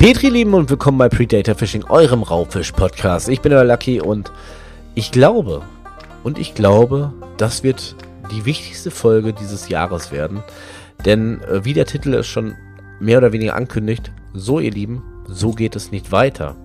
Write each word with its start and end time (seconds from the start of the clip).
Petri, 0.00 0.30
lieben 0.30 0.54
und 0.54 0.70
willkommen 0.70 0.96
bei 0.96 1.10
Predator 1.10 1.54
Fishing, 1.54 1.84
eurem 1.84 2.22
Raubfisch-Podcast. 2.22 3.28
Ich 3.28 3.42
bin 3.42 3.50
der 3.50 3.64
Lucky 3.64 4.00
und 4.00 4.32
ich 4.94 5.12
glaube, 5.12 5.60
und 6.22 6.38
ich 6.38 6.54
glaube, 6.54 7.12
das 7.36 7.62
wird 7.62 7.96
die 8.30 8.46
wichtigste 8.46 8.90
Folge 8.90 9.34
dieses 9.34 9.68
Jahres 9.68 10.10
werden. 10.10 10.42
Denn 11.04 11.42
äh, 11.42 11.66
wie 11.66 11.74
der 11.74 11.84
Titel 11.84 12.14
es 12.14 12.26
schon 12.26 12.54
mehr 12.98 13.18
oder 13.18 13.32
weniger 13.34 13.54
ankündigt, 13.54 14.10
so 14.32 14.58
ihr 14.58 14.70
Lieben, 14.70 15.02
so 15.26 15.50
geht 15.50 15.76
es 15.76 15.92
nicht 15.92 16.10
weiter. 16.12 16.56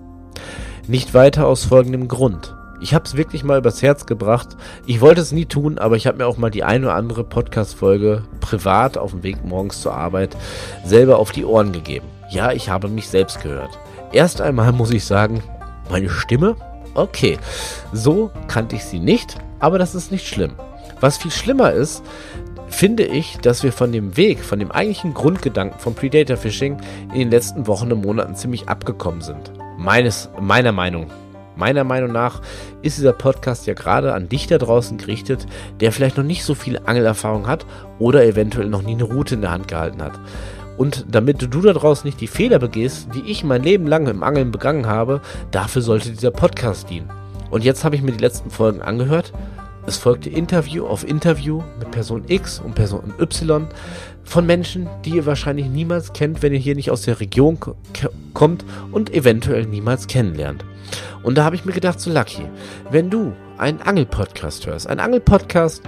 Nicht 0.88 1.12
weiter 1.12 1.46
aus 1.46 1.66
folgendem 1.66 2.08
Grund. 2.08 2.54
Ich 2.80 2.94
habe 2.94 3.04
es 3.04 3.16
wirklich 3.16 3.42
mal 3.42 3.58
übers 3.58 3.82
Herz 3.82 4.06
gebracht. 4.06 4.56
Ich 4.86 5.00
wollte 5.00 5.20
es 5.20 5.32
nie 5.32 5.46
tun, 5.46 5.78
aber 5.78 5.96
ich 5.96 6.06
habe 6.06 6.18
mir 6.18 6.26
auch 6.26 6.36
mal 6.36 6.50
die 6.50 6.64
eine 6.64 6.86
oder 6.86 6.94
andere 6.94 7.24
Podcast-Folge 7.24 8.22
privat 8.40 8.98
auf 8.98 9.12
dem 9.12 9.22
Weg 9.22 9.44
morgens 9.44 9.80
zur 9.80 9.94
Arbeit 9.94 10.36
selber 10.84 11.18
auf 11.18 11.32
die 11.32 11.44
Ohren 11.44 11.72
gegeben. 11.72 12.06
Ja, 12.30 12.52
ich 12.52 12.68
habe 12.68 12.88
mich 12.88 13.08
selbst 13.08 13.42
gehört. 13.42 13.78
Erst 14.12 14.40
einmal 14.40 14.72
muss 14.72 14.90
ich 14.90 15.04
sagen, 15.04 15.42
meine 15.90 16.08
Stimme? 16.08 16.56
Okay, 16.94 17.38
so 17.92 18.30
kannte 18.48 18.76
ich 18.76 18.84
sie 18.84 18.98
nicht, 18.98 19.36
aber 19.58 19.78
das 19.78 19.94
ist 19.94 20.10
nicht 20.10 20.26
schlimm. 20.26 20.52
Was 21.00 21.18
viel 21.18 21.30
schlimmer 21.30 21.72
ist, 21.72 22.02
finde 22.68 23.04
ich, 23.04 23.38
dass 23.38 23.62
wir 23.62 23.72
von 23.72 23.92
dem 23.92 24.16
Weg, 24.16 24.40
von 24.40 24.58
dem 24.58 24.70
eigentlichen 24.70 25.14
Grundgedanken 25.14 25.78
von 25.78 25.94
Predator 25.94 26.36
Fishing 26.36 26.78
in 27.12 27.18
den 27.18 27.30
letzten 27.30 27.66
Wochen 27.66 27.92
und 27.92 28.02
Monaten 28.02 28.34
ziemlich 28.34 28.68
abgekommen 28.68 29.20
sind. 29.20 29.52
Meines, 29.78 30.30
meiner 30.40 30.72
Meinung. 30.72 31.06
Meiner 31.56 31.84
Meinung 31.84 32.12
nach 32.12 32.42
ist 32.82 32.98
dieser 32.98 33.14
Podcast 33.14 33.66
ja 33.66 33.74
gerade 33.74 34.12
an 34.12 34.28
dich 34.28 34.46
da 34.46 34.58
draußen 34.58 34.98
gerichtet, 34.98 35.46
der 35.80 35.90
vielleicht 35.90 36.18
noch 36.18 36.24
nicht 36.24 36.44
so 36.44 36.54
viel 36.54 36.78
Angelerfahrung 36.84 37.46
hat 37.46 37.64
oder 37.98 38.24
eventuell 38.24 38.68
noch 38.68 38.82
nie 38.82 38.92
eine 38.92 39.04
Route 39.04 39.34
in 39.34 39.40
der 39.40 39.52
Hand 39.52 39.68
gehalten 39.68 40.02
hat. 40.02 40.20
Und 40.76 41.06
damit 41.10 41.40
du 41.40 41.60
da 41.62 41.72
draußen 41.72 42.06
nicht 42.06 42.20
die 42.20 42.26
Fehler 42.26 42.58
begehst, 42.58 43.08
die 43.14 43.30
ich 43.30 43.42
mein 43.42 43.62
Leben 43.62 43.86
lang 43.86 44.06
im 44.06 44.22
Angeln 44.22 44.52
begangen 44.52 44.86
habe, 44.86 45.22
dafür 45.50 45.80
sollte 45.80 46.10
dieser 46.10 46.30
Podcast 46.30 46.90
dienen. 46.90 47.10
Und 47.50 47.64
jetzt 47.64 47.84
habe 47.84 47.96
ich 47.96 48.02
mir 48.02 48.12
die 48.12 48.22
letzten 48.22 48.50
Folgen 48.50 48.82
angehört. 48.82 49.32
Es 49.86 49.96
folgte 49.96 50.28
Interview 50.28 50.84
auf 50.84 51.08
Interview 51.08 51.62
mit 51.78 51.92
Person 51.92 52.24
X 52.26 52.60
und 52.60 52.74
Person 52.74 53.14
Y 53.18 53.66
von 54.24 54.44
Menschen, 54.44 54.88
die 55.04 55.10
ihr 55.10 55.26
wahrscheinlich 55.26 55.66
niemals 55.66 56.12
kennt, 56.12 56.42
wenn 56.42 56.52
ihr 56.52 56.58
hier 56.58 56.74
nicht 56.74 56.90
aus 56.90 57.02
der 57.02 57.20
Region 57.20 57.58
kommt 58.34 58.64
und 58.90 59.14
eventuell 59.14 59.64
niemals 59.64 60.08
kennenlernt. 60.08 60.64
Und 61.26 61.34
da 61.34 61.42
habe 61.42 61.56
ich 61.56 61.64
mir 61.64 61.72
gedacht, 61.72 61.98
so 61.98 62.12
Lucky, 62.12 62.46
wenn 62.92 63.10
du 63.10 63.32
einen 63.58 63.82
Angel-Podcast 63.82 64.64
hörst, 64.64 64.86
einen 64.86 65.00
Angel-Podcast, 65.00 65.82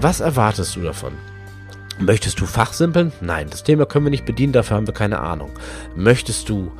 was 0.00 0.20
erwartest 0.20 0.76
du 0.76 0.80
davon? 0.80 1.12
Möchtest 1.98 2.40
du 2.40 2.46
fachsimpeln? 2.46 3.12
Nein, 3.20 3.48
das 3.50 3.64
Thema 3.64 3.84
können 3.84 4.06
wir 4.06 4.10
nicht 4.10 4.24
bedienen, 4.24 4.54
dafür 4.54 4.78
haben 4.78 4.86
wir 4.86 4.94
keine 4.94 5.20
Ahnung. 5.20 5.50
Möchtest 5.94 6.48
du 6.48 6.72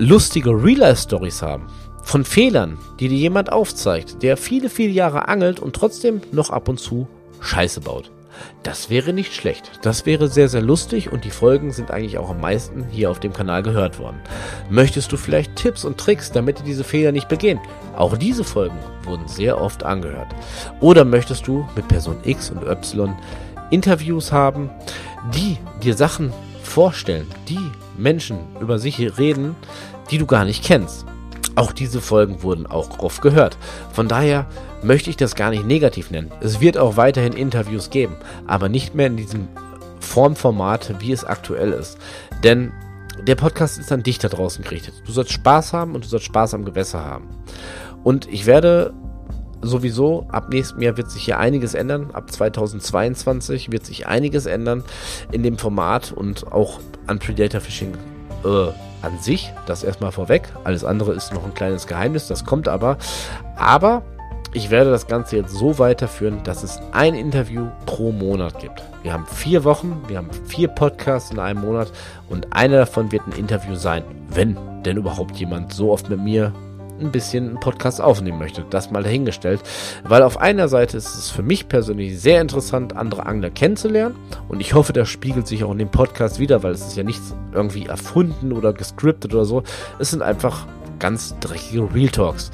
lustige 0.00 0.50
Real-Life-Stories 0.50 1.42
haben? 1.42 1.68
Von 2.02 2.24
Fehlern, 2.24 2.76
die 2.98 3.06
dir 3.06 3.18
jemand 3.18 3.52
aufzeigt, 3.52 4.20
der 4.24 4.36
viele, 4.36 4.68
viele 4.68 4.90
Jahre 4.90 5.28
angelt 5.28 5.60
und 5.60 5.76
trotzdem 5.76 6.22
noch 6.32 6.50
ab 6.50 6.68
und 6.68 6.80
zu 6.80 7.06
Scheiße 7.38 7.82
baut. 7.82 8.10
Das 8.62 8.90
wäre 8.90 9.12
nicht 9.12 9.34
schlecht. 9.34 9.70
Das 9.82 10.06
wäre 10.06 10.28
sehr, 10.28 10.48
sehr 10.48 10.62
lustig 10.62 11.10
und 11.10 11.24
die 11.24 11.30
Folgen 11.30 11.72
sind 11.72 11.90
eigentlich 11.90 12.18
auch 12.18 12.30
am 12.30 12.40
meisten 12.40 12.84
hier 12.90 13.10
auf 13.10 13.20
dem 13.20 13.32
Kanal 13.32 13.62
gehört 13.62 13.98
worden. 13.98 14.20
Möchtest 14.70 15.12
du 15.12 15.16
vielleicht 15.16 15.56
Tipps 15.56 15.84
und 15.84 15.98
Tricks, 15.98 16.30
damit 16.30 16.60
dir 16.60 16.64
diese 16.64 16.84
Fehler 16.84 17.12
nicht 17.12 17.28
begehen? 17.28 17.60
Auch 17.96 18.16
diese 18.16 18.44
Folgen 18.44 18.78
wurden 19.04 19.26
sehr 19.28 19.60
oft 19.60 19.82
angehört. 19.84 20.28
Oder 20.80 21.04
möchtest 21.04 21.46
du 21.46 21.66
mit 21.74 21.88
Person 21.88 22.18
X 22.24 22.50
und 22.50 22.62
Y 22.62 23.16
Interviews 23.70 24.32
haben, 24.32 24.70
die 25.34 25.58
dir 25.82 25.94
Sachen 25.94 26.32
vorstellen, 26.62 27.26
die 27.48 27.58
Menschen 27.96 28.38
über 28.60 28.78
sich 28.78 28.98
reden, 29.18 29.56
die 30.10 30.18
du 30.18 30.26
gar 30.26 30.44
nicht 30.44 30.64
kennst. 30.64 31.06
Auch 31.54 31.72
diese 31.72 32.00
Folgen 32.00 32.42
wurden 32.42 32.66
auch 32.66 32.98
oft 33.00 33.20
gehört. 33.20 33.58
Von 33.92 34.08
daher 34.08 34.46
möchte 34.82 35.10
ich 35.10 35.16
das 35.16 35.34
gar 35.34 35.50
nicht 35.50 35.66
negativ 35.66 36.10
nennen. 36.10 36.30
Es 36.40 36.60
wird 36.60 36.78
auch 36.78 36.96
weiterhin 36.96 37.32
Interviews 37.32 37.90
geben, 37.90 38.16
aber 38.46 38.68
nicht 38.68 38.94
mehr 38.94 39.06
in 39.06 39.16
diesem 39.16 39.48
Formformat, 40.00 41.00
wie 41.00 41.12
es 41.12 41.24
aktuell 41.24 41.72
ist. 41.72 41.98
Denn 42.42 42.72
der 43.26 43.36
Podcast 43.36 43.78
ist 43.78 43.92
an 43.92 44.02
dich 44.02 44.18
da 44.18 44.28
draußen 44.28 44.64
gerichtet. 44.64 44.94
Du 45.06 45.12
sollst 45.12 45.32
Spaß 45.32 45.72
haben 45.72 45.94
und 45.94 46.04
du 46.04 46.08
sollst 46.08 46.26
Spaß 46.26 46.54
am 46.54 46.64
Gewässer 46.64 47.04
haben. 47.04 47.28
Und 48.02 48.26
ich 48.28 48.46
werde 48.46 48.92
sowieso, 49.60 50.26
ab 50.30 50.48
nächstem 50.50 50.82
Jahr 50.82 50.96
wird 50.96 51.10
sich 51.10 51.24
hier 51.24 51.38
einiges 51.38 51.74
ändern. 51.74 52.10
Ab 52.12 52.30
2022 52.30 53.70
wird 53.70 53.86
sich 53.86 54.06
einiges 54.06 54.46
ändern 54.46 54.82
in 55.30 55.42
dem 55.42 55.56
Format 55.56 56.12
und 56.12 56.52
auch 56.52 56.80
an 57.06 57.20
Predator 57.20 57.60
Fishing 57.60 57.94
äh, 58.44 58.48
an 59.02 59.18
sich. 59.20 59.52
Das 59.66 59.84
erstmal 59.84 60.10
vorweg. 60.10 60.48
Alles 60.64 60.84
andere 60.84 61.12
ist 61.12 61.32
noch 61.32 61.44
ein 61.44 61.54
kleines 61.54 61.86
Geheimnis, 61.86 62.26
das 62.26 62.44
kommt 62.44 62.66
aber. 62.66 62.98
Aber 63.56 64.02
ich 64.54 64.70
werde 64.70 64.90
das 64.90 65.06
Ganze 65.06 65.36
jetzt 65.36 65.54
so 65.54 65.78
weiterführen, 65.78 66.42
dass 66.44 66.62
es 66.62 66.78
ein 66.92 67.14
Interview 67.14 67.68
pro 67.86 68.12
Monat 68.12 68.58
gibt. 68.58 68.82
Wir 69.02 69.12
haben 69.12 69.26
vier 69.26 69.64
Wochen, 69.64 70.02
wir 70.08 70.18
haben 70.18 70.30
vier 70.46 70.68
Podcasts 70.68 71.30
in 71.30 71.38
einem 71.38 71.62
Monat 71.62 71.90
und 72.28 72.52
einer 72.52 72.78
davon 72.78 73.10
wird 73.12 73.26
ein 73.26 73.32
Interview 73.32 73.74
sein, 73.74 74.04
wenn 74.28 74.56
denn 74.84 74.98
überhaupt 74.98 75.36
jemand 75.36 75.72
so 75.72 75.90
oft 75.90 76.10
mit 76.10 76.20
mir 76.20 76.52
ein 77.00 77.10
bisschen 77.10 77.48
einen 77.48 77.60
Podcast 77.60 78.00
aufnehmen 78.00 78.38
möchte. 78.38 78.64
Das 78.70 78.90
mal 78.90 79.02
dahingestellt. 79.02 79.60
Weil 80.04 80.22
auf 80.22 80.38
einer 80.38 80.68
Seite 80.68 80.96
ist 80.96 81.14
es 81.14 81.30
für 81.30 81.42
mich 81.42 81.68
persönlich 81.68 82.20
sehr 82.20 82.40
interessant, 82.40 82.94
andere 82.94 83.26
Angler 83.26 83.50
kennenzulernen. 83.50 84.14
Und 84.48 84.60
ich 84.60 84.74
hoffe, 84.74 84.92
das 84.92 85.08
spiegelt 85.08 85.46
sich 85.48 85.64
auch 85.64 85.72
in 85.72 85.78
dem 85.78 85.90
Podcast 85.90 86.38
wieder, 86.38 86.62
weil 86.62 86.72
es 86.72 86.86
ist 86.86 86.96
ja 86.96 87.02
nichts 87.02 87.34
irgendwie 87.52 87.86
erfunden 87.86 88.52
oder 88.52 88.72
gescriptet 88.72 89.34
oder 89.34 89.44
so. 89.44 89.62
Es 89.98 90.10
sind 90.10 90.22
einfach 90.22 90.66
ganz 90.98 91.34
dreckige 91.40 91.92
Real 91.92 92.10
Talks. 92.10 92.52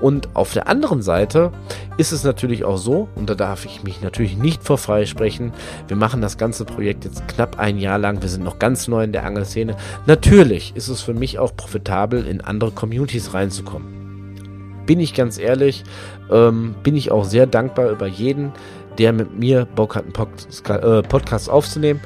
Und 0.00 0.34
auf 0.34 0.52
der 0.52 0.68
anderen 0.68 1.02
Seite 1.02 1.50
ist 1.96 2.12
es 2.12 2.24
natürlich 2.24 2.64
auch 2.64 2.76
so, 2.76 3.08
und 3.16 3.28
da 3.28 3.34
darf 3.34 3.64
ich 3.64 3.82
mich 3.82 4.00
natürlich 4.00 4.36
nicht 4.36 4.62
vor 4.62 4.78
frei 4.78 5.06
sprechen, 5.06 5.52
wir 5.88 5.96
machen 5.96 6.20
das 6.20 6.38
ganze 6.38 6.64
Projekt 6.64 7.04
jetzt 7.04 7.26
knapp 7.28 7.58
ein 7.58 7.78
Jahr 7.78 7.98
lang, 7.98 8.22
wir 8.22 8.28
sind 8.28 8.44
noch 8.44 8.58
ganz 8.58 8.86
neu 8.88 9.02
in 9.04 9.12
der 9.12 9.24
Angelszene. 9.24 9.76
Natürlich 10.06 10.76
ist 10.76 10.88
es 10.88 11.00
für 11.00 11.14
mich 11.14 11.38
auch 11.38 11.54
profitabel, 11.56 12.26
in 12.26 12.40
andere 12.40 12.70
Communities 12.70 13.34
reinzukommen. 13.34 14.84
Bin 14.86 15.00
ich 15.00 15.14
ganz 15.14 15.38
ehrlich, 15.38 15.84
ähm, 16.30 16.74
bin 16.82 16.96
ich 16.96 17.10
auch 17.10 17.24
sehr 17.24 17.46
dankbar 17.46 17.90
über 17.90 18.06
jeden, 18.06 18.52
der 18.98 19.12
mit 19.12 19.38
mir 19.38 19.64
Bock 19.64 19.96
hat, 19.96 20.04
einen 20.06 20.82
äh, 20.82 21.02
Podcast 21.02 21.50
aufzunehmen. 21.50 22.00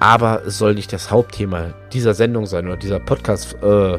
Aber 0.00 0.44
es 0.46 0.58
soll 0.58 0.74
nicht 0.74 0.92
das 0.92 1.10
Hauptthema 1.10 1.74
dieser 1.92 2.14
Sendung 2.14 2.46
sein 2.46 2.66
oder 2.66 2.76
dieser 2.76 3.00
Podcast 3.00 3.56
äh, 3.62 3.98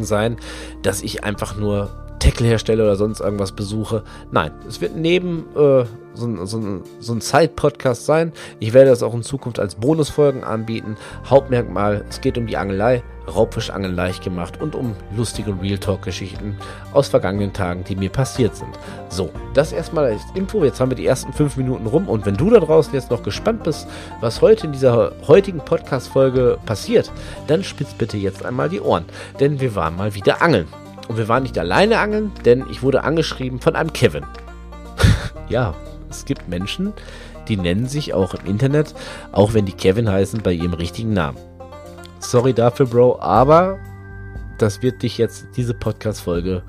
sein, 0.00 0.36
dass 0.82 1.02
ich 1.02 1.22
einfach 1.22 1.56
nur 1.56 2.05
Tackle-Hersteller 2.18 2.84
oder 2.84 2.96
sonst 2.96 3.20
irgendwas 3.20 3.52
besuche. 3.52 4.02
Nein, 4.30 4.52
es 4.68 4.80
wird 4.80 4.96
neben 4.96 5.46
äh, 5.56 5.84
so, 6.14 6.46
so, 6.46 6.82
so 6.98 7.12
ein 7.12 7.20
Side-Podcast 7.20 8.06
sein. 8.06 8.32
Ich 8.58 8.72
werde 8.72 8.90
das 8.90 9.02
auch 9.02 9.14
in 9.14 9.22
Zukunft 9.22 9.60
als 9.60 9.74
Bonusfolgen 9.74 10.44
anbieten. 10.44 10.96
Hauptmerkmal, 11.26 12.04
es 12.08 12.20
geht 12.20 12.38
um 12.38 12.46
die 12.46 12.56
Angelei, 12.56 13.02
Raubfischangeln 13.28 13.94
leicht 13.94 14.22
gemacht 14.22 14.60
und 14.60 14.74
um 14.74 14.94
lustige 15.16 15.54
Real 15.60 15.78
Talk-Geschichten 15.78 16.56
aus 16.92 17.08
vergangenen 17.08 17.52
Tagen, 17.52 17.84
die 17.84 17.96
mir 17.96 18.10
passiert 18.10 18.56
sind. 18.56 18.70
So, 19.08 19.30
das 19.54 19.72
erstmal 19.72 20.06
als 20.06 20.22
Info. 20.34 20.64
Jetzt 20.64 20.80
haben 20.80 20.90
wir 20.90 20.96
die 20.96 21.06
ersten 21.06 21.32
fünf 21.32 21.56
Minuten 21.56 21.86
rum 21.86 22.08
und 22.08 22.24
wenn 22.24 22.36
du 22.36 22.50
da 22.50 22.60
draußen 22.60 22.94
jetzt 22.94 23.10
noch 23.10 23.22
gespannt 23.22 23.64
bist, 23.64 23.86
was 24.20 24.40
heute 24.40 24.66
in 24.66 24.72
dieser 24.72 25.12
heutigen 25.26 25.58
Podcast-Folge 25.58 26.58
passiert, 26.66 27.10
dann 27.46 27.64
spitz 27.64 27.94
bitte 27.94 28.16
jetzt 28.16 28.44
einmal 28.44 28.68
die 28.68 28.80
Ohren, 28.80 29.04
denn 29.40 29.60
wir 29.60 29.74
waren 29.74 29.96
mal 29.96 30.14
wieder 30.14 30.40
angeln. 30.42 30.66
Und 31.08 31.18
wir 31.18 31.28
waren 31.28 31.42
nicht 31.42 31.58
alleine 31.58 31.98
angeln, 31.98 32.32
denn 32.44 32.64
ich 32.70 32.82
wurde 32.82 33.04
angeschrieben 33.04 33.60
von 33.60 33.76
einem 33.76 33.92
Kevin. 33.92 34.24
ja, 35.48 35.74
es 36.10 36.24
gibt 36.24 36.48
Menschen, 36.48 36.92
die 37.48 37.56
nennen 37.56 37.86
sich 37.86 38.14
auch 38.14 38.34
im 38.34 38.46
Internet, 38.46 38.94
auch 39.32 39.54
wenn 39.54 39.66
die 39.66 39.72
Kevin 39.72 40.10
heißen, 40.10 40.42
bei 40.42 40.52
ihrem 40.52 40.74
richtigen 40.74 41.12
Namen. 41.12 41.38
Sorry 42.18 42.52
dafür, 42.52 42.86
Bro, 42.86 43.20
aber 43.20 43.78
das 44.58 44.82
wird 44.82 45.02
dich 45.02 45.18
jetzt, 45.18 45.46
diese 45.56 45.74
Podcast-Folge, 45.74 46.62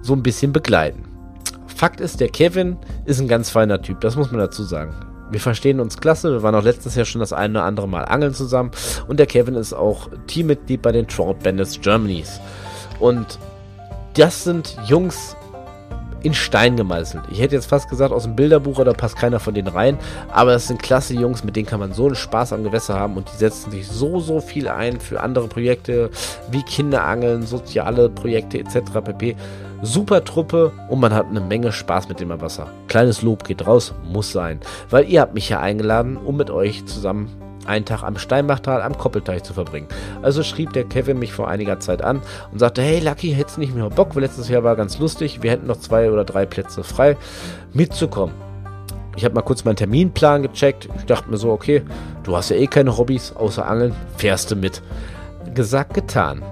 so 0.00 0.14
ein 0.14 0.22
bisschen 0.22 0.52
begleiten. 0.52 1.04
Fakt 1.66 2.00
ist, 2.00 2.20
der 2.20 2.28
Kevin 2.28 2.76
ist 3.04 3.20
ein 3.20 3.28
ganz 3.28 3.50
feiner 3.50 3.80
Typ, 3.80 4.00
das 4.00 4.16
muss 4.16 4.30
man 4.30 4.40
dazu 4.40 4.62
sagen. 4.64 4.94
Wir 5.30 5.40
verstehen 5.40 5.80
uns 5.80 5.98
klasse, 5.98 6.32
wir 6.32 6.42
waren 6.42 6.54
auch 6.54 6.62
letztes 6.62 6.94
Jahr 6.94 7.04
schon 7.04 7.20
das 7.20 7.32
eine 7.32 7.58
oder 7.58 7.66
andere 7.66 7.88
Mal 7.88 8.04
angeln 8.04 8.34
zusammen 8.34 8.70
und 9.08 9.18
der 9.18 9.26
Kevin 9.26 9.54
ist 9.54 9.72
auch 9.72 10.08
Teammitglied 10.26 10.82
bei 10.82 10.92
den 10.92 11.06
Trout 11.08 11.36
Bandits 11.42 11.80
Germanys. 11.80 12.40
Und 12.98 13.38
das 14.14 14.44
sind 14.44 14.76
Jungs 14.86 15.36
in 16.22 16.34
Stein 16.34 16.76
gemeißelt. 16.76 17.24
Ich 17.30 17.40
hätte 17.40 17.54
jetzt 17.54 17.66
fast 17.66 17.88
gesagt, 17.88 18.12
aus 18.12 18.24
dem 18.24 18.36
Bilderbuch, 18.36 18.84
da 18.84 18.92
passt 18.92 19.16
keiner 19.16 19.40
von 19.40 19.54
denen 19.54 19.68
rein. 19.68 19.98
Aber 20.32 20.52
das 20.52 20.68
sind 20.68 20.82
klasse 20.82 21.14
Jungs, 21.14 21.44
mit 21.44 21.56
denen 21.56 21.66
kann 21.66 21.80
man 21.80 21.92
so 21.92 22.06
einen 22.06 22.14
Spaß 22.14 22.52
am 22.52 22.62
Gewässer 22.62 22.98
haben 22.98 23.16
und 23.16 23.28
die 23.32 23.36
setzen 23.36 23.70
sich 23.70 23.88
so, 23.88 24.20
so 24.20 24.40
viel 24.40 24.68
ein 24.68 25.00
für 25.00 25.20
andere 25.20 25.48
Projekte 25.48 26.10
wie 26.50 26.62
Kinderangeln, 26.62 27.46
soziale 27.46 28.08
Projekte 28.08 28.58
etc. 28.58 29.00
pp. 29.04 29.36
Super 29.82 30.22
Truppe 30.22 30.72
und 30.88 31.00
man 31.00 31.12
hat 31.12 31.26
eine 31.26 31.40
Menge 31.40 31.72
Spaß 31.72 32.08
mit 32.08 32.20
dem 32.20 32.28
Wasser. 32.40 32.68
Kleines 32.86 33.22
Lob 33.22 33.44
geht 33.44 33.66
raus, 33.66 33.92
muss 34.04 34.30
sein. 34.30 34.60
Weil 34.90 35.08
ihr 35.08 35.20
habt 35.20 35.34
mich 35.34 35.48
ja 35.48 35.60
eingeladen, 35.60 36.16
um 36.16 36.36
mit 36.36 36.50
euch 36.50 36.86
zusammen 36.86 37.41
einen 37.66 37.84
Tag 37.84 38.02
am 38.02 38.18
Steinbachtal 38.18 38.82
am 38.82 38.96
Koppelteich 38.96 39.42
zu 39.42 39.54
verbringen. 39.54 39.88
Also 40.22 40.42
schrieb 40.42 40.72
der 40.72 40.84
Kevin 40.84 41.18
mich 41.18 41.32
vor 41.32 41.48
einiger 41.48 41.80
Zeit 41.80 42.02
an 42.02 42.20
und 42.52 42.58
sagte, 42.58 42.82
hey 42.82 43.00
Lucky, 43.00 43.32
hättest 43.32 43.58
nicht 43.58 43.74
mehr 43.74 43.88
Bock, 43.90 44.14
weil 44.14 44.22
letztes 44.22 44.48
Jahr 44.48 44.64
war 44.64 44.76
ganz 44.76 44.98
lustig, 44.98 45.42
wir 45.42 45.50
hätten 45.50 45.66
noch 45.66 45.78
zwei 45.78 46.10
oder 46.10 46.24
drei 46.24 46.46
Plätze 46.46 46.84
frei, 46.84 47.16
mitzukommen. 47.72 48.34
Ich 49.16 49.24
habe 49.24 49.34
mal 49.34 49.42
kurz 49.42 49.64
meinen 49.64 49.76
Terminplan 49.76 50.42
gecheckt. 50.42 50.88
Ich 50.96 51.04
dachte 51.04 51.30
mir 51.30 51.36
so, 51.36 51.50
okay, 51.50 51.82
du 52.22 52.34
hast 52.34 52.48
ja 52.48 52.56
eh 52.56 52.66
keine 52.66 52.96
Hobbys 52.96 53.32
außer 53.36 53.66
Angeln, 53.66 53.94
fährst 54.16 54.50
du 54.50 54.56
mit. 54.56 54.82
Gesagt, 55.54 55.92
getan. 55.94 56.42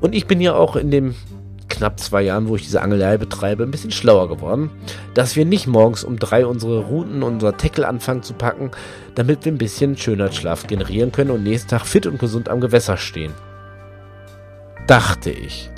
Und 0.00 0.14
ich 0.14 0.26
bin 0.26 0.40
ja 0.40 0.54
auch 0.54 0.76
in 0.76 0.92
dem 0.92 1.16
knapp 1.78 1.98
zwei 2.00 2.22
Jahren, 2.22 2.48
wo 2.48 2.56
ich 2.56 2.62
diese 2.62 2.82
Angelei 2.82 3.16
betreibe, 3.16 3.62
ein 3.62 3.70
bisschen 3.70 3.90
schlauer 3.90 4.28
geworden, 4.28 4.70
dass 5.14 5.36
wir 5.36 5.44
nicht 5.44 5.66
morgens 5.66 6.04
um 6.04 6.18
drei 6.18 6.44
unsere 6.44 6.80
Routen 6.80 7.22
und 7.22 7.34
unser 7.34 7.56
Tackle 7.56 7.86
anfangen 7.86 8.22
zu 8.22 8.34
packen, 8.34 8.70
damit 9.14 9.44
wir 9.44 9.52
ein 9.52 9.58
bisschen 9.58 9.96
Schönheitsschlaf 9.96 10.66
generieren 10.66 11.12
können 11.12 11.30
und 11.30 11.44
nächsten 11.44 11.70
Tag 11.70 11.86
fit 11.86 12.06
und 12.06 12.18
gesund 12.18 12.48
am 12.48 12.60
Gewässer 12.60 12.96
stehen. 12.96 13.32
Dachte 14.86 15.30
ich. 15.30 15.70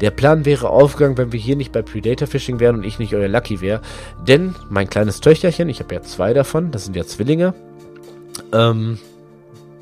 Der 0.00 0.10
Plan 0.10 0.44
wäre 0.44 0.70
aufgegangen, 0.70 1.16
wenn 1.18 1.32
wir 1.32 1.40
hier 1.40 1.56
nicht 1.56 1.72
bei 1.72 1.82
Predator 1.82 2.26
Fishing 2.26 2.58
wären 2.58 2.76
und 2.76 2.84
ich 2.84 2.98
nicht 2.98 3.14
euer 3.14 3.28
Lucky 3.28 3.60
wäre. 3.60 3.80
Denn 4.26 4.54
mein 4.68 4.90
kleines 4.90 5.20
Töchterchen, 5.20 5.68
ich 5.68 5.80
habe 5.80 5.94
ja 5.94 6.02
zwei 6.02 6.32
davon, 6.32 6.72
das 6.72 6.84
sind 6.84 6.96
ja 6.96 7.04
Zwillinge, 7.04 7.54
ähm, 8.52 8.98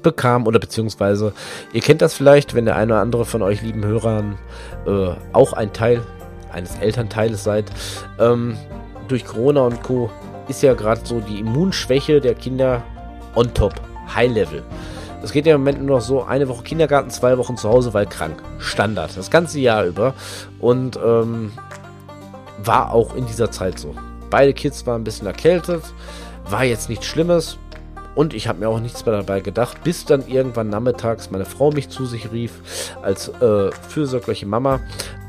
bekam 0.03 0.47
oder 0.47 0.59
beziehungsweise 0.59 1.33
ihr 1.73 1.81
kennt 1.81 2.03
das 2.03 2.15
vielleicht, 2.15 2.55
wenn 2.55 2.65
der 2.65 2.77
eine 2.77 2.93
oder 2.93 3.03
andere 3.03 3.25
von 3.25 3.43
euch 3.43 3.63
lieben 3.63 3.85
Hörern 3.85 4.39
äh, 4.87 5.15
auch 5.33 5.53
ein 5.53 5.73
Teil 5.73 6.03
eines 6.53 6.77
Elternteiles 6.79 7.45
seid. 7.45 7.67
Ähm, 8.19 8.57
durch 9.09 9.25
Corona 9.25 9.63
und 9.63 9.83
Co. 9.83 10.11
ist 10.49 10.63
ja 10.63 10.75
gerade 10.75 11.01
so 11.05 11.21
die 11.21 11.41
Immunschwäche 11.41 12.21
der 12.21 12.35
Kinder 12.35 12.83
on 13.35 13.53
top, 13.55 13.75
High 14.15 14.33
Level. 14.33 14.63
Es 15.23 15.31
geht 15.31 15.47
ja 15.47 15.55
im 15.55 15.61
Moment 15.61 15.83
nur 15.83 15.99
noch 15.99 16.05
so, 16.05 16.25
eine 16.25 16.49
Woche 16.49 16.65
Kindergarten, 16.65 17.11
zwei 17.11 17.39
Wochen 17.39 17.57
zu 17.57 17.69
Hause, 17.69 17.95
weil 17.95 18.07
krank. 18.07 18.43
Standard, 18.59 19.17
das 19.17 19.31
ganze 19.31 19.61
Jahr 19.61 19.85
über. 19.85 20.15
Und 20.59 20.99
ähm, 21.05 21.53
war 22.65 22.93
auch 22.93 23.15
in 23.15 23.27
dieser 23.27 23.51
Zeit 23.51 23.79
so. 23.79 23.95
Beide 24.31 24.53
Kids 24.53 24.85
waren 24.87 25.03
ein 25.03 25.05
bisschen 25.05 25.27
erkältet, 25.27 25.83
war 26.49 26.65
jetzt 26.65 26.89
nichts 26.89 27.07
Schlimmes. 27.07 27.59
Und 28.15 28.35
ich 28.35 28.49
habe 28.49 28.61
mir 28.61 28.69
auch 28.69 28.81
nichts 28.81 29.05
mehr 29.07 29.17
dabei 29.17 29.41
gedacht, 29.41 29.83
bis 29.85 30.05
dann 30.05 30.27
irgendwann 30.27 30.69
nachmittags 30.69 31.31
meine 31.31 31.45
Frau 31.45 31.71
mich 31.71 31.89
zu 31.89 32.05
sich 32.05 32.31
rief, 32.33 32.53
als 33.03 33.29
äh, 33.29 33.71
fürsorgliche 33.89 34.47
Mama. 34.47 34.81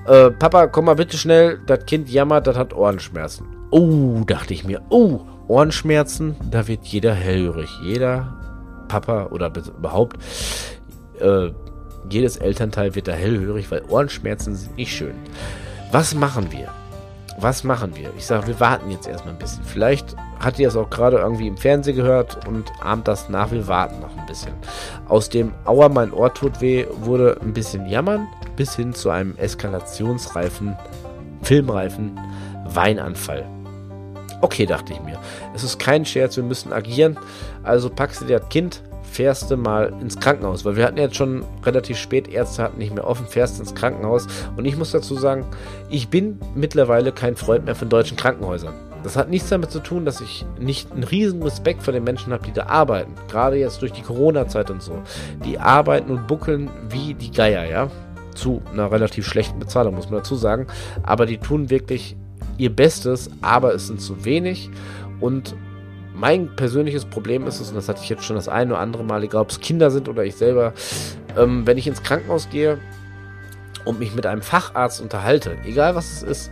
Äh, 0.07 0.31
Papa, 0.31 0.67
komm 0.67 0.85
mal 0.85 0.95
bitte 0.95 1.17
schnell, 1.17 1.59
das 1.65 1.85
Kind 1.85 2.09
jammert, 2.09 2.47
das 2.47 2.57
hat 2.57 2.73
Ohrenschmerzen. 2.73 3.47
Oh, 3.71 4.21
dachte 4.25 4.53
ich 4.53 4.65
mir, 4.65 4.81
oh, 4.89 5.21
Ohrenschmerzen, 5.47 6.35
da 6.51 6.67
wird 6.67 6.85
jeder 6.85 7.13
hellhörig. 7.13 7.69
Jeder 7.83 8.37
Papa 8.87 9.27
oder 9.31 9.51
überhaupt 9.77 10.17
äh, 11.19 11.51
jedes 12.09 12.37
Elternteil 12.37 12.95
wird 12.95 13.07
da 13.07 13.13
hellhörig, 13.13 13.71
weil 13.71 13.83
Ohrenschmerzen 13.87 14.55
sind 14.55 14.75
nicht 14.75 14.95
schön. 14.95 15.15
Was 15.91 16.13
machen 16.13 16.51
wir? 16.51 16.69
Was 17.39 17.63
machen 17.63 17.95
wir? 17.95 18.11
Ich 18.17 18.25
sage, 18.25 18.47
wir 18.47 18.59
warten 18.59 18.91
jetzt 18.91 19.07
erstmal 19.07 19.33
ein 19.33 19.39
bisschen. 19.39 19.63
Vielleicht 19.63 20.15
hat 20.43 20.59
ihr 20.59 20.67
es 20.67 20.75
auch 20.75 20.89
gerade 20.89 21.17
irgendwie 21.17 21.47
im 21.47 21.57
Fernsehen 21.57 21.95
gehört 21.95 22.47
und 22.47 22.71
ahmt 22.81 23.07
das 23.07 23.29
nach, 23.29 23.51
wir 23.51 23.67
warten 23.67 23.99
noch 24.01 24.15
ein 24.17 24.25
bisschen. 24.25 24.53
Aus 25.07 25.29
dem 25.29 25.53
Aua, 25.65 25.89
mein 25.89 26.11
Ohr 26.11 26.33
tut 26.33 26.61
weh, 26.61 26.85
wurde 27.01 27.37
ein 27.41 27.53
bisschen 27.53 27.87
jammern, 27.87 28.27
bis 28.55 28.75
hin 28.75 28.93
zu 28.93 29.09
einem 29.09 29.35
eskalationsreifen, 29.37 30.75
filmreifen 31.41 32.19
Weinanfall. 32.65 33.45
Okay, 34.41 34.65
dachte 34.65 34.93
ich 34.93 35.01
mir. 35.01 35.17
Es 35.55 35.63
ist 35.63 35.79
kein 35.79 36.05
Scherz, 36.05 36.35
wir 36.35 36.43
müssen 36.43 36.73
agieren. 36.73 37.17
Also 37.63 37.89
packst 37.89 38.21
du 38.21 38.25
dir 38.25 38.39
das 38.39 38.49
Kind, 38.49 38.83
fährst 39.03 39.49
du 39.49 39.55
mal 39.55 39.93
ins 40.01 40.19
Krankenhaus, 40.19 40.65
weil 40.65 40.75
wir 40.75 40.85
hatten 40.85 40.97
jetzt 40.97 41.15
schon 41.15 41.45
relativ 41.63 41.97
spät, 41.97 42.27
Ärzte 42.27 42.63
hatten 42.63 42.79
nicht 42.79 42.93
mehr 42.93 43.07
offen, 43.07 43.27
fährst 43.27 43.59
ins 43.59 43.73
Krankenhaus. 43.73 44.27
Und 44.57 44.65
ich 44.65 44.75
muss 44.75 44.91
dazu 44.91 45.15
sagen, 45.15 45.45
ich 45.89 46.09
bin 46.09 46.39
mittlerweile 46.55 47.11
kein 47.13 47.37
Freund 47.37 47.65
mehr 47.65 47.75
von 47.75 47.89
deutschen 47.89 48.17
Krankenhäusern. 48.17 48.73
Das 49.03 49.17
hat 49.17 49.29
nichts 49.29 49.49
damit 49.49 49.69
zu 49.69 49.79
tun, 49.79 50.05
dass 50.05 50.21
ich 50.21 50.45
nicht 50.59 50.91
einen 50.91 51.03
riesen 51.03 51.43
Respekt 51.43 51.83
vor 51.83 51.91
den 51.93 52.03
Menschen 52.03 52.31
habe, 52.31 52.45
die 52.45 52.53
da 52.53 52.67
arbeiten. 52.67 53.13
Gerade 53.29 53.57
jetzt 53.57 53.81
durch 53.81 53.91
die 53.91 54.01
Corona-Zeit 54.01 54.71
und 54.71 54.81
so. 54.81 55.01
Die 55.45 55.59
arbeiten 55.59 56.09
und 56.09 56.27
buckeln 56.27 56.69
wie 56.89 57.13
die 57.13 57.31
Geier, 57.31 57.65
ja. 57.65 57.89
Zu 58.33 58.61
einer 58.71 58.91
relativ 58.91 59.27
schlechten 59.27 59.59
Bezahlung, 59.59 59.95
muss 59.95 60.09
man 60.09 60.19
dazu 60.19 60.35
sagen. 60.35 60.67
Aber 61.03 61.25
die 61.25 61.37
tun 61.37 61.69
wirklich 61.69 62.15
ihr 62.57 62.73
Bestes, 62.73 63.29
aber 63.41 63.73
es 63.75 63.87
sind 63.87 64.01
zu 64.01 64.23
wenig. 64.25 64.69
Und 65.19 65.55
mein 66.15 66.55
persönliches 66.55 67.05
Problem 67.05 67.45
ist 67.47 67.59
es, 67.59 67.69
und 67.69 67.75
das 67.75 67.89
hatte 67.89 68.01
ich 68.03 68.09
jetzt 68.09 68.23
schon 68.23 68.35
das 68.35 68.47
eine 68.47 68.73
oder 68.73 68.81
andere 68.81 69.03
Mal, 69.03 69.23
egal 69.23 69.41
ob 69.41 69.49
es 69.49 69.59
Kinder 69.59 69.91
sind 69.91 70.07
oder 70.07 70.23
ich 70.23 70.35
selber, 70.35 70.73
ähm, 71.37 71.65
wenn 71.67 71.77
ich 71.77 71.87
ins 71.87 72.03
Krankenhaus 72.03 72.49
gehe 72.49 72.77
und 73.85 73.99
mich 73.99 74.15
mit 74.15 74.25
einem 74.25 74.41
Facharzt 74.41 75.01
unterhalte, 75.01 75.57
egal 75.65 75.95
was 75.95 76.13
es 76.13 76.23
ist, 76.23 76.51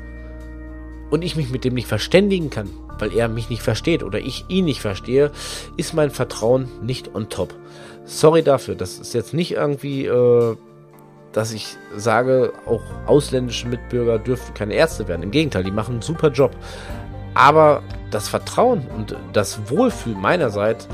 und 1.11 1.23
ich 1.23 1.35
mich 1.35 1.51
mit 1.51 1.63
dem 1.63 1.75
nicht 1.75 1.87
verständigen 1.87 2.49
kann, 2.49 2.69
weil 2.97 3.13
er 3.15 3.27
mich 3.27 3.49
nicht 3.49 3.61
versteht 3.61 4.01
oder 4.01 4.19
ich 4.19 4.45
ihn 4.47 4.65
nicht 4.65 4.81
verstehe, 4.81 5.31
ist 5.77 5.93
mein 5.93 6.09
Vertrauen 6.09 6.67
nicht 6.81 7.13
on 7.13 7.29
top. 7.29 7.53
Sorry 8.05 8.41
dafür, 8.41 8.73
das 8.73 8.97
ist 8.97 9.13
jetzt 9.13 9.33
nicht 9.33 9.51
irgendwie 9.51 10.07
äh, 10.07 10.55
dass 11.31 11.53
ich 11.53 11.77
sage, 11.95 12.53
auch 12.65 12.81
ausländische 13.05 13.67
Mitbürger 13.67 14.19
dürfen 14.19 14.53
keine 14.53 14.73
Ärzte 14.73 15.07
werden. 15.07 15.23
Im 15.23 15.31
Gegenteil, 15.31 15.63
die 15.63 15.71
machen 15.71 15.93
einen 15.93 16.01
super 16.01 16.29
Job. 16.29 16.51
Aber 17.33 17.81
das 18.11 18.27
Vertrauen 18.27 18.85
und 18.97 19.15
das 19.31 19.69
Wohlfühl 19.69 20.15
meinerseits 20.15 20.87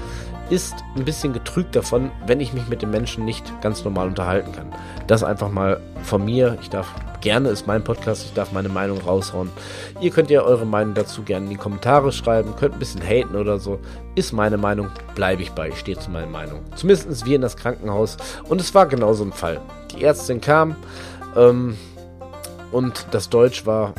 ist 0.49 0.75
ein 0.95 1.05
bisschen 1.05 1.33
getrügt 1.33 1.75
davon, 1.75 2.11
wenn 2.25 2.39
ich 2.39 2.53
mich 2.53 2.67
mit 2.67 2.81
den 2.81 2.89
Menschen 2.89 3.25
nicht 3.25 3.61
ganz 3.61 3.83
normal 3.83 4.07
unterhalten 4.07 4.51
kann. 4.51 4.73
Das 5.07 5.23
einfach 5.23 5.51
mal 5.51 5.79
von 6.03 6.23
mir. 6.23 6.57
Ich 6.61 6.69
darf 6.69 6.87
gerne, 7.21 7.49
ist 7.49 7.67
mein 7.67 7.83
Podcast, 7.83 8.25
ich 8.25 8.33
darf 8.33 8.51
meine 8.51 8.69
Meinung 8.69 8.99
raushauen. 8.99 9.49
Ihr 9.99 10.11
könnt 10.11 10.29
ja 10.29 10.41
eure 10.41 10.65
Meinung 10.65 10.93
dazu 10.93 11.23
gerne 11.23 11.45
in 11.45 11.51
die 11.51 11.57
Kommentare 11.57 12.11
schreiben, 12.11 12.55
könnt 12.55 12.75
ein 12.75 12.79
bisschen 12.79 13.01
haten 13.01 13.35
oder 13.35 13.59
so. 13.59 13.79
Ist 14.15 14.31
meine 14.31 14.57
Meinung, 14.57 14.89
bleibe 15.15 15.41
ich 15.41 15.51
bei, 15.51 15.69
ich 15.69 15.79
stehe 15.79 15.99
zu 15.99 16.09
meiner 16.11 16.27
Meinung. 16.27 16.61
Zumindest 16.75 17.25
wir 17.25 17.35
in 17.35 17.41
das 17.41 17.57
Krankenhaus. 17.57 18.17
Und 18.47 18.61
es 18.61 18.73
war 18.73 18.85
genau 18.85 19.13
so 19.13 19.23
ein 19.23 19.33
Fall. 19.33 19.59
Die 19.91 20.03
Ärztin 20.03 20.41
kam 20.41 20.75
ähm, 21.35 21.77
und 22.71 23.07
das 23.11 23.29
Deutsch 23.29 23.65
war 23.65 23.93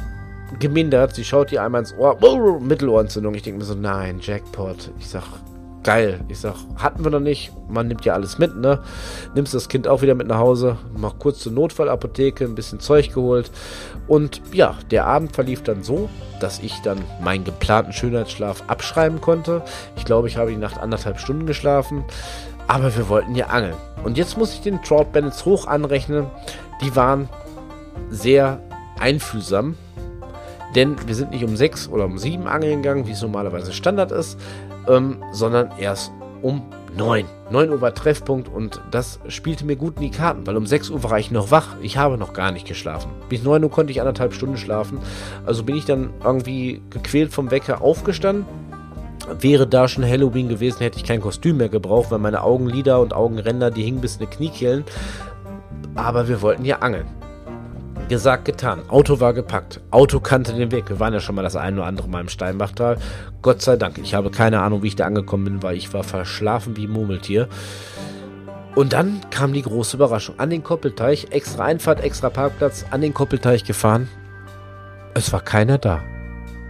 gemindert. 0.58 1.14
Sie 1.14 1.24
schaut 1.24 1.52
ihr 1.52 1.62
einmal 1.62 1.82
ins 1.82 1.94
Ohr. 1.94 2.18
Mittelohrentzündung. 2.60 3.34
Ich 3.34 3.42
denke 3.42 3.58
mir 3.58 3.64
so, 3.64 3.74
nein, 3.74 4.18
Jackpot. 4.20 4.90
Ich 4.98 5.08
sag, 5.08 5.24
geil. 5.88 6.20
Ich 6.28 6.40
sag, 6.40 6.54
hatten 6.76 7.02
wir 7.02 7.10
noch 7.10 7.18
nicht. 7.18 7.50
Man 7.66 7.88
nimmt 7.88 8.04
ja 8.04 8.12
alles 8.12 8.36
mit, 8.36 8.54
ne? 8.54 8.80
Nimmst 9.34 9.54
das 9.54 9.70
Kind 9.70 9.88
auch 9.88 10.02
wieder 10.02 10.14
mit 10.14 10.26
nach 10.26 10.36
Hause, 10.36 10.76
mach 10.94 11.18
kurz 11.18 11.38
zur 11.38 11.52
Notfallapotheke, 11.52 12.44
ein 12.44 12.54
bisschen 12.54 12.78
Zeug 12.78 13.14
geholt. 13.14 13.50
Und 14.06 14.42
ja, 14.52 14.76
der 14.90 15.06
Abend 15.06 15.34
verlief 15.34 15.62
dann 15.62 15.82
so, 15.82 16.10
dass 16.40 16.58
ich 16.58 16.74
dann 16.82 16.98
meinen 17.22 17.44
geplanten 17.44 17.94
Schönheitsschlaf 17.94 18.64
abschreiben 18.66 19.22
konnte. 19.22 19.62
Ich 19.96 20.04
glaube, 20.04 20.28
ich 20.28 20.36
habe 20.36 20.50
die 20.50 20.58
Nacht 20.58 20.78
anderthalb 20.78 21.20
Stunden 21.20 21.46
geschlafen. 21.46 22.04
Aber 22.66 22.94
wir 22.94 23.08
wollten 23.08 23.34
ja 23.34 23.46
angeln. 23.46 23.76
Und 24.04 24.18
jetzt 24.18 24.36
muss 24.36 24.52
ich 24.52 24.60
den 24.60 24.82
Trout 24.82 25.06
Bandits 25.14 25.46
hoch 25.46 25.66
anrechnen. 25.66 26.26
Die 26.82 26.94
waren 26.96 27.30
sehr 28.10 28.60
einfühlsam. 29.00 29.74
Denn 30.74 30.96
wir 31.06 31.14
sind 31.14 31.30
nicht 31.30 31.44
um 31.44 31.56
sechs 31.56 31.88
oder 31.88 32.04
um 32.04 32.18
sieben 32.18 32.46
angeln 32.46 32.82
gegangen, 32.82 33.06
wie 33.06 33.12
es 33.12 33.22
normalerweise 33.22 33.72
Standard 33.72 34.12
ist, 34.12 34.38
ähm, 34.88 35.22
sondern 35.32 35.70
erst 35.78 36.12
um 36.42 36.62
9. 36.96 37.26
9 37.50 37.70
Uhr 37.70 37.80
war 37.80 37.94
Treffpunkt 37.94 38.48
und 38.48 38.80
das 38.90 39.20
spielte 39.28 39.64
mir 39.64 39.76
gut 39.76 39.96
in 39.96 40.02
die 40.02 40.10
Karten, 40.10 40.46
weil 40.46 40.56
um 40.56 40.66
6 40.66 40.90
Uhr 40.90 41.02
war 41.02 41.18
ich 41.18 41.30
noch 41.30 41.50
wach. 41.50 41.76
Ich 41.80 41.96
habe 41.96 42.18
noch 42.18 42.32
gar 42.32 42.52
nicht 42.52 42.66
geschlafen. 42.66 43.10
Bis 43.28 43.42
9 43.42 43.62
Uhr 43.62 43.70
konnte 43.70 43.92
ich 43.92 44.00
anderthalb 44.00 44.34
Stunden 44.34 44.56
schlafen. 44.56 44.98
Also 45.46 45.62
bin 45.62 45.76
ich 45.76 45.84
dann 45.84 46.10
irgendwie 46.24 46.82
gequält 46.90 47.32
vom 47.32 47.50
Wecker 47.50 47.82
aufgestanden. 47.82 48.46
Wäre 49.40 49.66
da 49.66 49.88
schon 49.88 50.04
Halloween 50.04 50.48
gewesen, 50.48 50.78
hätte 50.78 50.98
ich 50.98 51.04
kein 51.04 51.20
Kostüm 51.20 51.58
mehr 51.58 51.68
gebraucht, 51.68 52.10
weil 52.10 52.18
meine 52.18 52.42
Augenlider 52.42 53.00
und 53.00 53.12
Augenränder, 53.12 53.70
die 53.70 53.82
hingen 53.82 54.00
bis 54.00 54.16
in 54.16 54.20
die 54.20 54.34
Kniekehlen. 54.34 54.84
Aber 55.94 56.28
wir 56.28 56.40
wollten 56.40 56.64
ja 56.64 56.78
angeln. 56.78 57.17
Gesagt, 58.08 58.46
getan. 58.46 58.88
Auto 58.88 59.20
war 59.20 59.34
gepackt. 59.34 59.82
Auto 59.90 60.18
kannte 60.18 60.54
den 60.54 60.72
Weg. 60.72 60.88
Wir 60.88 60.98
waren 60.98 61.12
ja 61.12 61.20
schon 61.20 61.34
mal 61.34 61.42
das 61.42 61.56
ein 61.56 61.74
oder 61.74 61.86
andere 61.86 62.08
Mal 62.08 62.22
im 62.22 62.30
Steinbachtal. 62.30 62.96
Gott 63.42 63.60
sei 63.60 63.76
Dank. 63.76 63.98
Ich 63.98 64.14
habe 64.14 64.30
keine 64.30 64.60
Ahnung, 64.60 64.82
wie 64.82 64.86
ich 64.86 64.96
da 64.96 65.04
angekommen 65.04 65.44
bin, 65.44 65.62
weil 65.62 65.76
ich 65.76 65.92
war 65.92 66.04
verschlafen 66.04 66.76
wie 66.78 66.86
ein 66.86 66.90
Murmeltier. 66.90 67.48
Und 68.74 68.94
dann 68.94 69.20
kam 69.30 69.52
die 69.52 69.60
große 69.60 69.96
Überraschung. 69.96 70.38
An 70.38 70.48
den 70.48 70.64
Koppelteich, 70.64 71.28
extra 71.32 71.64
Einfahrt, 71.64 72.00
extra 72.00 72.30
Parkplatz, 72.30 72.86
an 72.90 73.02
den 73.02 73.12
Koppelteich 73.12 73.64
gefahren. 73.64 74.08
Es 75.12 75.30
war 75.32 75.42
keiner 75.42 75.76
da. 75.76 76.02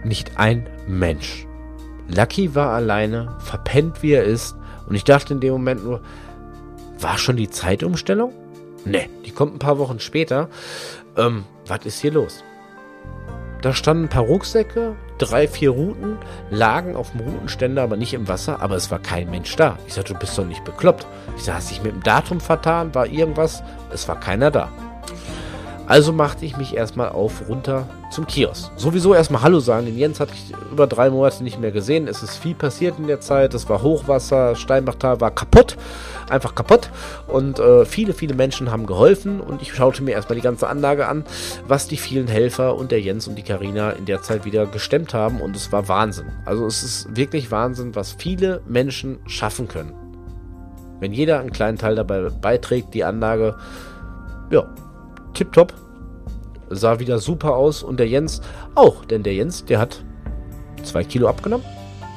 Nicht 0.03 0.37
ein 0.37 0.67
Mensch. 0.87 1.47
Lucky 2.13 2.53
war 2.53 2.71
alleine, 2.71 3.37
verpennt 3.39 4.03
wie 4.03 4.11
er 4.11 4.23
ist. 4.25 4.55
Und 4.87 4.95
ich 4.95 5.05
dachte 5.05 5.33
in 5.33 5.39
dem 5.39 5.53
Moment 5.53 5.85
nur, 5.85 6.01
war 6.99 7.17
schon 7.17 7.37
die 7.37 7.49
Zeitumstellung? 7.49 8.33
Ne, 8.85 9.09
die 9.25 9.31
kommt 9.31 9.55
ein 9.55 9.59
paar 9.59 9.77
Wochen 9.77 9.99
später. 9.99 10.49
Ähm, 11.17 11.45
was 11.67 11.85
ist 11.85 11.99
hier 11.99 12.11
los? 12.11 12.43
Da 13.61 13.73
standen 13.73 14.05
ein 14.05 14.09
paar 14.09 14.23
Rucksäcke, 14.23 14.95
drei, 15.17 15.47
vier 15.47 15.71
Routen 15.71 16.17
lagen 16.49 16.95
auf 16.95 17.11
dem 17.11 17.21
Routenständer, 17.21 17.83
aber 17.83 17.97
nicht 17.97 18.13
im 18.13 18.27
Wasser, 18.29 18.61
aber 18.61 18.75
es 18.75 18.89
war 18.89 18.99
kein 18.99 19.29
Mensch 19.29 19.53
da. 19.57 19.77
Ich 19.85 19.95
sagte, 19.95 20.13
du 20.13 20.19
bist 20.19 20.37
doch 20.37 20.45
nicht 20.45 20.63
bekloppt. 20.63 21.05
Ich 21.35 21.43
sagte, 21.43 21.57
hast 21.57 21.71
dich 21.71 21.83
mit 21.83 21.91
dem 21.91 22.03
Datum 22.03 22.39
vertan, 22.39 22.95
war 22.95 23.05
irgendwas? 23.05 23.61
Es 23.91 24.07
war 24.07 24.17
keiner 24.17 24.49
da. 24.49 24.69
Also 25.89 26.13
machte 26.13 26.45
ich 26.45 26.55
mich 26.55 26.75
erstmal 26.75 27.09
auf 27.09 27.49
runter 27.49 27.89
zum 28.11 28.27
Kiosk. 28.27 28.69
Sowieso 28.75 29.15
erstmal 29.15 29.41
Hallo 29.41 29.59
sagen. 29.59 29.87
Den 29.87 29.97
Jens 29.97 30.19
hatte 30.19 30.33
ich 30.35 30.53
über 30.71 30.85
drei 30.85 31.09
Monate 31.09 31.43
nicht 31.43 31.59
mehr 31.59 31.71
gesehen. 31.71 32.07
Es 32.07 32.21
ist 32.21 32.37
viel 32.37 32.53
passiert 32.53 32.99
in 32.99 33.07
der 33.07 33.21
Zeit. 33.21 33.55
Es 33.55 33.67
war 33.69 33.81
Hochwasser, 33.81 34.55
Steinbachtal 34.55 35.19
war 35.19 35.31
kaputt. 35.31 35.77
Einfach 36.29 36.53
kaputt. 36.53 36.91
Und 37.25 37.57
äh, 37.57 37.85
viele, 37.85 38.13
viele 38.13 38.35
Menschen 38.35 38.71
haben 38.71 38.85
geholfen. 38.85 39.41
Und 39.41 39.63
ich 39.63 39.73
schaute 39.73 40.03
mir 40.03 40.11
erstmal 40.11 40.35
die 40.35 40.43
ganze 40.43 40.67
Anlage 40.67 41.07
an, 41.07 41.23
was 41.67 41.87
die 41.87 41.97
vielen 41.97 42.27
Helfer 42.27 42.75
und 42.75 42.91
der 42.91 43.01
Jens 43.01 43.27
und 43.27 43.33
die 43.33 43.41
Karina 43.41 43.89
in 43.89 44.05
der 44.05 44.21
Zeit 44.21 44.45
wieder 44.45 44.67
gestemmt 44.67 45.15
haben. 45.15 45.41
Und 45.41 45.55
es 45.55 45.71
war 45.71 45.87
Wahnsinn. 45.87 46.27
Also 46.45 46.67
es 46.67 46.83
ist 46.83 47.17
wirklich 47.17 47.49
Wahnsinn, 47.49 47.95
was 47.95 48.11
viele 48.11 48.61
Menschen 48.67 49.17
schaffen 49.25 49.67
können. 49.67 49.95
Wenn 50.99 51.13
jeder 51.13 51.39
einen 51.39 51.51
kleinen 51.51 51.79
Teil 51.79 51.95
dabei 51.95 52.29
beiträgt, 52.29 52.93
die 52.93 53.03
Anlage, 53.03 53.55
ja, 54.51 54.67
tipptopp. 55.33 55.73
Sah 56.69 56.99
wieder 56.99 57.19
super 57.19 57.55
aus 57.55 57.81
und 57.81 57.99
der 57.99 58.07
Jens 58.07 58.41
auch, 58.75 59.03
denn 59.05 59.23
der 59.23 59.33
Jens, 59.33 59.65
der 59.65 59.79
hat 59.79 60.03
zwei 60.83 61.03
Kilo 61.03 61.27
abgenommen. 61.27 61.65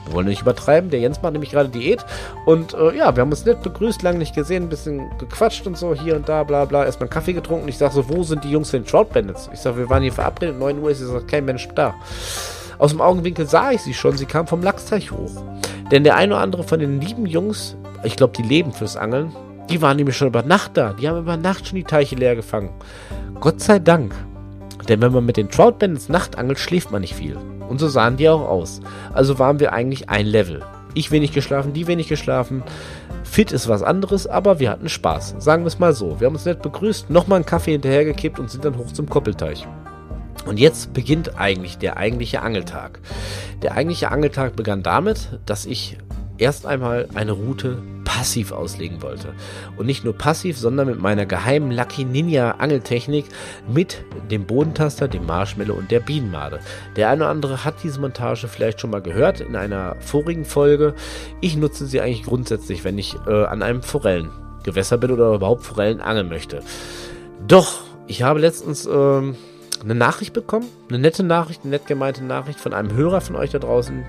Wir 0.07 0.14
wollen 0.14 0.26
nicht 0.26 0.42
übertreiben. 0.42 0.90
Der 0.90 1.00
Jens 1.00 1.23
macht 1.23 1.33
nämlich 1.33 1.52
gerade 1.52 1.69
Diät. 1.69 2.04
Und 2.45 2.75
äh, 2.75 2.97
ja, 2.97 3.14
wir 3.14 3.23
haben 3.23 3.31
uns 3.31 3.45
nett 3.45 3.62
begrüßt, 3.62 4.02
lange 4.02 4.19
nicht 4.19 4.35
gesehen, 4.35 4.64
ein 4.64 4.69
bisschen 4.69 5.11
gequatscht 5.19 5.66
und 5.66 5.76
so, 5.78 5.95
hier 5.95 6.16
und 6.16 6.28
da, 6.28 6.42
bla 6.42 6.64
bla. 6.64 6.85
Erstmal 6.85 7.07
einen 7.07 7.14
Kaffee 7.14 7.33
getrunken. 7.33 7.69
Ich 7.69 7.78
sage 7.78 7.95
so, 7.95 8.09
wo 8.09 8.23
sind 8.23 8.45
die 8.45 8.50
Jungs 8.50 8.71
für 8.71 8.78
den 8.78 8.87
Trout 8.87 9.07
Bandits? 9.12 9.49
Ich 9.52 9.61
sage, 9.61 9.78
wir 9.78 9.90
waren 9.90 10.02
hier 10.02 10.12
verabredet, 10.12 10.59
9 10.59 10.78
Uhr 10.81 10.90
ist 10.90 11.00
jetzt 11.00 11.28
kein 11.28 11.45
Mensch 11.45 11.69
da. 11.75 11.95
Aus 12.78 12.90
dem 12.90 13.00
Augenwinkel 13.00 13.47
sah 13.47 13.71
ich 13.71 13.83
sie 13.83 13.95
schon, 13.95 14.16
sie 14.16 14.26
kam 14.26 14.47
vom 14.47 14.62
Lachsteich 14.62 15.12
hoch. 15.12 15.31
Denn 15.90 16.04
der 16.04 16.16
eine 16.16 16.35
oder 16.35 16.42
andere 16.42 16.64
von 16.64 16.81
den 16.81 17.00
lieben 17.00 17.26
Jungs, 17.26 17.76
ich 18.02 18.16
glaube, 18.16 18.33
die 18.37 18.42
leben 18.42 18.73
fürs 18.73 18.97
Angeln, 18.97 19.33
die 19.71 19.81
waren 19.81 19.97
nämlich 19.97 20.16
schon 20.16 20.28
über 20.28 20.42
Nacht 20.42 20.76
da. 20.76 20.92
Die 20.92 21.09
haben 21.09 21.19
über 21.19 21.37
Nacht 21.37 21.66
schon 21.66 21.76
die 21.76 21.85
Teiche 21.85 22.16
leer 22.16 22.37
gefangen. 22.37 22.71
Gott 23.40 23.61
sei 23.61 23.78
Dank. 23.78 24.14
Denn 24.88 25.00
wenn 25.00 25.12
man 25.12 25.25
mit 25.25 25.37
den 25.37 25.49
Trout 25.49 25.78
Bandits 25.78 26.09
Nacht 26.09 26.37
angelt, 26.37 26.59
schläft 26.59 26.90
man 26.90 27.02
nicht 27.02 27.14
viel. 27.14 27.37
Und 27.69 27.78
so 27.78 27.88
sahen 27.88 28.16
die 28.16 28.28
auch 28.28 28.49
aus. 28.49 28.81
Also 29.12 29.38
waren 29.38 29.61
wir 29.61 29.73
eigentlich 29.73 30.11
ein 30.11 30.26
Level. 30.26 30.64
Ich 30.95 31.11
wenig 31.11 31.33
geschlafen, 31.33 31.73
die 31.73 31.87
wenig 31.87 32.09
geschlafen. 32.09 32.62
Fit 33.25 33.52
ist 33.52 33.69
was 33.69 33.83
anderes, 33.83 34.26
aber 34.26 34.59
wir 34.59 34.69
hatten 34.69 34.88
Spaß. 34.88 35.37
Sagen 35.38 35.62
wir 35.62 35.69
es 35.69 35.78
mal 35.78 35.95
so. 35.95 36.21
Wir 36.21 36.26
haben 36.26 36.35
uns 36.35 36.45
nett 36.45 36.61
begrüßt, 36.61 37.09
nochmal 37.09 37.37
einen 37.37 37.47
Kaffee 37.47 37.73
hinterhergekippt 37.73 38.38
und 38.38 38.50
sind 38.50 38.64
dann 38.64 38.76
hoch 38.76 38.92
zum 38.92 39.09
Koppelteich. 39.09 39.66
Und 40.45 40.59
jetzt 40.59 40.92
beginnt 40.92 41.38
eigentlich 41.38 41.78
der 41.78 41.97
eigentliche 41.97 42.42
Angeltag. 42.42 43.00
Der 43.62 43.73
eigentliche 43.73 44.11
Angeltag 44.11 44.57
begann 44.57 44.83
damit, 44.83 45.38
dass 45.47 45.64
ich 45.66 45.99
erst 46.37 46.66
einmal 46.66 47.09
eine 47.14 47.33
Route 47.33 47.78
passiv 48.04 48.52
auslegen 48.52 49.02
wollte. 49.02 49.35
Und 49.76 49.87
nicht 49.87 50.04
nur 50.04 50.16
passiv, 50.16 50.59
sondern 50.59 50.88
mit 50.88 51.00
meiner 51.00 51.26
geheimen 51.26 51.71
Lucky 51.71 52.04
Ninja 52.04 52.52
Angeltechnik 52.52 53.26
mit 53.73 54.04
dem 54.30 54.47
Bodentaster, 54.47 55.09
dem 55.09 55.26
Marshmallow 55.26 55.75
und 55.75 55.90
der 55.90 56.00
Bienenmade. 56.00 56.61
Der 56.97 57.11
eine 57.11 57.23
oder 57.23 57.30
andere 57.30 57.64
hat 57.64 57.82
diese 57.82 58.00
Montage 58.00 58.49
vielleicht 58.49 58.80
schon 58.80 58.90
mal 58.90 59.02
gehört 59.02 59.40
in 59.40 59.56
einer 59.56 59.97
vorigen 60.00 60.44
Folge. 60.44 60.94
Ich 61.40 61.56
nutze 61.56 61.87
sie 61.87 62.00
eigentlich 62.00 62.25
grundsätzlich, 62.25 62.85
wenn 62.85 62.99
ich 62.99 63.16
äh, 63.26 63.44
an 63.44 63.62
einem 63.62 63.82
Forellengewässer 63.82 64.99
bin 64.99 65.11
oder 65.11 65.35
überhaupt 65.35 65.62
Forellen 65.62 66.00
angeln 66.00 66.28
möchte. 66.28 66.62
Doch, 67.47 67.80
ich 68.06 68.23
habe 68.23 68.40
letztens 68.40 68.87
ähm, 68.87 69.37
eine 69.83 69.95
Nachricht 69.95 70.33
bekommen, 70.33 70.67
eine 70.89 70.99
nette 70.99 71.23
Nachricht, 71.23 71.62
eine 71.62 71.71
nett 71.71 71.87
gemeinte 71.87 72.25
Nachricht 72.25 72.61
von 72.61 72.73
einem 72.73 72.93
Hörer 72.93 73.21
von 73.21 73.37
euch 73.37 73.51
da 73.51 73.59
draußen, 73.59 74.05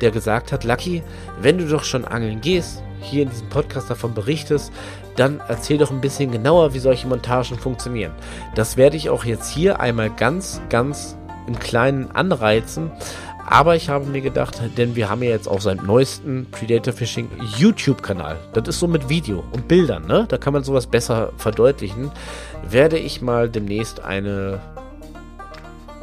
der 0.00 0.10
gesagt 0.10 0.52
hat, 0.52 0.64
Lucky, 0.64 1.02
wenn 1.40 1.58
du 1.58 1.66
doch 1.66 1.84
schon 1.84 2.04
angeln 2.04 2.40
gehst, 2.40 2.82
hier 3.00 3.22
in 3.22 3.30
diesem 3.30 3.48
Podcast 3.48 3.90
davon 3.90 4.14
berichtest, 4.14 4.72
dann 5.16 5.40
erzähl 5.48 5.78
doch 5.78 5.90
ein 5.90 6.00
bisschen 6.00 6.32
genauer, 6.32 6.74
wie 6.74 6.78
solche 6.78 7.06
Montagen 7.06 7.58
funktionieren. 7.58 8.12
Das 8.54 8.76
werde 8.76 8.96
ich 8.96 9.10
auch 9.10 9.24
jetzt 9.24 9.50
hier 9.50 9.80
einmal 9.80 10.10
ganz, 10.10 10.60
ganz 10.70 11.16
im 11.46 11.58
Kleinen 11.58 12.10
anreizen. 12.12 12.90
Aber 13.46 13.76
ich 13.76 13.90
habe 13.90 14.06
mir 14.06 14.22
gedacht, 14.22 14.58
denn 14.78 14.96
wir 14.96 15.10
haben 15.10 15.22
ja 15.22 15.28
jetzt 15.30 15.48
auch 15.48 15.60
seinen 15.60 15.84
neuesten 15.84 16.46
Predator 16.50 16.94
Fishing 16.94 17.28
YouTube-Kanal. 17.58 18.38
Das 18.54 18.68
ist 18.68 18.80
so 18.80 18.88
mit 18.88 19.10
Video 19.10 19.44
und 19.52 19.68
Bildern, 19.68 20.06
ne? 20.06 20.24
Da 20.26 20.38
kann 20.38 20.54
man 20.54 20.64
sowas 20.64 20.86
besser 20.86 21.30
verdeutlichen. 21.36 22.10
Werde 22.66 22.96
ich 22.96 23.20
mal 23.20 23.50
demnächst 23.50 24.02
eine 24.02 24.60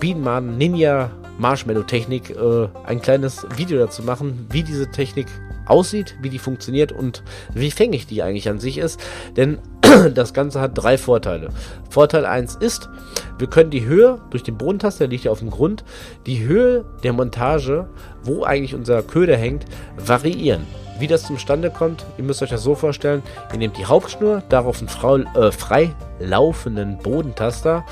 Bienenmann 0.01 0.57
Ninja 0.57 1.11
Marshmallow 1.37 1.83
Technik 1.83 2.31
äh, 2.31 2.67
ein 2.85 3.03
kleines 3.03 3.45
Video 3.55 3.77
dazu 3.77 4.01
machen, 4.01 4.47
wie 4.49 4.63
diese 4.63 4.89
Technik 4.89 5.27
aussieht, 5.67 6.15
wie 6.21 6.29
die 6.29 6.39
funktioniert 6.39 6.91
und 6.91 7.23
wie 7.53 7.69
fängig 7.69 8.07
die 8.07 8.23
eigentlich 8.23 8.49
an 8.49 8.59
sich 8.59 8.79
ist. 8.79 8.99
Denn 9.37 9.59
das 10.15 10.33
Ganze 10.33 10.59
hat 10.59 10.71
drei 10.73 10.97
Vorteile. 10.97 11.49
Vorteil 11.91 12.25
1 12.25 12.55
ist, 12.55 12.89
wir 13.37 13.47
können 13.47 13.69
die 13.69 13.85
Höhe 13.85 14.19
durch 14.31 14.41
den 14.41 14.57
Bodentaster, 14.57 15.05
der 15.05 15.09
liegt 15.09 15.25
ja 15.25 15.31
auf 15.31 15.39
dem 15.39 15.51
Grund, 15.51 15.83
die 16.25 16.43
Höhe 16.43 16.83
der 17.03 17.13
Montage, 17.13 17.87
wo 18.23 18.43
eigentlich 18.43 18.73
unser 18.73 19.03
Köder 19.03 19.37
hängt, 19.37 19.65
variieren. 20.03 20.65
Wie 20.97 21.07
das 21.07 21.23
zustande 21.23 21.69
kommt, 21.69 22.05
ihr 22.17 22.23
müsst 22.23 22.41
euch 22.41 22.49
das 22.49 22.63
so 22.63 22.73
vorstellen, 22.73 23.21
ihr 23.51 23.59
nehmt 23.59 23.77
die 23.77 23.85
Hauptschnur, 23.85 24.41
darauf 24.49 24.81
einen 24.81 25.27
äh, 25.35 25.51
frei 25.51 25.93
laufenden 26.19 26.97
Bodentaster, 26.99 27.85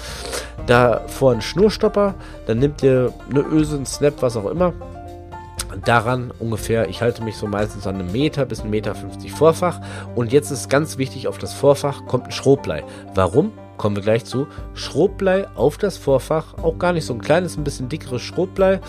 davor 0.70 1.32
einen 1.32 1.42
Schnurstopper, 1.42 2.16
dann 2.46 2.60
nehmt 2.60 2.84
ihr 2.84 3.14
eine 3.30 3.42
Öse, 3.42 3.76
einen 3.76 3.86
Snap, 3.86 4.22
was 4.22 4.38
auch 4.38 4.50
immer, 4.50 4.74
daran 5.86 6.32
ungefähr, 6.40 6.90
ich 6.90 7.02
halte 7.02 7.24
mich 7.24 7.38
so 7.38 7.48
meistens 7.48 7.88
an 7.88 7.96
einem 7.96 8.12
Meter 8.12 8.46
bis 8.46 8.62
einen 8.62 8.70
Meter 8.70 8.96
50 8.96 9.32
Vorfach. 9.32 9.80
Und 10.16 10.32
jetzt 10.32 10.52
ist 10.52 10.70
ganz 10.70 10.98
wichtig, 10.98 11.28
auf 11.28 11.38
das 11.38 11.54
Vorfach 11.54 12.06
kommt 12.06 12.26
ein 12.26 12.32
Schrotblei. 12.32 12.84
Warum? 13.14 13.52
Kommen 13.80 13.96
wir 13.96 14.04
gleich 14.04 14.26
zu. 14.26 14.46
Schrotblei 14.74 15.48
auf 15.56 15.78
das 15.78 15.96
Vorfach, 15.96 16.54
auch 16.62 16.78
gar 16.78 16.92
nicht 16.92 17.06
so 17.06 17.14
ein 17.14 17.22
kleines, 17.22 17.58
ein 17.58 17.64
bisschen 17.64 17.88
dickeres 17.88 18.22
Schrotblei 18.22 18.82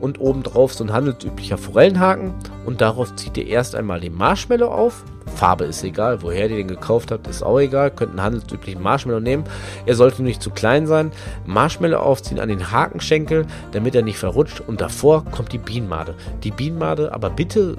und 0.00 0.18
obendrauf 0.20 0.72
so 0.72 0.82
ein 0.84 0.92
handelsüblicher 0.92 1.58
Forellenhaken 1.58 2.32
und 2.64 2.80
darauf 2.80 3.14
zieht 3.14 3.36
ihr 3.36 3.46
erst 3.46 3.74
einmal 3.74 4.00
den 4.00 4.14
Marshmallow 4.14 4.68
auf, 4.68 5.04
Farbe 5.36 5.66
ist 5.66 5.84
egal, 5.84 6.22
woher 6.22 6.48
ihr 6.48 6.56
den 6.56 6.68
gekauft 6.68 7.10
habt, 7.12 7.26
ist 7.26 7.42
auch 7.42 7.60
egal. 7.60 7.90
Könnt 7.90 8.12
einen 8.12 8.22
handelsüblichen 8.22 8.82
Marshmallow 8.82 9.20
nehmen. 9.20 9.44
Er 9.84 9.94
sollte 9.94 10.22
nicht 10.22 10.42
zu 10.42 10.50
klein 10.50 10.86
sein. 10.86 11.12
Marshmallow 11.44 11.98
aufziehen 11.98 12.40
an 12.40 12.48
den 12.48 12.72
Hakenschenkel, 12.72 13.46
damit 13.72 13.94
er 13.94 14.02
nicht 14.02 14.18
verrutscht. 14.18 14.60
Und 14.66 14.80
davor 14.80 15.26
kommt 15.26 15.52
die 15.52 15.58
Bienenmade. 15.58 16.14
Die 16.42 16.50
Bienenmade 16.50 17.12
aber 17.12 17.28
bitte 17.28 17.76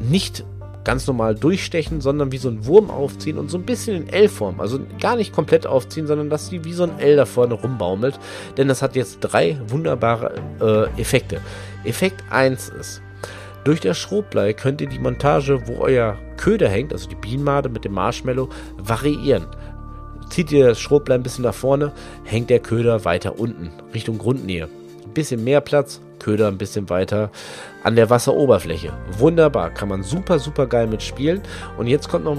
nicht 0.00 0.44
ganz 0.88 1.06
normal 1.06 1.34
durchstechen, 1.34 2.00
sondern 2.00 2.32
wie 2.32 2.38
so 2.38 2.48
ein 2.48 2.64
Wurm 2.64 2.88
aufziehen 2.90 3.36
und 3.36 3.50
so 3.50 3.58
ein 3.58 3.64
bisschen 3.64 3.94
in 3.94 4.08
L-Form. 4.08 4.58
Also 4.58 4.80
gar 4.98 5.16
nicht 5.16 5.34
komplett 5.34 5.66
aufziehen, 5.66 6.06
sondern 6.06 6.30
dass 6.30 6.46
sie 6.46 6.64
wie 6.64 6.72
so 6.72 6.84
ein 6.84 6.98
L 6.98 7.14
da 7.14 7.26
vorne 7.26 7.52
rumbaumelt. 7.52 8.18
Denn 8.56 8.68
das 8.68 8.80
hat 8.80 8.96
jetzt 8.96 9.18
drei 9.20 9.60
wunderbare 9.68 10.36
äh, 10.62 10.98
Effekte. 10.98 11.42
Effekt 11.84 12.24
1 12.30 12.70
ist, 12.70 13.02
durch 13.64 13.80
das 13.80 13.98
Schrotblei 13.98 14.54
könnt 14.54 14.80
ihr 14.80 14.88
die 14.88 14.98
Montage, 14.98 15.68
wo 15.68 15.76
euer 15.82 16.16
Köder 16.38 16.70
hängt, 16.70 16.94
also 16.94 17.06
die 17.06 17.16
Bienenmade 17.16 17.68
mit 17.68 17.84
dem 17.84 17.92
Marshmallow, 17.92 18.48
variieren. 18.78 19.44
Zieht 20.30 20.50
ihr 20.52 20.68
das 20.68 20.80
Schrotblei 20.80 21.16
ein 21.16 21.22
bisschen 21.22 21.44
nach 21.44 21.52
vorne, 21.52 21.92
hängt 22.24 22.48
der 22.48 22.60
Köder 22.60 23.04
weiter 23.04 23.38
unten, 23.38 23.70
Richtung 23.92 24.16
Grundnähe. 24.16 24.70
Ein 25.08 25.14
bisschen 25.14 25.42
mehr 25.42 25.62
Platz, 25.62 26.00
Köder 26.18 26.48
ein 26.48 26.58
bisschen 26.58 26.90
weiter 26.90 27.30
an 27.82 27.96
der 27.96 28.10
Wasseroberfläche. 28.10 28.92
Wunderbar, 29.16 29.70
kann 29.70 29.88
man 29.88 30.02
super, 30.02 30.38
super 30.38 30.66
geil 30.66 30.86
mitspielen. 30.86 31.40
Und 31.78 31.86
jetzt 31.86 32.08
kommt 32.08 32.24
noch 32.24 32.36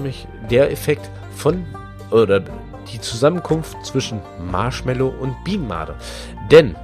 der 0.48 0.70
Effekt 0.70 1.10
von, 1.34 1.64
oder 2.12 2.44
die 2.92 3.00
Zusammenkunft 3.00 3.76
zwischen 3.84 4.20
Marshmallow 4.50 5.12
und 5.20 5.34
Bienenmade. 5.42 5.96
Denn 6.50 6.76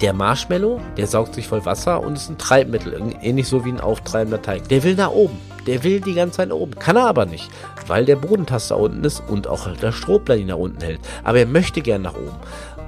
der 0.00 0.12
Marshmallow, 0.12 0.80
der 0.96 1.06
saugt 1.06 1.34
sich 1.34 1.46
voll 1.46 1.64
Wasser 1.64 2.00
und 2.00 2.14
ist 2.14 2.28
ein 2.28 2.38
Treibmittel, 2.38 3.00
ähnlich 3.22 3.46
so 3.46 3.64
wie 3.64 3.70
ein 3.70 3.80
auftreibender 3.80 4.42
Teig. 4.42 4.68
Der 4.68 4.82
will 4.82 4.96
nach 4.96 5.12
oben. 5.12 5.38
Der 5.66 5.84
will 5.84 6.00
die 6.00 6.14
ganze 6.14 6.38
Zeit 6.38 6.48
nach 6.48 6.56
oben. 6.56 6.74
Kann 6.74 6.96
er 6.96 7.06
aber 7.06 7.24
nicht, 7.24 7.50
weil 7.86 8.04
der 8.04 8.16
Bodentaster 8.16 8.76
unten 8.76 9.04
ist 9.04 9.22
und 9.28 9.46
auch 9.46 9.68
der 9.76 9.92
Strohplan 9.92 10.40
ihn 10.40 10.48
nach 10.48 10.56
unten 10.56 10.82
hält. 10.82 11.00
Aber 11.22 11.38
er 11.38 11.46
möchte 11.46 11.82
gern 11.82 12.02
nach 12.02 12.16
oben. 12.16 12.36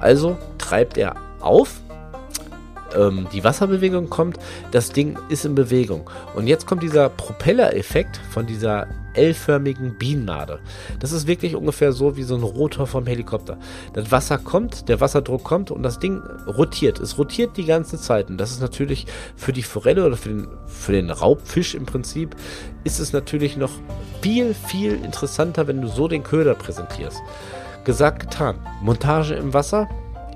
Also 0.01 0.37
treibt 0.57 0.97
er 0.97 1.15
auf 1.39 1.79
ähm, 2.95 3.27
die 3.33 3.43
Wasserbewegung 3.43 4.09
kommt, 4.09 4.37
das 4.71 4.91
Ding 4.91 5.17
ist 5.29 5.45
in 5.45 5.55
Bewegung. 5.55 6.09
Und 6.35 6.47
jetzt 6.47 6.67
kommt 6.67 6.83
dieser 6.83 7.09
Propellereffekt 7.09 8.17
von 8.31 8.45
dieser 8.45 8.87
L-förmigen 9.13 9.97
Bienennade. 9.97 10.59
Das 10.99 11.11
ist 11.11 11.27
wirklich 11.27 11.55
ungefähr 11.55 11.91
so 11.91 12.15
wie 12.15 12.23
so 12.23 12.35
ein 12.35 12.43
Rotor 12.43 12.87
vom 12.87 13.05
Helikopter. 13.05 13.57
Das 13.93 14.11
Wasser 14.11 14.37
kommt, 14.37 14.87
der 14.87 15.01
Wasserdruck 15.01 15.43
kommt 15.43 15.71
und 15.71 15.83
das 15.83 15.99
Ding 15.99 16.21
rotiert. 16.47 16.99
Es 16.99 17.17
rotiert 17.17 17.57
die 17.57 17.65
ganze 17.65 17.97
Zeit. 17.97 18.29
Und 18.29 18.37
das 18.37 18.51
ist 18.51 18.61
natürlich 18.61 19.07
für 19.35 19.53
die 19.53 19.63
Forelle 19.63 20.05
oder 20.05 20.17
für 20.17 20.29
den, 20.29 20.47
für 20.65 20.93
den 20.93 21.09
Raubfisch 21.09 21.75
im 21.75 21.85
Prinzip, 21.85 22.35
ist 22.83 22.99
es 22.99 23.13
natürlich 23.13 23.57
noch 23.57 23.71
viel, 24.21 24.53
viel 24.53 24.93
interessanter, 25.03 25.67
wenn 25.67 25.81
du 25.81 25.87
so 25.87 26.07
den 26.07 26.23
Köder 26.23 26.55
präsentierst. 26.55 27.21
Gesagt, 27.83 28.21
getan. 28.21 28.55
Montage 28.81 29.33
im 29.33 29.53
Wasser, 29.53 29.89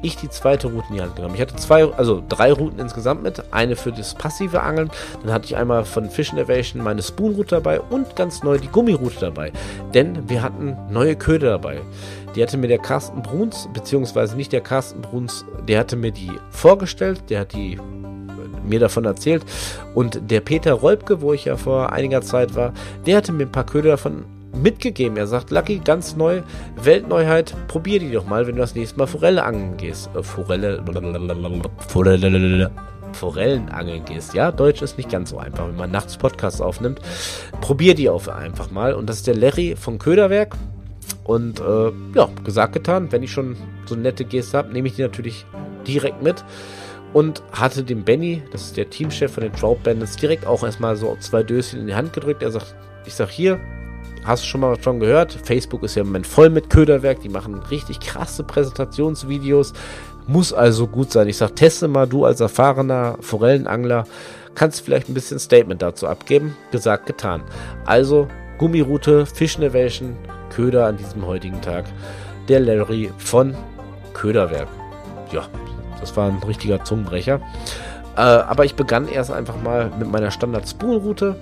ich 0.06 0.16
die 0.16 0.30
zweite 0.30 0.68
Route 0.68 0.88
in 0.90 0.96
die 0.96 1.02
Hand 1.02 1.16
genommen. 1.16 1.36
Ich 1.36 1.42
hatte 1.42 1.56
zwei, 1.56 1.92
also 1.94 2.24
drei 2.28 2.52
Routen 2.52 2.80
insgesamt 2.80 3.24
mit. 3.24 3.44
Eine 3.52 3.76
für 3.76 3.92
das 3.92 4.14
passive 4.14 4.62
Angeln. 4.62 4.90
Dann 5.24 5.34
hatte 5.34 5.46
ich 5.46 5.56
einmal 5.56 5.86
von 5.86 6.10
Fish 6.10 6.32
Innovation 6.32 6.84
meine 6.84 7.02
Spoon-Route 7.02 7.56
dabei 7.56 7.80
und 7.82 8.16
ganz 8.16 8.44
neu 8.44 8.58
die 8.58 8.68
Gummiroute 8.68 9.20
dabei. 9.20 9.52
Denn 9.94 10.30
wir 10.30 10.42
hatten 10.42 10.78
neue 10.90 11.16
Köder 11.16 11.52
dabei. 11.52 11.82
Die 12.36 12.44
hatte 12.44 12.58
mir 12.58 12.68
der 12.68 12.80
Carsten 12.80 13.22
Bruns, 13.22 13.70
beziehungsweise 13.74 14.36
nicht 14.36 14.52
der 14.52 14.62
Carsten 14.62 15.02
Bruns, 15.02 15.46
der 15.68 15.80
hatte 15.80 15.96
mir 15.96 16.12
die 16.12 16.32
vorgestellt, 16.50 17.24
der 17.30 17.42
hat 17.42 17.54
die 17.54 17.80
mir 18.66 18.80
davon 18.80 19.06
erzählt. 19.06 19.44
Und 19.94 20.30
der 20.30 20.42
Peter 20.42 20.74
Rolbke, 20.74 21.22
wo 21.22 21.34
ich 21.34 21.46
ja 21.46 21.56
vor 21.56 21.94
einiger 21.94 22.22
Zeit 22.22 22.56
war, 22.56 22.74
der 23.06 23.18
hatte 23.18 23.32
mir 23.32 23.46
ein 23.46 23.52
paar 23.52 23.66
Köder 23.66 23.92
davon 23.92 24.26
mitgegeben. 24.56 25.18
Er 25.18 25.28
sagt, 25.28 25.52
Lucky, 25.52 25.80
ganz 25.80 26.16
neu, 26.16 26.42
Weltneuheit, 26.82 27.56
probier 27.68 28.00
die 28.00 28.12
doch 28.12 28.26
mal, 28.26 28.48
wenn 28.48 28.56
du 28.56 28.62
das 28.62 28.76
nächste 28.76 28.98
Mal 28.98 29.08
Forelle 29.08 29.44
angeln 29.44 29.78
gehst. 29.78 30.10
Äh, 30.16 30.24
Forelle, 30.24 30.84
Forelle, 31.88 32.72
Forellen 33.14 33.70
angeln 33.70 34.06
gehst. 34.06 34.34
Ja, 34.34 34.52
Deutsch 34.52 34.82
ist 34.82 34.98
nicht 34.98 35.10
ganz 35.10 35.32
so 35.32 35.38
einfach, 35.38 35.68
wenn 35.68 35.76
man 35.76 35.92
nachts 35.92 36.18
Podcasts 36.18 36.62
aufnimmt. 36.62 37.00
Probier 37.62 37.96
die 37.96 38.10
auf 38.10 38.30
einfach 38.30 38.72
mal. 38.72 38.94
Und 38.94 39.10
das 39.10 39.18
ist 39.18 39.28
der 39.28 39.36
Larry 39.36 39.76
von 39.76 39.98
Köderwerk. 39.98 40.56
Und 41.24 41.60
äh, 41.60 41.92
ja, 42.14 42.30
gesagt, 42.44 42.74
getan. 42.74 43.12
Wenn 43.12 43.24
ich 43.24 43.32
schon 43.32 43.56
so 43.86 43.96
eine 43.96 44.04
nette 44.04 44.26
Geste 44.26 44.58
habe, 44.58 44.72
nehme 44.72 44.88
ich 44.88 44.96
die 44.96 45.02
natürlich 45.02 45.46
direkt 45.88 46.22
mit. 46.22 46.44
Und 47.14 47.42
hatte 47.52 47.84
dem 47.84 48.04
Benny, 48.04 48.44
das 48.52 48.64
ist 48.64 48.78
der 48.78 48.90
Teamchef 48.90 49.32
von 49.32 49.44
den 49.44 49.54
Trout 49.54 49.78
Bandits, 49.84 50.18
direkt 50.18 50.46
auch 50.46 50.64
erstmal 50.64 50.98
so 50.98 51.16
zwei 51.22 51.44
Döschen 51.44 51.80
in 51.80 51.88
die 51.88 51.96
Hand 51.96 52.12
gedrückt. 52.12 52.44
Er 52.44 52.52
sagt, 52.52 52.76
ich 53.06 53.14
sag 53.14 53.30
hier, 53.30 53.60
hast 54.26 54.44
du 54.44 54.48
schon 54.48 54.62
mal 54.62 54.82
schon 54.82 55.00
gehört? 55.00 55.34
Facebook 55.44 55.84
ist 55.84 55.96
ja 55.96 56.02
im 56.02 56.08
Moment 56.08 56.28
voll 56.28 56.50
mit 56.50 56.70
Köderwerk. 56.70 57.22
Die 57.22 57.30
machen 57.30 57.56
richtig 57.72 58.00
krasse 58.00 58.44
Präsentationsvideos. 58.44 59.74
Muss 60.28 60.54
also 60.54 60.88
gut 60.88 61.12
sein. 61.12 61.28
Ich 61.28 61.38
sag, 61.38 61.56
teste 61.56 61.88
mal, 61.88 62.08
du 62.08 62.26
als 62.26 62.40
erfahrener 62.40 63.18
Forellenangler 63.22 64.06
kannst 64.56 64.82
vielleicht 64.82 65.10
ein 65.10 65.14
bisschen 65.14 65.40
Statement 65.40 65.82
dazu 65.82 66.08
abgeben. 66.08 66.56
Gesagt, 66.72 67.06
getan. 67.06 67.44
Also 67.86 68.28
Gummiroute, 68.58 69.26
Fish 69.26 69.58
Innovation, 69.58 70.16
Köder 70.50 70.88
an 70.88 70.98
diesem 70.98 71.26
heutigen 71.26 71.62
Tag. 71.62 71.86
Der 72.48 72.60
Larry 72.60 73.12
von 73.18 73.56
Köderwerk. 74.14 74.68
Ja, 75.32 75.48
das 76.00 76.16
war 76.16 76.30
ein 76.30 76.42
richtiger 76.48 76.84
Zungenbrecher. 76.84 77.42
Äh, 78.16 78.22
aber 78.22 78.66
ich 78.66 78.76
begann 78.76 79.08
erst 79.08 79.32
einfach 79.32 79.62
mal 79.62 79.92
mit 80.00 80.10
meiner 80.10 80.32
Standard-Spoon-Route 80.32 81.36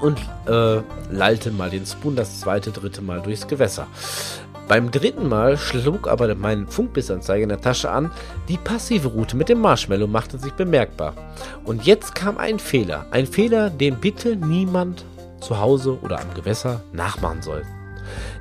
und 0.00 0.18
äh, 0.46 0.80
lallte 1.10 1.50
mal 1.50 1.70
den 1.70 1.86
Spoon 1.86 2.16
das 2.16 2.40
zweite, 2.40 2.70
dritte 2.70 3.02
Mal 3.02 3.20
durchs 3.20 3.46
Gewässer. 3.46 3.86
Beim 4.68 4.90
dritten 4.90 5.28
Mal 5.28 5.56
schlug 5.56 6.06
aber 6.08 6.34
mein 6.34 6.66
Funkbissanzeiger 6.66 7.42
in 7.42 7.48
der 7.48 7.60
Tasche 7.60 7.90
an, 7.90 8.10
die 8.48 8.58
passive 8.58 9.08
Route 9.08 9.34
mit 9.34 9.48
dem 9.48 9.62
Marshmallow 9.62 10.06
machte 10.06 10.38
sich 10.38 10.52
bemerkbar. 10.52 11.14
Und 11.64 11.86
jetzt 11.86 12.14
kam 12.14 12.36
ein 12.36 12.58
Fehler. 12.58 13.06
Ein 13.10 13.26
Fehler, 13.26 13.70
den 13.70 13.96
bitte 13.96 14.36
niemand 14.36 15.06
zu 15.40 15.58
Hause 15.58 15.98
oder 16.02 16.20
am 16.20 16.34
Gewässer 16.34 16.82
nachmachen 16.92 17.40
soll. 17.40 17.62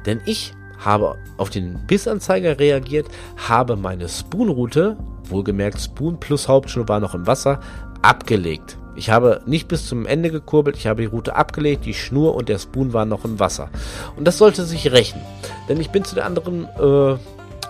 Denn 0.06 0.20
ich 0.26 0.54
habe 0.80 1.18
auf 1.38 1.50
den 1.50 1.86
Bissanzeiger 1.88 2.60
reagiert, 2.60 3.08
habe 3.48 3.78
meine 3.78 4.10
Spoon-Route, 4.10 4.98
wohlgemerkt 5.24 5.80
Spoon 5.80 6.20
plus 6.20 6.48
Hauptschnur 6.48 6.88
war 6.90 7.00
noch 7.00 7.16
im 7.16 7.26
Wasser, 7.26 7.62
abgelegt. 8.02 8.78
Ich 8.98 9.12
habe 9.12 9.42
nicht 9.46 9.68
bis 9.68 9.88
zum 9.88 10.08
Ende 10.08 10.32
gekurbelt, 10.32 10.76
ich 10.76 10.88
habe 10.88 11.02
die 11.02 11.08
Route 11.08 11.36
abgelegt, 11.36 11.86
die 11.86 11.94
Schnur 11.94 12.36
und 12.36 12.50
der 12.50 12.58
Spoon 12.58 12.94
waren 12.94 13.10
noch 13.10 13.26
im 13.26 13.40
Wasser. 13.40 13.70
Und 14.16 14.26
das 14.26 14.40
sollte 14.40 14.66
sich 14.66 14.92
rächen, 14.92 15.22
denn 15.70 15.80
ich 15.80 15.92
bin 15.92 16.04
zu 16.04 16.16
der 16.16 16.26
anderen 16.26 16.66
äh, 16.66 17.18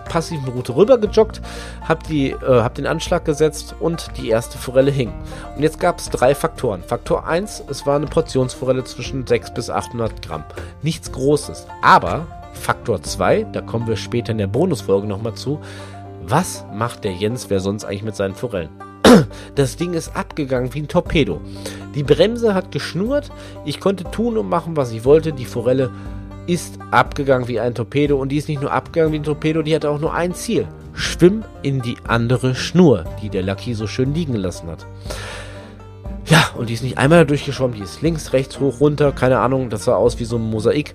passiven 0.07 0.47
Route 0.47 0.75
rüber 0.75 0.97
gejoggt, 0.97 1.41
habe 1.81 2.13
äh, 2.13 2.35
hab 2.45 2.75
den 2.75 2.87
Anschlag 2.87 3.25
gesetzt 3.25 3.75
und 3.79 4.07
die 4.17 4.29
erste 4.29 4.57
Forelle 4.57 4.89
hing. 4.89 5.13
Und 5.55 5.63
jetzt 5.63 5.79
gab 5.79 5.99
es 5.99 6.09
drei 6.09 6.33
Faktoren. 6.33 6.81
Faktor 6.81 7.27
1, 7.27 7.65
es 7.69 7.85
war 7.85 7.97
eine 7.97 8.07
Portionsforelle 8.07 8.85
zwischen 8.85 9.27
6 9.27 9.53
bis 9.53 9.69
800 9.69 10.21
Gramm. 10.21 10.45
Nichts 10.81 11.11
Großes. 11.11 11.67
Aber 11.81 12.25
Faktor 12.53 13.03
2, 13.03 13.47
da 13.51 13.61
kommen 13.61 13.85
wir 13.85 13.97
später 13.97 14.31
in 14.31 14.37
der 14.37 14.47
Bonusfolge 14.47 15.07
nochmal 15.07 15.35
zu, 15.35 15.59
was 16.23 16.65
macht 16.73 17.03
der 17.03 17.13
Jens, 17.13 17.49
wer 17.49 17.59
sonst 17.59 17.85
eigentlich 17.85 18.03
mit 18.03 18.15
seinen 18.15 18.35
Forellen? 18.35 18.86
Das 19.55 19.75
Ding 19.75 19.93
ist 19.93 20.15
abgegangen 20.15 20.73
wie 20.73 20.81
ein 20.81 20.87
Torpedo. 20.87 21.41
Die 21.95 22.03
Bremse 22.03 22.53
hat 22.53 22.71
geschnurrt. 22.71 23.31
Ich 23.65 23.79
konnte 23.79 24.03
tun 24.03 24.37
und 24.37 24.49
machen, 24.49 24.77
was 24.77 24.91
ich 24.91 25.03
wollte. 25.03 25.33
Die 25.33 25.45
Forelle 25.45 25.89
ist 26.45 26.77
abgegangen 26.91 27.47
wie 27.47 27.59
ein 27.59 27.73
Torpedo. 27.73 28.17
Und 28.17 28.29
die 28.29 28.37
ist 28.37 28.47
nicht 28.47 28.61
nur 28.61 28.71
abgegangen 28.71 29.13
wie 29.13 29.17
ein 29.17 29.23
Torpedo, 29.23 29.61
die 29.61 29.75
hatte 29.75 29.89
auch 29.89 29.99
nur 29.99 30.13
ein 30.13 30.33
Ziel. 30.33 30.67
Schwimm 30.93 31.43
in 31.61 31.81
die 31.81 31.97
andere 32.07 32.55
Schnur, 32.55 33.03
die 33.21 33.29
der 33.29 33.43
Lucky 33.43 33.73
so 33.73 33.87
schön 33.87 34.13
liegen 34.13 34.33
gelassen 34.33 34.67
hat. 34.69 34.85
Ja, 36.25 36.49
und 36.57 36.69
die 36.69 36.73
ist 36.73 36.83
nicht 36.83 36.97
einmal 36.97 37.25
durchgeschwommen, 37.25 37.77
die 37.77 37.83
ist 37.83 38.01
links, 38.01 38.33
rechts, 38.33 38.59
hoch, 38.59 38.81
runter, 38.81 39.11
keine 39.11 39.39
Ahnung, 39.39 39.69
das 39.69 39.85
sah 39.85 39.95
aus 39.95 40.19
wie 40.19 40.25
so 40.25 40.37
ein 40.37 40.49
Mosaik. 40.49 40.93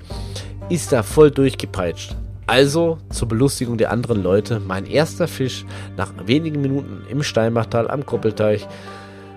Ist 0.69 0.93
da 0.93 1.03
voll 1.03 1.31
durchgepeitscht. 1.31 2.17
Also 2.47 2.99
zur 3.11 3.29
Belustigung 3.29 3.79
der 3.79 3.91
anderen 3.91 4.23
Leute 4.23 4.61
mein 4.61 4.87
erster 4.87 5.29
Fisch 5.29 5.65
nach 5.97 6.13
wenigen 6.27 6.61
Minuten 6.61 7.05
im 7.09 7.23
Steinbachtal 7.23 7.91
am 7.91 8.05
Koppelteich. 8.05 8.67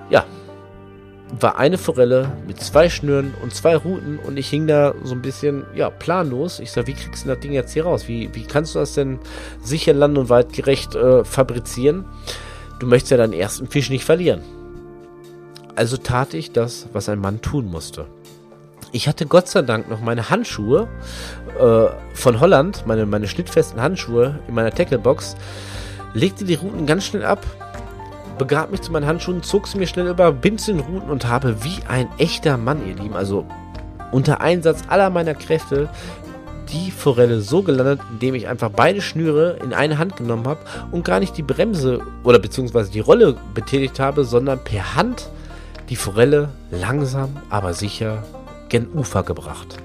Ja, 0.10 0.26
war 1.40 1.58
eine 1.58 1.78
Forelle 1.78 2.32
mit 2.48 2.60
zwei 2.60 2.90
Schnüren 2.90 3.34
und 3.42 3.54
zwei 3.54 3.76
Ruten 3.76 4.20
und 4.20 4.38
ich 4.38 4.50
hing 4.50 4.68
da 4.68 4.94
so 5.04 5.14
ein 5.14 5.22
bisschen, 5.22 5.66
ja, 5.76 5.90
planlos. 5.90 6.60
Ich 6.60 6.72
sag, 6.72 6.88
wie 6.88 6.94
kriegst 6.94 7.26
du 7.26 7.30
das 7.30 7.40
Ding 7.40 7.52
jetzt 7.52 7.74
hier 7.74 7.86
raus? 7.86 8.08
Wie, 8.08 8.30
wie 8.34 8.44
kannst 8.44 8.76
du 8.76 8.80
das 8.80 8.94
denn 8.94 9.20
sicher 9.62 9.94
land- 9.94 10.18
und 10.18 10.30
weitgerecht 10.30 10.96
äh, 10.96 11.24
fabrizieren? 11.24 12.06
Du 12.80 12.88
möchtest 12.88 13.12
ja 13.12 13.18
deinen 13.18 13.34
ersten 13.34 13.68
Fisch 13.68 13.90
nicht 13.90 14.04
verlieren. 14.04 14.42
Also 15.76 15.98
tat 15.98 16.34
ich 16.34 16.52
das, 16.52 16.88
was 16.94 17.10
ein 17.10 17.20
Mann 17.20 17.42
tun 17.42 17.70
musste. 17.70 18.08
Ich 18.96 19.10
hatte 19.10 19.26
Gott 19.26 19.50
sei 19.50 19.62
Dank 19.62 19.90
noch 19.90 20.00
meine 20.00 20.30
Handschuhe 20.30 20.88
äh, 21.60 21.88
von 22.14 22.40
Holland, 22.40 22.88
meine, 22.88 23.06
meine 23.06 23.28
schnittfesten 23.28 23.82
Handschuhe 23.82 24.40
in 24.48 24.54
meiner 24.54 24.72
Tacklebox, 24.72 25.36
legte 26.14 26.46
die 26.46 26.54
Routen 26.54 26.86
ganz 26.86 27.04
schnell 27.04 27.26
ab, 27.26 27.46
begab 28.38 28.72
mich 28.72 28.84
zu 28.84 28.94
meinen 28.94 29.06
Handschuhen, 29.06 29.44
zog 29.44 29.68
sie 29.68 29.80
mir 29.80 29.88
schnell 29.88 30.08
über, 30.08 30.32
bind 30.32 30.62
sie 30.62 30.72
in 30.72 30.80
Routen 30.80 31.10
und 31.10 31.28
habe 31.28 31.62
wie 31.66 31.76
ein 31.90 32.08
echter 32.20 32.56
Mann, 32.56 32.88
ihr 32.88 32.96
Lieben, 32.96 33.18
also 33.18 33.46
unter 34.14 34.40
Einsatz 34.40 34.84
aller 34.88 35.10
meiner 35.10 35.34
Kräfte 35.34 35.90
die 36.70 36.90
Forelle 36.90 37.42
so 37.42 37.64
gelandet, 37.64 38.00
indem 38.14 38.34
ich 38.34 38.48
einfach 38.48 38.70
beide 38.70 39.02
Schnüre 39.02 39.58
in 39.62 39.74
eine 39.74 39.98
Hand 39.98 40.16
genommen 40.16 40.48
habe 40.48 40.62
und 40.94 41.04
gar 41.04 41.20
nicht 41.20 41.36
die 41.36 41.44
Bremse 41.44 42.00
oder 42.24 42.40
beziehungsweise 42.40 42.92
die 42.92 43.02
Rolle 43.02 43.36
betätigt 43.54 44.00
habe, 44.00 44.24
sondern 44.24 44.64
per 44.64 44.96
Hand 44.96 45.30
die 45.90 45.98
Forelle 45.98 46.48
langsam, 46.72 47.36
aber 47.50 47.74
sicher 47.74 48.24
gen 48.76 48.94
Ufer 48.94 49.24
gebracht. 49.24 49.78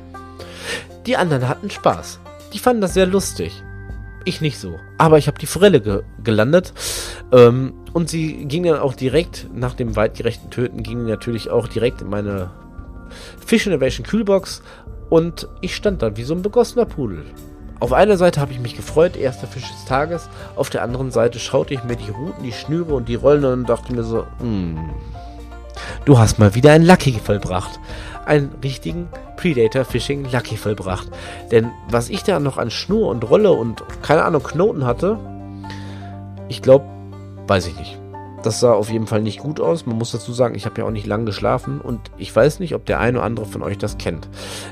Die 1.07 1.16
anderen 1.16 1.48
hatten 1.48 1.70
Spaß. 1.70 2.18
Die 2.53 2.59
fanden 2.59 2.83
das 2.83 2.94
sehr 2.94 3.07
lustig. 3.07 3.62
Ich 4.24 4.40
nicht 4.40 4.59
so. 4.59 4.74
Aber 4.98 5.16
ich 5.16 5.29
habe 5.29 5.38
die 5.38 5.46
Forelle 5.46 5.81
ge 5.81 6.03
gelandet. 6.24 6.72
Ähm, 7.31 7.72
und 7.92 8.11
sie 8.11 8.46
ging 8.46 8.64
dann 8.64 8.81
auch 8.81 8.94
direkt, 8.94 9.46
nach 9.55 9.74
dem 9.74 9.94
weitgerechten 9.94 10.50
Töten, 10.50 10.83
ging 10.83 11.07
natürlich 11.07 11.50
auch 11.50 11.68
direkt 11.68 12.03
in 12.03 12.11
meine 12.11 12.50
Fish 13.46 13.68
Innovation 13.68 14.05
Kühlbox. 14.05 14.62
Und 15.09 15.48
ich 15.61 15.76
stand 15.76 16.03
da 16.03 16.16
wie 16.16 16.24
so 16.24 16.35
ein 16.35 16.42
begossener 16.42 16.85
Pudel. 16.85 17.24
Auf 17.79 17.92
einer 17.92 18.16
Seite 18.16 18.40
habe 18.40 18.53
ich 18.53 18.59
mich 18.59 18.76
gefreut, 18.76 19.16
erster 19.16 19.46
Fisch 19.46 19.70
des 19.70 19.85
Tages. 19.85 20.29
Auf 20.57 20.68
der 20.68 20.83
anderen 20.83 21.12
Seite 21.12 21.38
schaute 21.38 21.74
ich 21.74 21.85
mir 21.85 21.96
die 21.96 22.11
Routen, 22.11 22.42
die 22.42 22.53
Schnüre 22.53 22.92
und 22.94 23.09
die 23.09 23.14
Rollen 23.14 23.44
und 23.44 23.68
dachte 23.68 23.94
mir 23.94 24.03
so, 24.03 24.26
hm, 24.40 24.90
du 26.05 26.18
hast 26.18 26.38
mal 26.38 26.55
wieder 26.55 26.72
ein 26.72 26.85
Lucky 26.85 27.20
vollbracht 27.22 27.81
einen 28.31 28.53
richtigen 28.62 29.09
Predator 29.37 29.85
Fishing 29.85 30.24
Lucky 30.31 30.57
vollbracht. 30.57 31.09
Denn 31.50 31.72
was 31.90 32.09
ich 32.09 32.22
da 32.22 32.38
noch 32.38 32.59
an 32.59 32.70
Schnur 32.70 33.09
und 33.09 33.29
Rolle 33.29 33.50
und 33.50 33.83
keine 34.03 34.24
Ahnung 34.24 34.42
Knoten 34.42 34.87
hatte, 34.87 35.18
ich 36.48 36.62
glaube, 36.62 36.85
weiß 37.46 37.66
ich 37.66 37.79
nicht. 37.79 37.98
Das 38.42 38.59
sah 38.59 38.72
auf 38.72 38.88
jeden 38.88 39.07
Fall 39.07 39.20
nicht 39.20 39.40
gut 39.40 39.61
aus. 39.61 39.85
Man 39.85 39.98
muss 39.98 40.12
dazu 40.12 40.33
sagen, 40.33 40.55
ich 40.55 40.64
habe 40.64 40.81
ja 40.81 40.87
auch 40.87 40.92
nicht 40.92 41.07
lang 41.07 41.26
geschlafen 41.26 41.79
und 41.81 42.00
ich 42.16 42.35
weiß 42.35 42.61
nicht, 42.61 42.74
ob 42.74 42.87
der 42.87 42.98
eine 42.98 43.18
oder 43.18 43.26
andere 43.26 43.44
von 43.44 43.62
euch 43.62 43.76
das 43.76 43.98
kennt. 43.98 44.29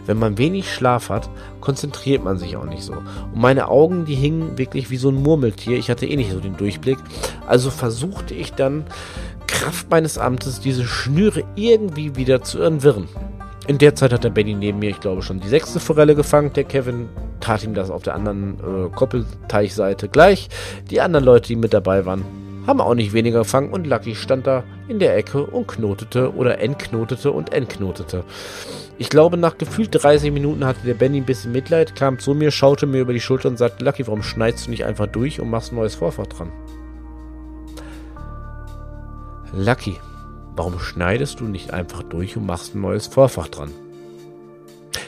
Wenn 0.07 0.19
man 0.19 0.39
wenig 0.39 0.73
Schlaf 0.73 1.11
hat, 1.11 1.29
konzentriert 1.61 2.25
man 2.25 2.39
sich 2.39 2.57
auch 2.57 2.65
nicht 2.65 2.83
so. 2.83 2.95
Und 2.95 3.37
meine 3.37 3.69
Augen, 3.69 4.07
die 4.07 4.15
hingen 4.15 4.57
wirklich 4.57 4.89
wie 4.89 4.97
so 4.97 5.11
ein 5.11 5.23
Murmeltier. 5.23 5.77
Ich 5.77 5.91
hatte 5.91 6.07
eh 6.07 6.17
nicht 6.17 6.33
so 6.33 6.41
den 6.41 6.57
Durchblick. 6.57 6.99
Also 7.47 7.71
versuchte 7.71 8.33
ich 8.33 8.55
dann, 8.55 8.87
Kraft 9.49 9.91
meines 9.91 10.19
Amtes, 10.19 10.61
diese 10.61 10.85
Schnüre 10.85 11.43
irgendwie 11.57 12.15
wieder 12.15 12.43
zu 12.43 12.63
entwirren. 12.63 13.09
In 13.67 13.79
der 13.79 13.95
Zeit 13.95 14.13
hat 14.13 14.25
der 14.25 14.31
Benny 14.31 14.55
neben 14.55 14.79
mir, 14.79 14.91
ich 14.91 15.01
glaube, 15.01 15.23
schon 15.23 15.41
die 15.41 15.49
sechste 15.49 15.81
Forelle 15.81 16.15
gefangen. 16.15 16.53
Der 16.53 16.65
Kevin 16.65 17.09
tat 17.41 17.65
ihm 17.65 17.75
das 17.75 17.91
auf 17.91 18.03
der 18.03 18.15
anderen 18.15 18.55
äh, 18.61 18.89
Koppelteichseite 18.95 20.09
gleich. 20.09 20.49
Die 20.91 21.01
anderen 21.01 21.25
Leute, 21.25 21.49
die 21.49 21.57
mit 21.57 21.75
dabei 21.75 22.07
waren, 22.07 22.25
haben 22.67 22.81
auch 22.81 22.95
nicht 22.95 23.13
weniger 23.13 23.41
gefangen 23.41 23.73
und 23.73 23.87
Lucky 23.87 24.15
stand 24.15 24.47
da 24.47 24.63
in 24.89 24.99
der 24.99 25.17
Ecke 25.17 25.45
und 25.45 25.69
knotete 25.69 26.35
oder 26.35 26.61
entknotete 26.61 27.33
und 27.33 27.53
entknotete. 27.53 28.25
Ich 28.99 29.09
glaube, 29.11 29.37
nach 29.37 29.59
gefühlt 29.59 29.91
30 29.93 30.33
Minuten 30.33 30.65
hatte 30.65 30.87
der 30.87 30.95
Benny 30.95 31.19
ein 31.19 31.25
bisschen 31.25 31.53
Mitleid, 31.53 31.95
kam 31.95 32.19
zu 32.19 32.35
mir, 32.35 32.51
schaute 32.51 32.87
mir 32.87 33.01
über 33.01 33.13
die 33.13 33.21
Schulter 33.21 33.49
und 33.49 33.59
sagte, 33.59 33.85
Lucky, 33.85 34.07
warum 34.07 34.23
schneidest 34.23 34.67
du 34.67 34.71
nicht 34.71 34.85
einfach 34.85 35.07
durch 35.07 35.41
und 35.41 35.51
machst 35.51 35.73
ein 35.73 35.77
neues 35.77 35.95
Vorfach 35.95 36.27
dran? 36.27 36.53
Lucky, 39.53 39.97
warum 40.57 40.79
schneidest 40.79 41.41
du 41.41 41.45
nicht 41.45 41.73
einfach 41.73 42.03
durch 42.03 42.37
und 42.37 42.45
machst 42.45 42.75
ein 42.75 42.83
neues 42.83 43.07
Vorfach 43.07 43.49
dran? 43.49 43.71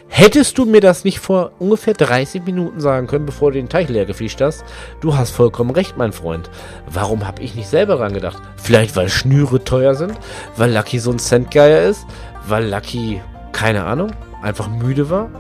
Hättest 0.09 0.59
du 0.59 0.65
mir 0.65 0.81
das 0.81 1.05
nicht 1.05 1.19
vor 1.19 1.53
ungefähr 1.59 1.95
30 1.95 2.45
Minuten 2.45 2.81
sagen 2.81 3.07
können, 3.07 3.27
bevor 3.27 3.53
du 3.53 3.59
den 3.59 3.69
Teich 3.69 3.89
leer 3.89 4.07
gefischt 4.07 4.41
hast? 4.41 4.65
Du 5.01 5.17
hast 5.17 5.31
vollkommen 5.31 5.71
recht, 5.71 5.97
mein 5.97 6.13
Freund. 6.13 6.51
Warum 6.91 7.27
habe 7.27 7.43
ich 7.43 7.55
nicht 7.55 7.69
selber 7.69 7.97
dran 7.97 8.13
gedacht? 8.13 8.43
Vielleicht, 8.57 8.97
weil 8.97 9.09
Schnüre 9.09 9.63
teuer 9.63 9.95
sind? 9.95 10.19
Weil 10.57 10.73
Lucky 10.73 10.99
so 10.99 11.11
ein 11.11 11.19
Centgeier 11.19 11.89
ist? 11.89 12.07
Weil 12.49 12.69
Lucky, 12.69 13.21
keine 13.53 13.85
Ahnung, 13.85 14.11
einfach 14.43 14.69
müde 14.69 15.11
war? 15.11 15.31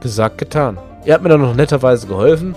Gesagt, 0.00 0.38
getan. 0.38 0.78
Er 1.04 1.14
hat 1.14 1.22
mir 1.22 1.28
dann 1.28 1.42
noch 1.42 1.54
netterweise 1.54 2.06
geholfen, 2.06 2.54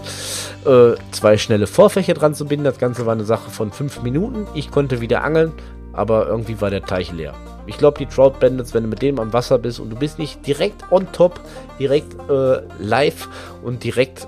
äh, 0.68 0.96
zwei 1.12 1.38
schnelle 1.38 1.66
Vorfächer 1.66 2.14
dran 2.14 2.34
zu 2.34 2.46
binden. 2.46 2.66
Das 2.66 2.78
Ganze 2.78 3.06
war 3.06 3.14
eine 3.14 3.24
Sache 3.24 3.50
von 3.50 3.72
fünf 3.72 4.02
Minuten. 4.02 4.46
Ich 4.54 4.70
konnte 4.70 5.02
wieder 5.02 5.24
angeln, 5.24 5.54
aber 5.94 6.28
irgendwie 6.28 6.60
war 6.62 6.70
der 6.70 6.84
Teich 6.84 7.12
leer. 7.12 7.34
Ich 7.66 7.78
glaube, 7.78 7.98
die 7.98 8.06
Trout 8.06 8.40
Bandits, 8.40 8.74
wenn 8.74 8.84
du 8.84 8.90
mit 8.90 9.02
dem 9.02 9.20
am 9.20 9.34
Wasser 9.34 9.58
bist 9.58 9.80
und 9.80 9.90
du 9.90 9.96
bist 9.96 10.20
nicht 10.20 10.46
direkt 10.46 10.92
on 10.92 11.12
top, 11.12 11.40
direkt 11.80 12.14
äh, 12.30 12.62
live 12.80 13.28
und 13.64 13.84
direkt 13.84 14.28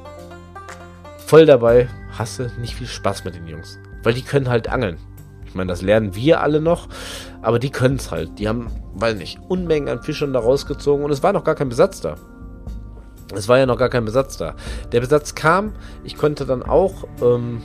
voll 1.25 1.45
dabei, 1.45 1.87
hast 2.17 2.39
du 2.39 2.49
nicht 2.59 2.75
viel 2.75 2.87
Spaß 2.87 3.23
mit 3.23 3.35
den 3.35 3.47
Jungs. 3.47 3.79
Weil 4.03 4.13
die 4.13 4.23
können 4.23 4.49
halt 4.49 4.69
angeln. 4.69 4.97
Ich 5.45 5.55
meine, 5.55 5.69
das 5.69 5.81
lernen 5.81 6.15
wir 6.15 6.41
alle 6.41 6.61
noch, 6.61 6.87
aber 7.41 7.59
die 7.59 7.71
können 7.71 7.95
es 7.95 8.11
halt. 8.11 8.37
Die 8.39 8.47
haben, 8.47 8.67
weiß 8.95 9.15
nicht, 9.17 9.39
Unmengen 9.47 9.89
an 9.89 10.03
Fischern 10.03 10.33
da 10.33 10.39
rausgezogen 10.39 11.03
und 11.03 11.11
es 11.11 11.23
war 11.23 11.33
noch 11.33 11.43
gar 11.43 11.55
kein 11.55 11.69
Besatz 11.69 12.01
da. 12.01 12.15
Es 13.35 13.47
war 13.47 13.59
ja 13.59 13.65
noch 13.65 13.77
gar 13.77 13.89
kein 13.89 14.05
Besatz 14.05 14.37
da. 14.37 14.55
Der 14.91 15.01
Besatz 15.01 15.35
kam, 15.35 15.73
ich 16.03 16.17
konnte 16.17 16.45
dann 16.45 16.63
auch 16.63 17.05
ähm, 17.21 17.61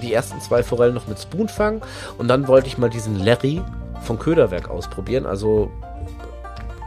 die 0.00 0.12
ersten 0.12 0.40
zwei 0.40 0.62
Forellen 0.62 0.94
noch 0.94 1.08
mit 1.08 1.18
Spoon 1.18 1.48
fangen 1.48 1.80
und 2.18 2.28
dann 2.28 2.46
wollte 2.46 2.68
ich 2.68 2.78
mal 2.78 2.90
diesen 2.90 3.18
Larry 3.18 3.62
von 4.02 4.18
Köderwerk 4.18 4.70
ausprobieren. 4.70 5.26
Also 5.26 5.70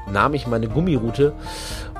nahm 0.10 0.34
ich 0.34 0.48
meine 0.48 0.68
Gummiroute 0.68 1.34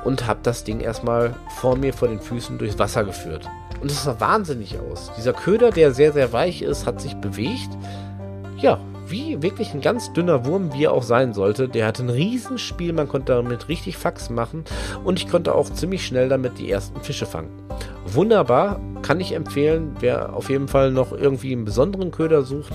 und 0.04 0.26
habe 0.26 0.40
das 0.42 0.64
Ding 0.64 0.80
erstmal 0.80 1.34
vor 1.60 1.76
mir 1.76 1.92
vor 1.92 2.08
den 2.08 2.20
Füßen 2.20 2.58
durchs 2.58 2.78
Wasser 2.78 3.04
geführt. 3.04 3.48
Und 3.80 3.90
es 3.90 4.04
sah 4.04 4.18
wahnsinnig 4.20 4.78
aus. 4.78 5.10
Dieser 5.16 5.32
Köder, 5.32 5.70
der 5.70 5.92
sehr, 5.92 6.12
sehr 6.12 6.32
weich 6.32 6.62
ist, 6.62 6.86
hat 6.86 7.00
sich 7.00 7.14
bewegt. 7.16 7.70
Ja, 8.58 8.78
wie 9.12 9.42
wirklich 9.42 9.74
ein 9.74 9.82
ganz 9.82 10.12
dünner 10.12 10.44
Wurm, 10.46 10.72
wie 10.72 10.84
er 10.84 10.92
auch 10.92 11.02
sein 11.02 11.34
sollte. 11.34 11.68
Der 11.68 11.86
hatte 11.86 12.02
ein 12.02 12.10
Riesenspiel, 12.10 12.92
man 12.92 13.08
konnte 13.08 13.34
damit 13.34 13.68
richtig 13.68 13.98
Fax 13.98 14.30
machen 14.30 14.64
und 15.04 15.20
ich 15.20 15.28
konnte 15.28 15.54
auch 15.54 15.70
ziemlich 15.70 16.04
schnell 16.04 16.28
damit 16.28 16.58
die 16.58 16.70
ersten 16.70 17.00
Fische 17.02 17.26
fangen. 17.26 17.50
Wunderbar, 18.06 18.80
kann 19.02 19.20
ich 19.20 19.32
empfehlen, 19.34 19.94
wer 20.00 20.34
auf 20.34 20.48
jeden 20.48 20.66
Fall 20.66 20.90
noch 20.90 21.12
irgendwie 21.12 21.52
einen 21.52 21.64
besonderen 21.64 22.10
Köder 22.10 22.42
sucht. 22.42 22.72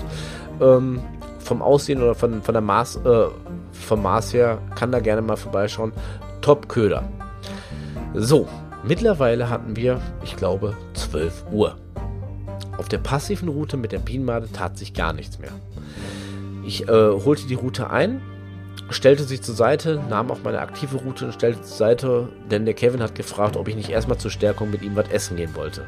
Ähm, 0.60 1.00
vom 1.40 1.60
Aussehen 1.62 2.02
oder 2.02 2.14
von, 2.14 2.42
von 2.42 2.54
der 2.54 2.62
Maß, 2.62 2.96
äh, 3.04 3.26
vom 3.72 4.02
Maß 4.02 4.34
her, 4.34 4.58
kann 4.74 4.92
da 4.92 5.00
gerne 5.00 5.22
mal 5.22 5.36
vorbeischauen. 5.36 5.92
Top-Köder. 6.40 7.04
So, 8.14 8.46
mittlerweile 8.84 9.50
hatten 9.50 9.74
wir, 9.74 10.00
ich 10.24 10.36
glaube, 10.36 10.76
12 10.94 11.46
Uhr. 11.50 11.76
Auf 12.76 12.88
der 12.88 12.98
passiven 12.98 13.48
Route 13.48 13.76
mit 13.76 13.92
der 13.92 13.98
Bienenmade 13.98 14.48
tat 14.52 14.78
sich 14.78 14.94
gar 14.94 15.12
nichts 15.12 15.38
mehr. 15.38 15.50
Ich 16.68 16.86
äh, 16.86 16.92
holte 16.92 17.46
die 17.46 17.54
Route 17.54 17.88
ein, 17.88 18.20
stellte 18.90 19.24
sie 19.24 19.40
zur 19.40 19.54
Seite, 19.54 20.04
nahm 20.10 20.30
auch 20.30 20.40
meine 20.44 20.58
aktive 20.58 20.98
Route 20.98 21.24
und 21.24 21.32
stellte 21.32 21.62
zur 21.62 21.76
Seite, 21.78 22.28
denn 22.50 22.66
der 22.66 22.74
Kevin 22.74 23.02
hat 23.02 23.14
gefragt, 23.14 23.56
ob 23.56 23.68
ich 23.68 23.74
nicht 23.74 23.88
erstmal 23.88 24.18
zur 24.18 24.30
Stärkung 24.30 24.70
mit 24.70 24.82
ihm 24.82 24.94
was 24.94 25.08
essen 25.08 25.38
gehen 25.38 25.56
wollte. 25.56 25.86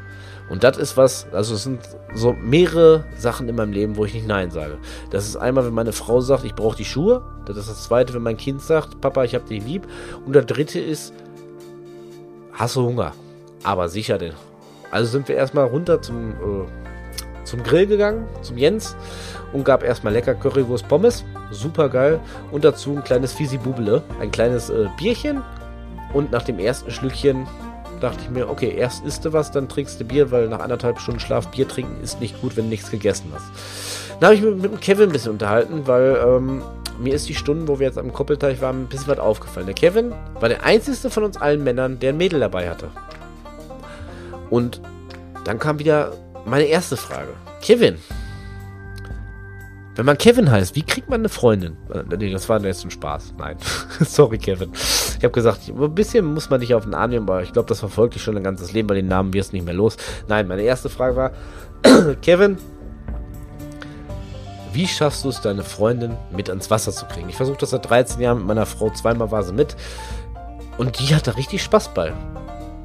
Und 0.49 0.63
das 0.63 0.77
ist 0.77 0.97
was, 0.97 1.27
also 1.31 1.53
es 1.53 1.61
sind 1.61 1.81
so 2.15 2.33
mehrere 2.33 3.05
Sachen 3.15 3.47
in 3.47 3.57
meinem 3.57 3.73
Leben, 3.73 3.95
wo 3.95 4.05
ich 4.05 4.15
nicht 4.15 4.25
Nein 4.25 4.49
sage. 4.49 4.79
Das 5.11 5.27
ist 5.27 5.35
einmal, 5.35 5.67
wenn 5.67 5.73
meine 5.75 5.93
Frau 5.93 6.19
sagt, 6.19 6.45
ich 6.45 6.55
brauche 6.55 6.77
die 6.77 6.85
Schuhe. 6.85 7.21
Das 7.45 7.57
ist 7.57 7.69
das 7.69 7.83
zweite, 7.83 8.15
wenn 8.15 8.23
mein 8.23 8.37
Kind 8.37 8.59
sagt, 8.59 9.01
Papa, 9.01 9.23
ich 9.23 9.35
hab 9.35 9.45
dich 9.45 9.63
lieb. 9.63 9.87
Und 10.25 10.33
der 10.33 10.45
dritte 10.45 10.79
ist, 10.79 11.13
hast 12.53 12.75
du 12.75 12.81
Hunger? 12.81 13.11
Aber 13.61 13.87
sicher 13.87 14.17
denn. 14.17 14.33
Also 14.89 15.11
sind 15.11 15.27
wir 15.27 15.35
erstmal 15.35 15.67
runter 15.67 16.01
zum, 16.01 16.31
äh, 16.31 16.90
zum 17.51 17.63
Grill 17.63 17.85
gegangen, 17.85 18.25
zum 18.41 18.57
Jens, 18.57 18.95
und 19.53 19.65
gab 19.65 19.83
erstmal 19.83 20.13
lecker 20.13 20.33
Currywurst 20.33 20.87
Pommes. 20.87 21.25
Super 21.51 21.89
geil. 21.89 22.19
Und 22.51 22.63
dazu 22.63 22.95
ein 22.95 23.03
kleines 23.03 23.33
Fisi 23.33 23.57
Bubele, 23.57 24.01
ein 24.21 24.31
kleines 24.31 24.69
äh, 24.69 24.87
Bierchen. 24.97 25.41
Und 26.13 26.31
nach 26.31 26.43
dem 26.43 26.59
ersten 26.59 26.91
Schlückchen 26.91 27.45
dachte 27.99 28.19
ich 28.23 28.29
mir, 28.29 28.49
okay, 28.49 28.73
erst 28.75 29.05
isst 29.05 29.25
du 29.25 29.33
was, 29.33 29.51
dann 29.51 29.67
trinkst 29.67 29.99
du 29.99 30.05
Bier, 30.05 30.31
weil 30.31 30.47
nach 30.47 30.59
anderthalb 30.59 30.99
Stunden 30.99 31.19
Schlaf 31.19 31.47
Bier 31.49 31.67
trinken 31.67 32.01
ist 32.01 32.21
nicht 32.21 32.41
gut, 32.41 32.55
wenn 32.55 32.65
du 32.65 32.69
nichts 32.69 32.89
gegessen 32.89 33.31
hast. 33.33 33.45
Dann 34.19 34.27
habe 34.27 34.35
ich 34.35 34.41
mich 34.41 34.55
mit 34.55 34.71
dem 34.71 34.79
Kevin 34.79 35.09
ein 35.09 35.11
bisschen 35.11 35.33
unterhalten, 35.33 35.87
weil 35.87 36.17
ähm, 36.25 36.63
mir 36.99 37.13
ist 37.13 37.27
die 37.27 37.35
Stunden, 37.35 37.67
wo 37.67 37.79
wir 37.79 37.87
jetzt 37.87 37.97
am 37.97 38.13
Koppelteich 38.13 38.61
waren, 38.61 38.83
ein 38.83 38.87
bisschen 38.87 39.07
was 39.07 39.19
aufgefallen. 39.19 39.65
Der 39.65 39.75
Kevin 39.75 40.13
war 40.39 40.49
der 40.49 40.63
einzige 40.63 41.09
von 41.09 41.23
uns 41.23 41.37
allen 41.37 41.63
Männern, 41.63 41.99
der 41.99 42.13
ein 42.13 42.17
Mädel 42.17 42.39
dabei 42.39 42.69
hatte. 42.69 42.89
Und 44.49 44.81
dann 45.45 45.59
kam 45.59 45.79
wieder 45.79 46.13
meine 46.45 46.65
erste 46.65 46.97
Frage. 46.97 47.33
Kevin, 47.61 47.97
wenn 49.95 50.05
man 50.05 50.17
Kevin 50.17 50.49
heißt, 50.49 50.75
wie 50.75 50.83
kriegt 50.83 51.09
man 51.09 51.21
eine 51.21 51.29
Freundin? 51.29 51.77
Äh, 51.93 52.03
nee, 52.17 52.31
das 52.31 52.47
war 52.47 52.61
jetzt 52.61 52.85
ein 52.85 52.91
Spaß. 52.91 53.33
Nein. 53.37 53.57
Sorry, 53.99 54.37
Kevin. 54.37 54.71
Ich 54.73 55.23
habe 55.23 55.31
gesagt, 55.31 55.69
ein 55.69 55.95
bisschen 55.95 56.25
muss 56.25 56.49
man 56.49 56.61
dich 56.61 56.73
auf 56.73 56.85
den 56.85 56.93
Arm 56.93 57.09
nehmen, 57.11 57.29
aber 57.29 57.43
ich 57.43 57.51
glaube, 57.51 57.67
das 57.67 57.79
verfolgt 57.79 58.15
dich 58.15 58.23
schon 58.23 58.37
ein 58.37 58.43
ganzes 58.43 58.71
Leben, 58.71 58.89
weil 58.89 58.95
den 58.95 59.07
Namen 59.07 59.33
wirst 59.33 59.51
du 59.51 59.57
nicht 59.57 59.65
mehr 59.65 59.73
los. 59.73 59.97
Nein, 60.27 60.47
meine 60.47 60.63
erste 60.63 60.89
Frage 60.89 61.15
war, 61.15 61.31
Kevin, 62.21 62.57
wie 64.73 64.87
schaffst 64.87 65.25
du 65.25 65.29
es, 65.29 65.41
deine 65.41 65.63
Freundin 65.63 66.15
mit 66.31 66.49
ans 66.49 66.71
Wasser 66.71 66.93
zu 66.93 67.05
kriegen? 67.05 67.27
Ich 67.27 67.35
versuche 67.35 67.57
das 67.57 67.71
seit 67.71 67.89
13 67.89 68.21
Jahren 68.21 68.37
mit 68.37 68.47
meiner 68.47 68.65
Frau, 68.65 68.89
zweimal 68.91 69.29
war 69.29 69.43
sie 69.43 69.53
mit. 69.53 69.75
Und 70.77 70.99
die 70.99 71.13
hat 71.13 71.27
da 71.27 71.31
richtig 71.31 71.61
Spaß 71.61 71.93
bei. 71.93 72.13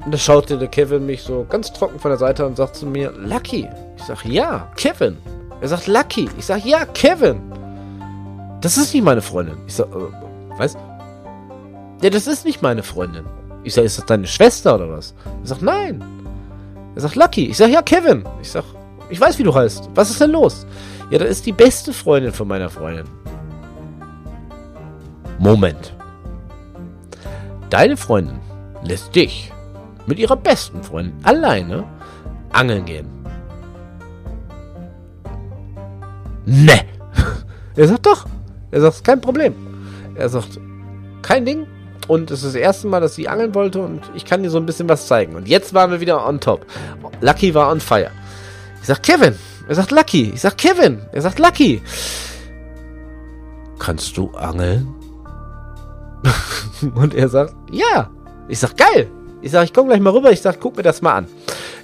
Und 0.07 0.13
da 0.13 0.17
schaute 0.17 0.57
der 0.57 0.69
Kevin 0.69 1.05
mich 1.05 1.21
so 1.21 1.45
ganz 1.49 1.73
trocken 1.73 1.99
von 1.99 2.09
der 2.09 2.17
Seite 2.17 2.45
und 2.45 2.55
sagt 2.55 2.77
zu 2.77 2.85
mir, 2.85 3.11
Lucky. 3.11 3.67
Ich 3.97 4.03
sag, 4.03 4.23
ja, 4.23 4.71
Kevin. 4.77 5.17
Er 5.59 5.67
sagt 5.67 5.87
Lucky. 5.87 6.29
Ich 6.37 6.45
sag, 6.45 6.63
ja, 6.63 6.85
Kevin. 6.85 7.41
Das 8.61 8.77
ist 8.77 8.93
nicht 8.93 9.03
meine 9.03 9.21
Freundin. 9.21 9.57
Ich 9.67 9.75
sag, 9.75 9.87
äh, 9.87 9.99
was? 10.57 10.77
Ja, 12.01 12.09
das 12.09 12.25
ist 12.25 12.45
nicht 12.45 12.61
meine 12.61 12.83
Freundin. 12.83 13.25
Ich 13.65 13.73
sag, 13.73 13.83
ist 13.83 13.97
das 13.97 14.05
deine 14.05 14.27
Schwester 14.27 14.75
oder 14.75 14.89
was? 14.89 15.13
Er 15.41 15.47
sagt, 15.47 15.61
nein. 15.61 16.01
Er 16.95 17.01
sagt, 17.01 17.17
Lucky. 17.17 17.47
Ich 17.47 17.57
sag, 17.57 17.69
ja, 17.69 17.81
Kevin. 17.81 18.23
Ich 18.41 18.49
sag, 18.49 18.63
ich 19.09 19.19
weiß, 19.19 19.37
wie 19.39 19.43
du 19.43 19.53
heißt. 19.53 19.89
Was 19.93 20.09
ist 20.09 20.21
denn 20.21 20.31
los? 20.31 20.65
Ja, 21.09 21.17
das 21.17 21.31
ist 21.31 21.45
die 21.45 21.51
beste 21.51 21.91
Freundin 21.91 22.31
von 22.31 22.47
meiner 22.47 22.69
Freundin. 22.69 23.09
Moment. 25.37 25.93
Deine 27.69 27.97
Freundin 27.97 28.39
lässt 28.83 29.13
dich 29.13 29.51
mit 30.07 30.17
ihrer 30.17 30.35
besten 30.35 30.81
Freundin 30.83 31.13
alleine 31.23 31.83
angeln 32.51 32.85
gehen. 32.85 33.07
Ne. 36.45 36.79
Er 37.75 37.87
sagt 37.87 38.05
doch. 38.07 38.25
Er 38.71 38.81
sagt, 38.81 39.03
kein 39.03 39.21
Problem. 39.21 39.53
Er 40.15 40.29
sagt, 40.29 40.59
kein 41.21 41.45
Ding. 41.45 41.67
Und 42.07 42.31
es 42.31 42.39
ist 42.39 42.55
das 42.55 42.55
erste 42.55 42.87
Mal, 42.87 43.01
dass 43.01 43.15
sie 43.15 43.27
angeln 43.27 43.53
wollte 43.53 43.81
und 43.81 44.01
ich 44.15 44.25
kann 44.25 44.41
dir 44.41 44.49
so 44.49 44.57
ein 44.57 44.65
bisschen 44.65 44.87
was 44.89 45.07
zeigen. 45.07 45.35
Und 45.35 45.47
jetzt 45.47 45.73
waren 45.73 45.91
wir 45.91 45.99
wieder 45.99 46.25
on 46.25 46.39
top. 46.39 46.65
Lucky 47.21 47.53
war 47.53 47.69
on 47.69 47.81
fire. 47.81 48.11
Ich 48.81 48.87
sag, 48.87 49.03
Kevin. 49.03 49.35
Er 49.67 49.75
sagt, 49.75 49.91
Lucky. 49.91 50.31
Ich 50.33 50.41
sag, 50.41 50.57
Kevin. 50.57 51.01
Er 51.11 51.21
sagt, 51.21 51.37
Lucky. 51.37 51.81
Kannst 53.77 54.15
du 54.17 54.31
angeln? 54.31 54.87
und 56.95 57.13
er 57.13 57.27
sagt, 57.27 57.53
ja. 57.71 58.09
Ich 58.47 58.59
sag, 58.59 58.77
geil. 58.77 59.09
Ich 59.41 59.51
sag, 59.51 59.65
ich 59.65 59.73
komm 59.73 59.87
gleich 59.87 59.99
mal 59.99 60.11
rüber. 60.11 60.31
Ich 60.31 60.41
sag, 60.41 60.59
guck 60.59 60.77
mir 60.77 60.83
das 60.83 61.01
mal 61.01 61.15
an. 61.15 61.27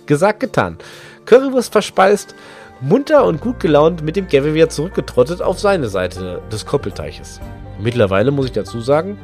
Gesagt, 0.06 0.40
getan. 0.40 0.78
Currywurst 1.26 1.72
verspeist 1.72 2.36
munter 2.82 3.24
und 3.26 3.40
gut 3.40 3.60
gelaunt 3.60 4.04
mit 4.04 4.16
dem 4.16 4.28
Gavin 4.28 4.54
wieder 4.54 4.70
zurückgetrottet 4.70 5.42
auf 5.42 5.60
seine 5.60 5.88
Seite 5.88 6.42
des 6.52 6.66
Koppelteiches. 6.66 7.40
Mittlerweile 7.80 8.32
muss 8.32 8.48
ich 8.48 8.52
dazu 8.52 8.82
sagen, 8.82 9.18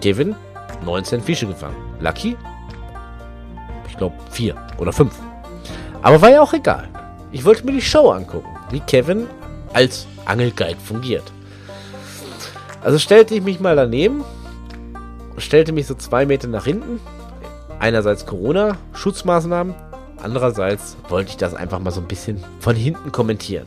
Kevin 0.00 0.36
19 0.84 1.20
Fische 1.20 1.46
gefangen. 1.46 1.76
Lucky, 2.00 2.36
ich 3.88 3.96
glaube 3.96 4.14
4 4.30 4.54
oder 4.78 4.92
5. 4.92 5.12
Aber 6.02 6.22
war 6.22 6.30
ja 6.30 6.40
auch 6.40 6.52
egal. 6.52 6.88
Ich 7.32 7.44
wollte 7.44 7.66
mir 7.66 7.72
die 7.72 7.82
Show 7.82 8.10
angucken, 8.10 8.48
wie 8.70 8.80
Kevin 8.80 9.26
als 9.72 10.06
Angelguide 10.24 10.80
fungiert. 10.80 11.24
Also 12.82 12.98
stellte 12.98 13.34
ich 13.34 13.42
mich 13.42 13.60
mal 13.60 13.76
daneben, 13.76 14.24
stellte 15.36 15.72
mich 15.72 15.86
so 15.86 15.94
zwei 15.94 16.26
Meter 16.26 16.48
nach 16.48 16.64
hinten. 16.64 17.00
Einerseits 17.80 18.26
Corona-Schutzmaßnahmen, 18.26 19.74
Andererseits 20.22 20.96
wollte 21.08 21.30
ich 21.30 21.36
das 21.36 21.54
einfach 21.54 21.78
mal 21.78 21.90
so 21.90 22.00
ein 22.00 22.08
bisschen 22.08 22.42
von 22.58 22.76
hinten 22.76 23.10
kommentieren. 23.12 23.66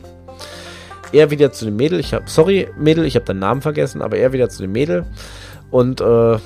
er 1.12 1.30
wieder 1.30 1.52
zu 1.52 1.64
dem 1.64 1.76
Mädel. 1.76 2.00
Ich 2.00 2.14
habe, 2.14 2.24
sorry 2.26 2.68
Mädel, 2.78 3.04
ich 3.04 3.16
habe 3.16 3.24
deinen 3.24 3.40
Namen 3.40 3.62
vergessen, 3.62 4.02
aber 4.02 4.16
er 4.16 4.32
wieder 4.32 4.48
zu 4.48 4.62
dem 4.62 4.72
Mädel. 4.72 5.04
Und 5.70 6.00
äh, 6.00 6.38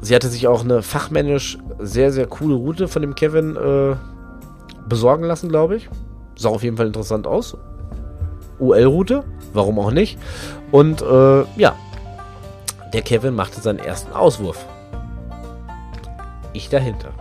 sie 0.00 0.14
hatte 0.14 0.28
sich 0.28 0.46
auch 0.46 0.64
eine 0.64 0.82
fachmännisch 0.82 1.58
sehr, 1.78 2.12
sehr 2.12 2.26
coole 2.26 2.54
Route 2.54 2.88
von 2.88 3.02
dem 3.02 3.14
Kevin 3.14 3.56
äh, 3.56 3.96
besorgen 4.88 5.24
lassen, 5.24 5.48
glaube 5.48 5.76
ich. 5.76 5.88
Sah 6.36 6.48
auf 6.48 6.62
jeden 6.62 6.76
Fall 6.76 6.86
interessant 6.86 7.26
aus. 7.26 7.56
UL-Route, 8.58 9.24
warum 9.52 9.78
auch 9.78 9.90
nicht. 9.90 10.18
Und 10.70 11.02
äh, 11.02 11.44
ja, 11.56 11.76
der 12.92 13.02
Kevin 13.02 13.34
machte 13.34 13.60
seinen 13.60 13.78
ersten 13.78 14.12
Auswurf. 14.12 14.66
Ich 16.54 16.70
dahinter. 16.70 17.12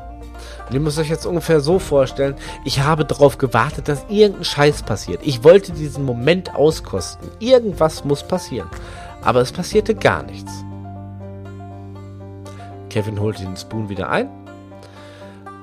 Und 0.68 0.74
ihr 0.74 0.80
müsst 0.80 0.98
euch 0.98 1.10
jetzt 1.10 1.26
ungefähr 1.26 1.60
so 1.60 1.78
vorstellen, 1.78 2.36
ich 2.64 2.80
habe 2.80 3.04
darauf 3.04 3.38
gewartet, 3.38 3.90
dass 3.90 4.06
irgendein 4.08 4.46
Scheiß 4.46 4.84
passiert. 4.84 5.20
Ich 5.24 5.44
wollte 5.44 5.74
diesen 5.74 6.06
Moment 6.06 6.56
auskosten. 6.56 7.30
Irgendwas 7.40 8.06
muss 8.06 8.24
passieren. 8.24 8.70
Aber 9.22 9.42
es 9.42 9.52
passierte 9.52 9.94
gar 9.94 10.24
nichts. 10.24 10.64
Kevin 12.90 13.20
holte 13.20 13.44
den 13.44 13.58
Spoon 13.58 13.90
wieder 13.90 14.10
ein. 14.10 14.30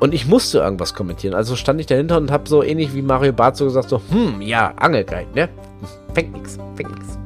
Und 0.00 0.14
ich 0.14 0.26
musste 0.26 0.58
irgendwas 0.58 0.94
kommentieren. 0.94 1.34
Also 1.34 1.56
stand 1.56 1.80
ich 1.80 1.86
dahinter 1.86 2.16
und 2.16 2.30
habe 2.30 2.48
so 2.48 2.62
ähnlich 2.62 2.94
wie 2.94 3.02
Mario 3.02 3.32
Barth 3.32 3.56
so 3.56 3.66
gesagt, 3.66 3.90
so, 3.90 4.00
hm, 4.10 4.40
ja, 4.40 4.72
Angelgeil, 4.76 5.26
ne? 5.34 5.48
Fängt 6.14 6.32
nix, 6.32 6.58
fängt 6.74 6.90
nix. 6.90 7.18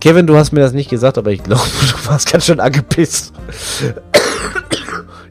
Kevin, 0.00 0.26
du 0.26 0.36
hast 0.36 0.52
mir 0.52 0.60
das 0.60 0.72
nicht 0.72 0.90
gesagt, 0.90 1.18
aber 1.18 1.30
ich 1.30 1.42
glaube, 1.42 1.62
du 1.80 2.08
warst 2.08 2.30
ganz 2.30 2.46
schön 2.46 2.58
angepisst. 2.58 3.32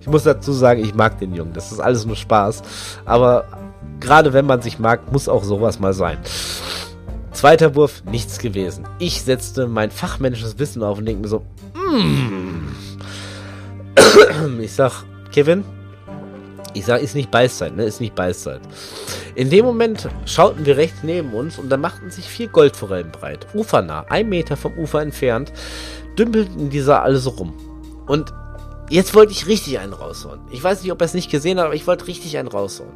Ich 0.02 0.08
muss 0.08 0.24
dazu 0.24 0.52
sagen, 0.52 0.84
ich 0.84 0.96
mag 0.96 1.20
den 1.20 1.34
Jungen. 1.36 1.54
Das 1.54 1.72
ist 1.72 1.80
alles 1.80 2.06
nur 2.06 2.16
Spaß. 2.16 2.62
Aber 3.06 3.46
gerade 4.00 4.34
wenn 4.34 4.46
man 4.46 4.62
sich 4.62 4.80
mag, 4.80 5.12
muss 5.12 5.28
auch 5.30 5.44
sowas 5.44 5.80
mal 5.80 5.94
sein. 5.94 6.18
Zweiter 7.32 7.76
Wurf, 7.76 8.04
nichts 8.06 8.40
gewesen. 8.40 8.86
Ich 8.98 9.22
setzte 9.22 9.68
mein 9.68 9.92
fachmännisches 9.92 10.60
Wissen 10.60 10.84
auf 10.84 10.98
und 10.98 11.06
denke 11.06 11.22
mir 11.22 11.28
so, 11.28 11.44
mm. 11.76 12.70
ich 14.62 14.74
sag, 14.74 15.04
Kevin, 15.32 15.64
ich 16.74 16.86
sag, 16.86 17.02
ist 17.02 17.16
nicht 17.16 17.32
Beißzeit, 17.32 17.76
ne? 17.76 17.84
Ist 17.84 18.02
nicht 18.02 18.16
Beißzeit. 18.16 18.62
In 19.36 19.50
dem 19.50 19.66
Moment 19.66 20.10
schauten 20.26 20.66
wir 20.66 20.78
rechts 20.78 21.00
neben 21.04 21.34
uns 21.34 21.58
und 21.58 21.70
da 21.70 21.78
machten 21.78 22.12
sich 22.12 22.26
vier 22.26 22.48
Goldforellen 22.48 23.12
breit. 23.12 23.48
Ufernah, 23.54 24.06
ein 24.10 24.30
Meter 24.30 24.58
vom 24.58 24.78
Ufer 24.78 25.02
entfernt, 25.02 25.54
dümpelten 26.18 26.70
dieser 26.70 27.04
alle 27.04 27.18
so 27.18 27.32
rum. 27.32 27.54
Und 28.08 28.34
Jetzt 28.90 29.14
wollte 29.14 29.32
ich 29.32 29.46
richtig 29.46 29.78
einen 29.78 29.94
raushauen. 29.94 30.40
Ich 30.50 30.64
weiß 30.64 30.82
nicht, 30.82 30.92
ob 30.92 31.00
er 31.02 31.06
es 31.06 31.14
nicht 31.14 31.30
gesehen 31.30 31.60
hat, 31.60 31.66
aber 31.66 31.76
ich 31.76 31.86
wollte 31.86 32.08
richtig 32.08 32.38
einen 32.38 32.48
raushauen. 32.48 32.90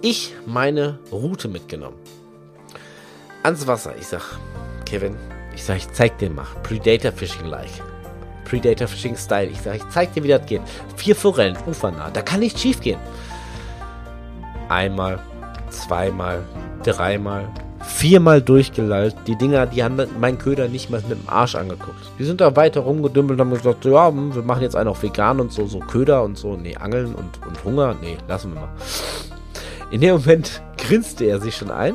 Ich 0.00 0.32
meine 0.46 0.98
Route 1.12 1.48
mitgenommen. 1.48 1.98
Ans 3.42 3.66
Wasser. 3.66 3.94
Ich 3.98 4.06
sag, 4.06 4.22
Kevin, 4.86 5.14
ich 5.54 5.62
sag, 5.62 5.76
ich 5.76 5.92
zeig 5.92 6.16
dir 6.18 6.30
mal. 6.30 6.46
Predator 6.62 7.12
Fishing 7.12 7.46
like. 7.46 7.70
Predator 8.44 8.88
Fishing 8.88 9.16
Style. 9.16 9.48
Ich 9.48 9.60
sag, 9.60 9.76
ich 9.76 9.88
zeig 9.90 10.14
dir, 10.14 10.22
wie 10.22 10.28
das 10.28 10.46
geht. 10.46 10.62
Vier 10.96 11.14
Forellen, 11.14 11.56
ufernah. 11.66 12.10
Da 12.10 12.22
kann 12.22 12.40
nichts 12.40 12.62
schief 12.62 12.80
gehen. 12.80 12.98
Einmal, 14.70 15.20
zweimal, 15.68 16.44
dreimal, 16.82 17.52
viermal 17.80 18.42
durchgelallt. 18.42 19.14
Die 19.26 19.36
Dinger, 19.36 19.66
die 19.66 19.82
haben 19.82 20.00
meinen 20.18 20.38
Köder 20.38 20.68
nicht 20.68 20.90
mal 20.90 21.00
mit 21.08 21.18
dem 21.18 21.28
Arsch 21.28 21.54
angeguckt. 21.54 21.98
Die 22.18 22.24
sind 22.24 22.40
da 22.40 22.56
weiter 22.56 22.80
rumgedümpelt 22.80 23.38
und 23.38 23.46
haben 23.46 23.54
gesagt, 23.56 23.84
ja, 23.84 24.08
hm, 24.08 24.34
wir 24.34 24.42
machen 24.42 24.62
jetzt 24.62 24.76
einen 24.76 24.88
auf 24.88 25.02
vegan 25.02 25.40
und 25.40 25.52
so, 25.52 25.66
so 25.66 25.80
Köder 25.80 26.22
und 26.22 26.38
so. 26.38 26.56
Nee, 26.56 26.76
Angeln 26.76 27.14
und, 27.14 27.46
und 27.46 27.64
Hunger, 27.64 27.94
nee, 28.00 28.16
lassen 28.28 28.54
wir 28.54 28.60
mal. 28.60 28.72
In 29.90 30.00
dem 30.00 30.16
Moment 30.16 30.62
grinste 30.78 31.24
er 31.24 31.40
sich 31.40 31.56
schon 31.56 31.70
ein. 31.70 31.94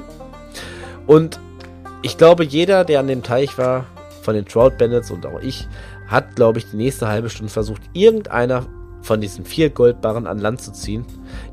Und 1.08 1.40
ich 2.02 2.18
glaube, 2.18 2.44
jeder, 2.44 2.84
der 2.86 3.00
an 3.00 3.08
dem 3.08 3.24
Teich 3.24 3.58
war, 3.58 3.86
von 4.22 4.36
den 4.36 4.46
Trout 4.46 4.72
Bandits 4.78 5.12
und 5.12 5.26
auch 5.26 5.40
ich, 5.42 5.68
hat, 6.08 6.36
glaube 6.36 6.60
ich, 6.60 6.70
die 6.70 6.78
nächste 6.78 7.08
halbe 7.08 7.30
Stunde 7.30 7.52
versucht, 7.52 7.82
irgendeiner 7.94 8.66
von 9.02 9.22
diesen 9.22 9.46
vier 9.46 9.70
Goldbarren 9.70 10.28
an 10.28 10.40
Land 10.40 10.62
zu 10.62 10.72
ziehen, 10.72 11.06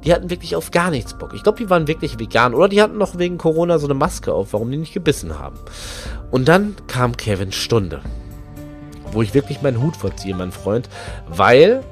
die 0.05 0.13
hatten 0.13 0.31
wirklich 0.31 0.57
auf 0.57 0.71
gar 0.71 0.91
nichts 0.91 1.15
Bock. 1.15 1.33
Ich 1.35 1.43
glaube, 1.43 1.59
die 1.59 1.71
waren 1.71 1.89
wirklich 1.89 2.19
vegan 2.19 2.55
oder 2.55 2.69
die 2.69 2.83
hatten 2.83 2.99
noch 2.99 3.19
wegen 3.19 3.39
Corona 3.39 3.79
so 3.79 3.87
eine 3.87 3.95
Maske 3.95 4.33
auf, 4.33 4.53
warum 4.53 4.71
die 4.71 4.77
nicht 4.77 4.95
gebissen 4.95 5.39
haben. 5.39 5.59
Und 6.31 6.49
dann 6.49 6.77
kam 6.87 7.17
Kevins 7.17 7.55
Stunde, 7.55 8.03
wo 9.13 9.23
ich 9.23 9.35
wirklich 9.35 9.63
meinen 9.63 9.83
Hut 9.83 9.97
vorziehe, 9.97 10.35
mein 10.35 10.53
Freund, 10.53 10.89
weil 11.27 11.83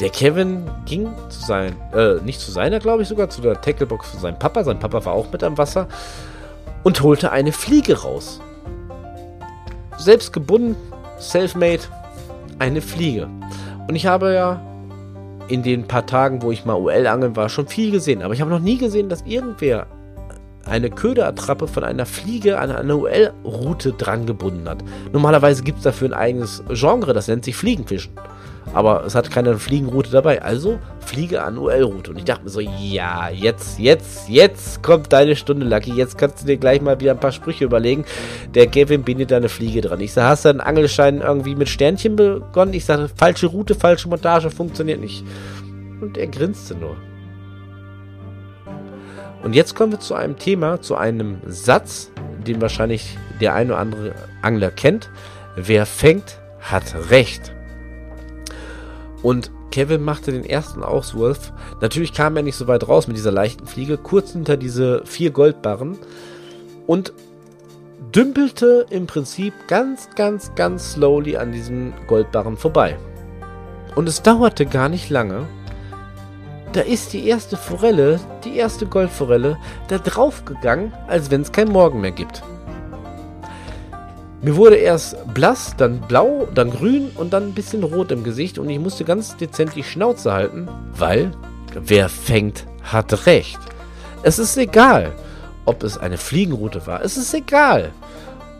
der 0.00 0.10
Kevin 0.10 0.70
ging 0.86 1.08
zu 1.28 1.40
sein, 1.40 1.74
äh, 1.92 2.14
nicht 2.22 2.40
zu 2.40 2.52
seiner, 2.52 2.78
glaube 2.78 3.02
ich 3.02 3.08
sogar, 3.08 3.30
zu 3.30 3.40
der 3.40 3.60
Tacklebox 3.60 4.10
von 4.10 4.20
seinem 4.20 4.38
Papa. 4.38 4.62
Sein 4.62 4.78
Papa 4.78 5.04
war 5.04 5.12
auch 5.12 5.32
mit 5.32 5.42
am 5.42 5.58
Wasser 5.58 5.88
und 6.84 7.02
holte 7.02 7.32
eine 7.32 7.52
Fliege 7.52 8.02
raus. 8.02 8.40
Selbst 9.96 10.32
gebunden, 10.32 10.76
self-made, 11.18 11.82
eine 12.60 12.80
Fliege. 12.80 13.28
Und 13.88 13.96
ich 13.96 14.06
habe 14.06 14.32
ja 14.32 14.60
in 15.48 15.62
den 15.62 15.84
paar 15.88 16.06
Tagen, 16.06 16.42
wo 16.42 16.50
ich 16.50 16.64
mal 16.64 16.74
UL-Angeln 16.74 17.36
war, 17.36 17.48
schon 17.48 17.66
viel 17.66 17.90
gesehen. 17.90 18.22
Aber 18.22 18.34
ich 18.34 18.40
habe 18.40 18.50
noch 18.50 18.60
nie 18.60 18.78
gesehen, 18.78 19.08
dass 19.08 19.22
irgendwer 19.22 19.86
eine 20.64 20.90
Köderattrappe 20.90 21.66
von 21.66 21.84
einer 21.84 22.06
Fliege 22.06 22.58
an 22.58 22.70
eine 22.70 22.96
UL-Route 22.96 23.92
dran 23.92 24.26
gebunden 24.26 24.68
hat. 24.68 24.84
Normalerweise 25.12 25.62
gibt 25.62 25.78
es 25.78 25.84
dafür 25.84 26.08
ein 26.08 26.14
eigenes 26.14 26.62
Genre, 26.68 27.14
das 27.14 27.28
nennt 27.28 27.44
sich 27.44 27.56
Fliegenfischen. 27.56 28.12
Aber 28.74 29.04
es 29.04 29.14
hat 29.14 29.30
keine 29.30 29.58
Fliegenroute 29.58 30.10
dabei. 30.10 30.42
Also 30.42 30.78
Fliege 31.00 31.42
an 31.42 31.56
UL-Route. 31.58 32.10
Und 32.10 32.18
ich 32.18 32.24
dachte 32.24 32.44
mir 32.44 32.50
so, 32.50 32.60
ja, 32.60 33.28
jetzt, 33.30 33.78
jetzt, 33.78 34.28
jetzt 34.28 34.82
kommt 34.82 35.12
deine 35.12 35.36
Stunde, 35.36 35.66
Lucky. 35.66 35.92
Jetzt 35.92 36.18
kannst 36.18 36.42
du 36.42 36.46
dir 36.46 36.58
gleich 36.58 36.80
mal 36.80 37.00
wieder 37.00 37.12
ein 37.12 37.20
paar 37.20 37.32
Sprüche 37.32 37.64
überlegen. 37.64 38.04
Der 38.54 38.66
Gavin 38.66 39.02
bindet 39.02 39.30
da 39.30 39.38
eine 39.38 39.48
Fliege 39.48 39.80
dran. 39.80 40.00
Ich 40.00 40.12
sage, 40.12 40.28
hast 40.28 40.44
du 40.44 40.50
einen 40.50 40.60
Angelschein 40.60 41.20
irgendwie 41.20 41.54
mit 41.54 41.68
Sternchen 41.68 42.16
begonnen? 42.16 42.74
Ich 42.74 42.84
sage, 42.84 43.08
falsche 43.14 43.46
Route, 43.46 43.74
falsche 43.74 44.08
Montage, 44.08 44.50
funktioniert 44.50 45.00
nicht. 45.00 45.24
Und 46.00 46.16
er 46.18 46.26
grinste 46.26 46.74
nur. 46.74 46.96
Und 49.42 49.54
jetzt 49.54 49.74
kommen 49.74 49.92
wir 49.92 50.00
zu 50.00 50.14
einem 50.14 50.36
Thema, 50.36 50.80
zu 50.80 50.96
einem 50.96 51.38
Satz, 51.46 52.10
den 52.46 52.60
wahrscheinlich 52.60 53.16
der 53.40 53.54
ein 53.54 53.68
oder 53.68 53.78
andere 53.78 54.14
Angler 54.42 54.70
kennt. 54.70 55.10
Wer 55.56 55.86
fängt, 55.86 56.38
hat 56.60 56.94
Recht. 57.10 57.52
Und 59.22 59.50
Kevin 59.70 60.02
machte 60.02 60.32
den 60.32 60.44
ersten 60.44 60.82
Auswurf. 60.82 61.52
Natürlich 61.80 62.12
kam 62.12 62.36
er 62.36 62.42
nicht 62.42 62.56
so 62.56 62.66
weit 62.68 62.88
raus 62.88 63.06
mit 63.06 63.16
dieser 63.16 63.32
leichten 63.32 63.66
Fliege, 63.66 63.98
kurz 63.98 64.32
hinter 64.32 64.56
diese 64.56 65.02
vier 65.04 65.30
Goldbarren 65.30 65.98
und 66.86 67.12
dümpelte 68.14 68.86
im 68.90 69.06
Prinzip 69.06 69.52
ganz, 69.66 70.08
ganz, 70.14 70.54
ganz 70.54 70.92
slowly 70.92 71.36
an 71.36 71.52
diesen 71.52 71.92
Goldbarren 72.06 72.56
vorbei. 72.56 72.96
Und 73.94 74.08
es 74.08 74.22
dauerte 74.22 74.66
gar 74.66 74.88
nicht 74.88 75.10
lange. 75.10 75.46
Da 76.72 76.80
ist 76.82 77.12
die 77.12 77.26
erste 77.26 77.56
Forelle, 77.56 78.20
die 78.44 78.56
erste 78.56 78.86
Goldforelle, 78.86 79.58
da 79.88 79.98
draufgegangen, 79.98 80.92
als 81.06 81.30
wenn 81.30 81.42
es 81.42 81.52
kein 81.52 81.68
Morgen 81.68 82.00
mehr 82.00 82.12
gibt. 82.12 82.42
Mir 84.40 84.54
wurde 84.54 84.76
erst 84.76 85.16
blass, 85.34 85.74
dann 85.76 86.00
blau, 86.00 86.46
dann 86.54 86.70
grün 86.70 87.10
und 87.16 87.32
dann 87.32 87.48
ein 87.48 87.54
bisschen 87.54 87.82
rot 87.82 88.12
im 88.12 88.22
Gesicht 88.22 88.58
und 88.58 88.70
ich 88.70 88.78
musste 88.78 89.04
ganz 89.04 89.36
dezent 89.36 89.74
die 89.74 89.82
Schnauze 89.82 90.32
halten, 90.32 90.68
weil 90.94 91.32
wer 91.74 92.08
fängt, 92.08 92.64
hat 92.84 93.26
recht. 93.26 93.58
Es 94.22 94.38
ist 94.38 94.56
egal, 94.56 95.12
ob 95.64 95.82
es 95.82 95.98
eine 95.98 96.18
Fliegenroute 96.18 96.86
war. 96.86 97.02
Es 97.02 97.16
ist 97.16 97.34
egal, 97.34 97.90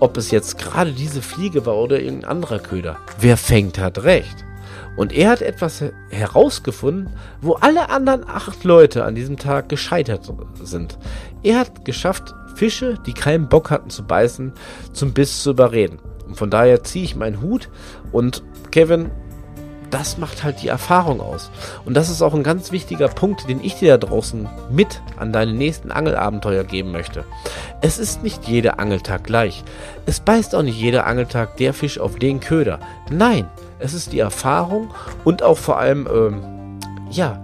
ob 0.01 0.17
es 0.17 0.33
jetzt 0.33 0.59
gerade 0.59 0.93
diese 0.93 1.23
Fliege 1.23 1.64
war 1.64 1.77
oder 1.77 2.01
irgendein 2.01 2.31
anderer 2.31 2.59
Köder. 2.59 2.97
Wer 3.21 3.37
fängt, 3.37 3.79
hat 3.79 4.03
recht. 4.03 4.45
Und 4.97 5.12
er 5.12 5.31
hat 5.31 5.43
etwas 5.43 5.85
herausgefunden, 6.11 7.14
wo 7.41 7.53
alle 7.53 7.88
anderen 7.88 8.29
acht 8.29 8.64
Leute 8.64 9.05
an 9.05 9.14
diesem 9.14 9.37
Tag 9.37 9.69
gescheitert 9.69 10.29
sind. 10.61 10.99
Er 11.45 11.61
hat 11.61 11.85
geschafft, 11.85 12.35
Fische, 12.59 12.99
die 13.07 13.12
keinen 13.12 13.49
Bock 13.49 13.71
hatten 13.71 13.88
zu 13.88 14.03
beißen, 14.03 14.53
zum 14.92 15.12
Biss 15.12 15.42
zu 15.44 15.51
überreden. 15.51 16.01
Und 16.27 16.37
von 16.37 16.51
daher 16.51 16.83
ziehe 16.83 17.05
ich 17.05 17.14
meinen 17.14 17.40
Hut 17.40 17.68
und 18.11 18.42
Kevin, 18.73 19.11
das 19.90 20.18
macht 20.18 20.42
halt 20.42 20.61
die 20.61 20.68
Erfahrung 20.68 21.21
aus. 21.21 21.51
Und 21.85 21.94
das 21.94 22.11
ist 22.11 22.21
auch 22.21 22.35
ein 22.35 22.42
ganz 22.42 22.73
wichtiger 22.73 23.09
Punkt, 23.09 23.49
den 23.49 23.62
ich 23.62 23.77
dir 23.77 23.97
da 23.97 24.07
draußen 24.07 24.49
mit 24.71 25.01
an 25.16 25.33
deine 25.33 25.53
nächsten 25.53 25.92
Angelabenteuer 25.92 26.64
geben 26.64 26.90
möchte. 26.90 27.25
Es 27.81 27.99
ist 27.99 28.25
nicht 28.25 28.47
jeder 28.49 28.81
Angeltag 28.81 29.25
gleich. 29.25 29.62
Es 30.05 30.18
beißt 30.18 30.55
auch 30.57 30.62
nicht 30.62 30.79
jeder 30.79 31.07
Angeltag 31.07 31.57
der 31.59 31.73
Fisch 31.73 31.99
auf 31.99 32.16
den 32.16 32.40
Köder. 32.40 32.81
Nein, 33.09 33.49
es 33.79 33.94
ist 33.94 34.12
die 34.12 34.18
Erfahrung 34.18 34.90
und 35.25 35.44
auch 35.44 35.59
vor 35.59 35.79
allem, 35.79 36.09
ähm, 36.12 36.79
ja, 37.11 37.42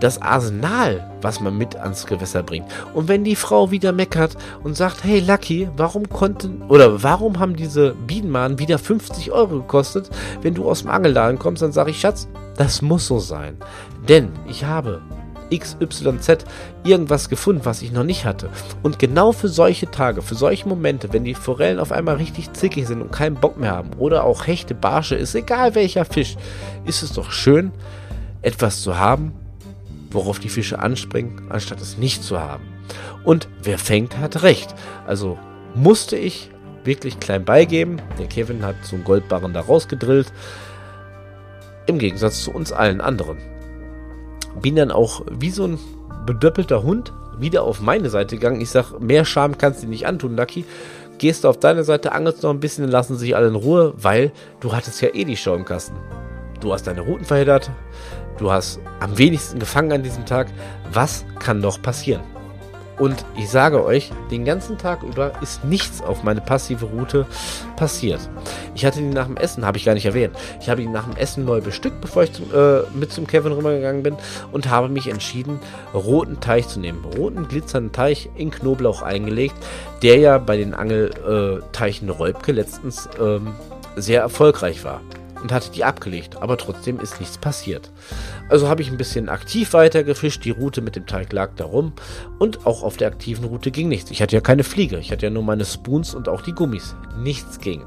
das 0.00 0.22
Arsenal, 0.22 1.11
was 1.22 1.40
man 1.40 1.56
mit 1.56 1.76
ans 1.76 2.06
Gewässer 2.06 2.42
bringt. 2.42 2.66
Und 2.94 3.08
wenn 3.08 3.24
die 3.24 3.36
Frau 3.36 3.70
wieder 3.70 3.92
meckert 3.92 4.36
und 4.62 4.76
sagt, 4.76 5.04
hey 5.04 5.20
Lucky, 5.20 5.68
warum 5.76 6.08
konnten 6.08 6.62
oder 6.68 7.02
warum 7.02 7.38
haben 7.38 7.56
diese 7.56 7.94
Bienenmahnen 8.06 8.58
wieder 8.58 8.78
50 8.78 9.32
Euro 9.32 9.60
gekostet, 9.60 10.10
wenn 10.42 10.54
du 10.54 10.68
aus 10.68 10.82
dem 10.82 10.90
Angelladen 10.90 11.38
kommst, 11.38 11.62
dann 11.62 11.72
sage 11.72 11.90
ich, 11.90 12.00
Schatz, 12.00 12.28
das 12.56 12.82
muss 12.82 13.06
so 13.06 13.18
sein. 13.18 13.56
Denn 14.08 14.30
ich 14.48 14.64
habe 14.64 15.00
XYZ 15.58 16.44
irgendwas 16.84 17.28
gefunden, 17.28 17.62
was 17.64 17.82
ich 17.82 17.92
noch 17.92 18.04
nicht 18.04 18.24
hatte. 18.24 18.48
Und 18.82 18.98
genau 18.98 19.32
für 19.32 19.48
solche 19.48 19.90
Tage, 19.90 20.22
für 20.22 20.34
solche 20.34 20.68
Momente, 20.68 21.12
wenn 21.12 21.24
die 21.24 21.34
Forellen 21.34 21.78
auf 21.78 21.92
einmal 21.92 22.16
richtig 22.16 22.52
zickig 22.52 22.86
sind 22.86 23.02
und 23.02 23.12
keinen 23.12 23.36
Bock 23.36 23.58
mehr 23.58 23.72
haben, 23.72 23.90
oder 23.98 24.24
auch 24.24 24.46
Hechte, 24.46 24.74
Barsche, 24.74 25.14
ist 25.14 25.34
egal 25.34 25.74
welcher 25.74 26.04
Fisch, 26.04 26.36
ist 26.84 27.02
es 27.02 27.12
doch 27.12 27.30
schön, 27.30 27.72
etwas 28.40 28.80
zu 28.80 28.98
haben, 28.98 29.32
worauf 30.14 30.38
die 30.38 30.48
Fische 30.48 30.78
anspringen, 30.78 31.42
anstatt 31.48 31.80
es 31.80 31.98
nicht 31.98 32.22
zu 32.22 32.40
haben. 32.40 32.64
Und 33.24 33.48
wer 33.62 33.78
fängt, 33.78 34.18
hat 34.18 34.42
recht. 34.42 34.74
Also 35.06 35.38
musste 35.74 36.16
ich 36.16 36.50
wirklich 36.84 37.20
klein 37.20 37.44
beigeben. 37.44 38.00
Der 38.18 38.26
Kevin 38.26 38.64
hat 38.64 38.76
so 38.82 38.96
einen 38.96 39.04
Goldbarren 39.04 39.52
da 39.52 39.60
rausgedrillt. 39.60 40.32
Im 41.86 41.98
Gegensatz 41.98 42.42
zu 42.42 42.52
uns 42.52 42.72
allen 42.72 43.00
anderen. 43.00 43.38
Bin 44.60 44.76
dann 44.76 44.90
auch 44.90 45.24
wie 45.30 45.50
so 45.50 45.66
ein 45.66 45.78
bedöppelter 46.26 46.82
Hund 46.82 47.12
wieder 47.38 47.62
auf 47.62 47.80
meine 47.80 48.10
Seite 48.10 48.36
gegangen. 48.36 48.60
Ich 48.60 48.70
sag, 48.70 49.00
mehr 49.00 49.24
Scham 49.24 49.58
kannst 49.58 49.82
du 49.82 49.86
nicht 49.86 50.06
antun, 50.06 50.36
Lucky. 50.36 50.64
Gehst 51.18 51.44
du 51.44 51.48
auf 51.48 51.58
deine 51.58 51.84
Seite, 51.84 52.12
angelst 52.12 52.42
noch 52.42 52.50
ein 52.50 52.60
bisschen, 52.60 52.88
lassen 52.88 53.16
sich 53.16 53.36
alle 53.36 53.48
in 53.48 53.54
Ruhe, 53.54 53.94
weil 53.96 54.32
du 54.60 54.74
hattest 54.74 55.00
ja 55.02 55.08
eh 55.14 55.24
die 55.24 55.36
Show 55.36 55.54
im 55.54 55.64
Kasten. 55.64 55.96
Du 56.60 56.72
hast 56.72 56.86
deine 56.86 57.00
Routen 57.00 57.24
verhindert, 57.24 57.70
du 58.42 58.50
hast 58.50 58.80
am 59.00 59.16
wenigsten 59.16 59.58
gefangen 59.58 59.92
an 59.92 60.02
diesem 60.02 60.26
Tag. 60.26 60.48
Was 60.92 61.24
kann 61.38 61.60
noch 61.60 61.80
passieren? 61.80 62.22
Und 62.98 63.24
ich 63.36 63.48
sage 63.48 63.84
euch, 63.84 64.12
den 64.30 64.44
ganzen 64.44 64.76
Tag 64.76 65.02
über 65.02 65.32
ist 65.40 65.64
nichts 65.64 66.02
auf 66.02 66.22
meine 66.22 66.40
passive 66.40 66.84
Route 66.84 67.26
passiert. 67.74 68.20
Ich 68.74 68.84
hatte 68.84 69.00
ihn 69.00 69.10
nach 69.10 69.26
dem 69.26 69.36
Essen, 69.36 69.64
habe 69.64 69.78
ich 69.78 69.84
gar 69.84 69.94
nicht 69.94 70.04
erwähnt. 70.04 70.36
Ich 70.60 70.68
habe 70.68 70.82
ihn 70.82 70.92
nach 70.92 71.06
dem 71.06 71.16
Essen 71.16 71.44
neu 71.44 71.60
bestückt, 71.60 72.00
bevor 72.00 72.24
ich 72.24 72.32
zum, 72.32 72.52
äh, 72.54 72.82
mit 72.94 73.10
zum 73.10 73.26
Kevin 73.26 73.52
rübergegangen 73.52 74.02
bin 74.02 74.16
und 74.52 74.68
habe 74.68 74.88
mich 74.88 75.08
entschieden, 75.08 75.58
roten 75.94 76.40
Teich 76.40 76.68
zu 76.68 76.80
nehmen. 76.80 77.04
Roten 77.04 77.48
glitzernden 77.48 77.92
Teich 77.92 78.28
in 78.36 78.50
Knoblauch 78.50 79.02
eingelegt, 79.02 79.56
der 80.02 80.18
ja 80.18 80.38
bei 80.38 80.56
den 80.56 80.74
Angelteichen 80.74 82.10
Räubke 82.10 82.52
letztens 82.52 83.08
ähm, 83.18 83.54
sehr 83.96 84.20
erfolgreich 84.20 84.84
war 84.84 85.00
und 85.42 85.52
hatte 85.52 85.70
die 85.70 85.84
abgelegt, 85.84 86.40
aber 86.40 86.56
trotzdem 86.56 87.00
ist 87.00 87.20
nichts 87.20 87.38
passiert. 87.38 87.90
Also 88.48 88.68
habe 88.68 88.82
ich 88.82 88.90
ein 88.90 88.96
bisschen 88.96 89.28
aktiv 89.28 89.72
weiter 89.72 90.04
gefischt, 90.04 90.44
die 90.44 90.50
Route 90.50 90.80
mit 90.80 90.96
dem 90.96 91.06
Teig 91.06 91.32
lag 91.32 91.50
da 91.56 91.64
rum 91.64 91.92
und 92.38 92.66
auch 92.66 92.82
auf 92.82 92.96
der 92.96 93.08
aktiven 93.08 93.44
Route 93.44 93.70
ging 93.70 93.88
nichts. 93.88 94.10
Ich 94.10 94.22
hatte 94.22 94.36
ja 94.36 94.40
keine 94.40 94.64
Fliege, 94.64 94.98
ich 94.98 95.12
hatte 95.12 95.26
ja 95.26 95.30
nur 95.30 95.42
meine 95.42 95.64
Spoons 95.64 96.14
und 96.14 96.28
auch 96.28 96.42
die 96.42 96.52
Gummis. 96.52 96.94
Nichts 97.18 97.58
ging. 97.58 97.82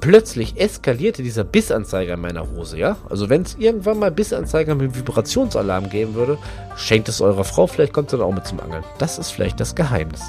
Plötzlich 0.00 0.60
eskalierte 0.60 1.22
dieser 1.22 1.44
Bissanzeiger 1.44 2.14
in 2.14 2.20
meiner 2.20 2.50
Hose, 2.50 2.78
ja? 2.78 2.98
Also 3.08 3.30
wenn 3.30 3.42
es 3.42 3.56
irgendwann 3.58 3.98
mal 3.98 4.10
Bissanzeiger 4.10 4.74
mit 4.74 4.94
Vibrationsalarm 4.94 5.88
geben 5.88 6.14
würde, 6.14 6.38
schenkt 6.76 7.08
es 7.08 7.20
eurer 7.20 7.44
Frau, 7.44 7.66
vielleicht 7.66 7.94
kommt 7.94 8.10
sie 8.10 8.18
dann 8.18 8.26
auch 8.26 8.34
mit 8.34 8.46
zum 8.46 8.60
Angeln. 8.60 8.84
Das 8.98 9.18
ist 9.18 9.30
vielleicht 9.30 9.58
das 9.58 9.74
Geheimnis. 9.74 10.22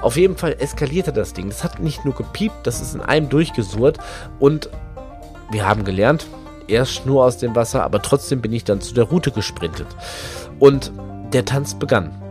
Auf 0.00 0.16
jeden 0.16 0.36
Fall 0.36 0.56
eskalierte 0.58 1.12
das 1.12 1.32
Ding. 1.32 1.48
Das 1.48 1.64
hat 1.64 1.80
nicht 1.80 2.04
nur 2.04 2.14
gepiept, 2.14 2.66
das 2.66 2.82
ist 2.82 2.94
in 2.94 3.00
einem 3.00 3.30
durchgesurrt 3.30 3.98
und 4.38 4.68
wir 5.50 5.66
haben 5.66 5.84
gelernt, 5.84 6.26
erst 6.68 7.06
nur 7.06 7.24
aus 7.24 7.38
dem 7.38 7.54
Wasser, 7.54 7.82
aber 7.84 8.02
trotzdem 8.02 8.40
bin 8.40 8.52
ich 8.52 8.64
dann 8.64 8.80
zu 8.80 8.94
der 8.94 9.04
Route 9.04 9.30
gesprintet. 9.30 9.86
Und 10.58 10.92
der 11.32 11.44
Tanz 11.44 11.74
begann. 11.74 12.23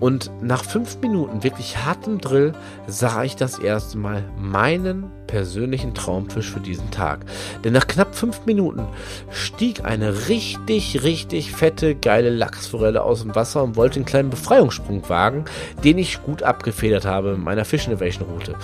Und 0.00 0.30
nach 0.40 0.64
fünf 0.64 0.98
Minuten 1.02 1.44
wirklich 1.44 1.76
hartem 1.84 2.18
Drill 2.18 2.52
sah 2.86 3.22
ich 3.22 3.36
das 3.36 3.58
erste 3.58 3.98
Mal 3.98 4.24
meinen 4.38 5.10
persönlichen 5.26 5.94
Traumfisch 5.94 6.50
für 6.50 6.58
diesen 6.58 6.90
Tag. 6.90 7.20
Denn 7.62 7.72
nach 7.72 7.86
knapp 7.86 8.16
fünf 8.16 8.46
Minuten 8.46 8.84
stieg 9.30 9.84
eine 9.84 10.28
richtig, 10.28 11.04
richtig 11.04 11.52
fette, 11.52 11.94
geile 11.94 12.30
Lachsforelle 12.30 13.02
aus 13.02 13.22
dem 13.22 13.34
Wasser 13.36 13.62
und 13.62 13.76
wollte 13.76 13.96
einen 13.96 14.06
kleinen 14.06 14.30
Befreiungssprung 14.30 15.08
wagen, 15.08 15.44
den 15.84 15.98
ich 15.98 16.22
gut 16.24 16.42
abgefedert 16.42 17.04
habe 17.04 17.32
mit 17.32 17.44
meiner 17.44 17.64
Fish 17.64 17.86
Innovation 17.86 18.26
Route. 18.28 18.56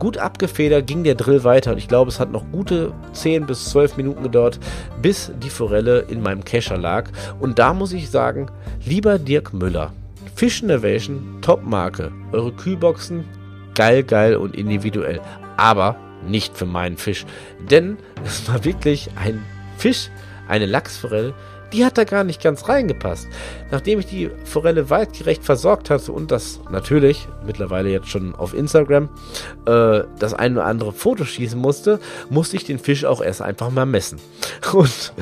Gut 0.00 0.18
abgefedert 0.18 0.86
ging 0.88 1.04
der 1.04 1.14
Drill 1.14 1.44
weiter 1.44 1.72
und 1.72 1.78
ich 1.78 1.86
glaube, 1.86 2.08
es 2.08 2.18
hat 2.18 2.32
noch 2.32 2.50
gute 2.50 2.92
10 3.12 3.46
bis 3.46 3.66
12 3.66 3.96
Minuten 3.96 4.22
gedauert, 4.24 4.58
bis 5.00 5.30
die 5.40 5.50
Forelle 5.50 6.00
in 6.08 6.22
meinem 6.22 6.44
Kescher 6.44 6.78
lag. 6.78 7.10
Und 7.38 7.58
da 7.58 7.74
muss 7.74 7.92
ich 7.92 8.10
sagen, 8.10 8.50
lieber 8.84 9.18
Dirk 9.18 9.52
Müller, 9.52 9.92
Fish 10.38 10.62
Innovation, 10.62 11.38
Top-Marke. 11.40 12.12
Eure 12.30 12.52
Kühlboxen, 12.52 13.24
geil, 13.74 14.04
geil 14.04 14.36
und 14.36 14.54
individuell. 14.54 15.20
Aber 15.56 15.96
nicht 16.24 16.56
für 16.56 16.64
meinen 16.64 16.96
Fisch. 16.96 17.26
Denn 17.68 17.96
es 18.24 18.48
war 18.48 18.64
wirklich 18.64 19.10
ein 19.16 19.44
Fisch, 19.78 20.10
eine 20.46 20.66
Lachsforelle, 20.66 21.34
die 21.72 21.84
hat 21.84 21.98
da 21.98 22.04
gar 22.04 22.22
nicht 22.22 22.40
ganz 22.40 22.68
reingepasst. 22.68 23.26
Nachdem 23.72 23.98
ich 23.98 24.06
die 24.06 24.30
Forelle 24.44 24.90
weitgerecht 24.90 25.42
versorgt 25.42 25.90
hatte 25.90 26.12
und 26.12 26.30
das 26.30 26.60
natürlich, 26.70 27.26
mittlerweile 27.44 27.90
jetzt 27.90 28.08
schon 28.08 28.36
auf 28.36 28.54
Instagram, 28.54 29.08
äh, 29.66 30.02
das 30.20 30.34
ein 30.34 30.52
oder 30.52 30.66
andere 30.66 30.92
Foto 30.92 31.24
schießen 31.24 31.58
musste, 31.58 31.98
musste 32.30 32.56
ich 32.56 32.62
den 32.62 32.78
Fisch 32.78 33.04
auch 33.04 33.20
erst 33.20 33.42
einfach 33.42 33.72
mal 33.72 33.86
messen. 33.86 34.20
Und 34.72 35.12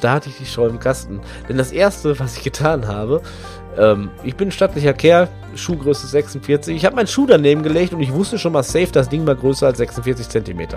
da 0.00 0.12
hatte 0.12 0.30
ich 0.30 0.38
die 0.38 0.46
Show 0.46 0.66
im 0.66 0.80
Kasten. 0.80 1.20
Denn 1.48 1.58
das 1.58 1.72
erste, 1.72 2.18
was 2.18 2.38
ich 2.38 2.42
getan 2.42 2.88
habe, 2.88 3.20
ähm, 3.78 4.10
ich 4.24 4.36
bin 4.36 4.48
ein 4.48 4.52
stattlicher 4.52 4.92
Kerl, 4.92 5.28
Schuhgröße 5.54 6.06
46. 6.06 6.76
Ich 6.76 6.84
habe 6.84 6.96
meinen 6.96 7.06
Schuh 7.06 7.26
daneben 7.26 7.62
gelegt 7.62 7.92
und 7.92 8.00
ich 8.00 8.12
wusste 8.12 8.38
schon 8.38 8.52
mal 8.52 8.62
safe, 8.62 8.90
das 8.92 9.08
Ding 9.08 9.26
war 9.26 9.34
größer 9.34 9.66
als 9.66 9.78
46 9.78 10.28
cm. 10.28 10.68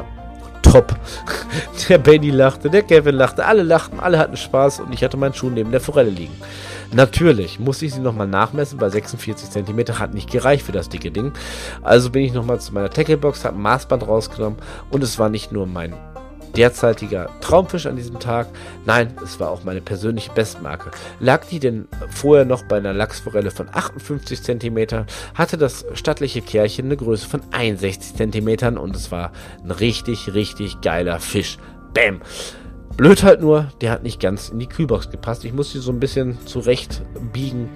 Top. 0.62 0.96
Der 1.90 1.98
Benny 1.98 2.30
lachte, 2.30 2.70
der 2.70 2.84
Kevin 2.84 3.16
lachte, 3.16 3.46
alle 3.46 3.64
lachten, 3.64 4.00
alle 4.00 4.18
hatten 4.18 4.38
Spaß 4.38 4.80
und 4.80 4.94
ich 4.94 5.04
hatte 5.04 5.18
meinen 5.18 5.34
Schuh 5.34 5.50
neben 5.50 5.72
der 5.72 5.82
Forelle 5.82 6.10
liegen. 6.10 6.34
Natürlich 6.94 7.60
musste 7.60 7.86
ich 7.86 7.94
sie 7.94 8.00
nochmal 8.00 8.28
nachmessen, 8.28 8.80
weil 8.80 8.90
46 8.90 9.50
cm 9.50 10.00
hat 10.00 10.14
nicht 10.14 10.32
gereicht 10.32 10.66
für 10.66 10.72
das 10.72 10.90
dicke 10.90 11.12
Ding. 11.12 11.34
Also 11.82 12.10
bin 12.10 12.24
ich 12.24 12.34
nochmal 12.34 12.60
zu 12.62 12.74
meiner 12.74 12.90
Tacklebox, 12.90 13.44
habe 13.46 13.58
ein 13.58 13.62
Maßband 13.62 14.08
rausgenommen 14.08 14.60
und 14.90 15.04
es 15.04 15.20
war 15.20 15.30
nicht 15.30 15.52
nur 15.52 15.68
mein 15.68 15.94
derzeitiger 16.56 17.30
Traumfisch 17.42 17.86
an 17.86 17.96
diesem 17.96 18.20
Tag. 18.20 18.48
Nein, 18.86 19.14
es 19.24 19.40
war 19.40 19.50
auch 19.50 19.64
meine 19.64 19.82
persönliche 19.82 20.32
Bestmarke. 20.32 20.92
Lag 21.20 21.46
die 21.46 21.60
denn 21.60 21.88
vorher 22.10 22.46
noch 22.46 22.64
bei 22.64 22.78
einer 22.78 22.94
Lachsforelle 22.94 23.52
von 23.52 23.68
58 23.72 24.42
cm, 24.42 25.06
hatte 25.34 25.58
das 25.58 25.86
stattliche 25.94 26.42
Kärchen 26.42 26.86
eine 26.86 26.98
Größe 26.98 27.28
von 27.28 27.42
61 27.52 28.16
cm 28.16 28.78
und 28.78 28.96
es 28.96 29.12
war 29.12 29.32
ein 29.64 29.72
richtig, 29.72 30.34
richtig 30.34 30.82
geiler 30.82 31.20
Fisch. 31.20 31.58
Bäm! 31.94 32.22
Blöd 32.96 33.24
halt 33.24 33.42
nur, 33.42 33.72
der 33.82 33.90
hat 33.90 34.04
nicht 34.04 34.20
ganz 34.20 34.50
in 34.50 34.60
die 34.60 34.68
Kühlbox 34.68 35.10
gepasst. 35.10 35.44
Ich 35.46 35.54
musste 35.54 35.80
so 35.80 35.92
ein 35.92 36.00
bisschen 36.00 36.38
zurecht 36.46 37.02
biegen. 37.32 37.70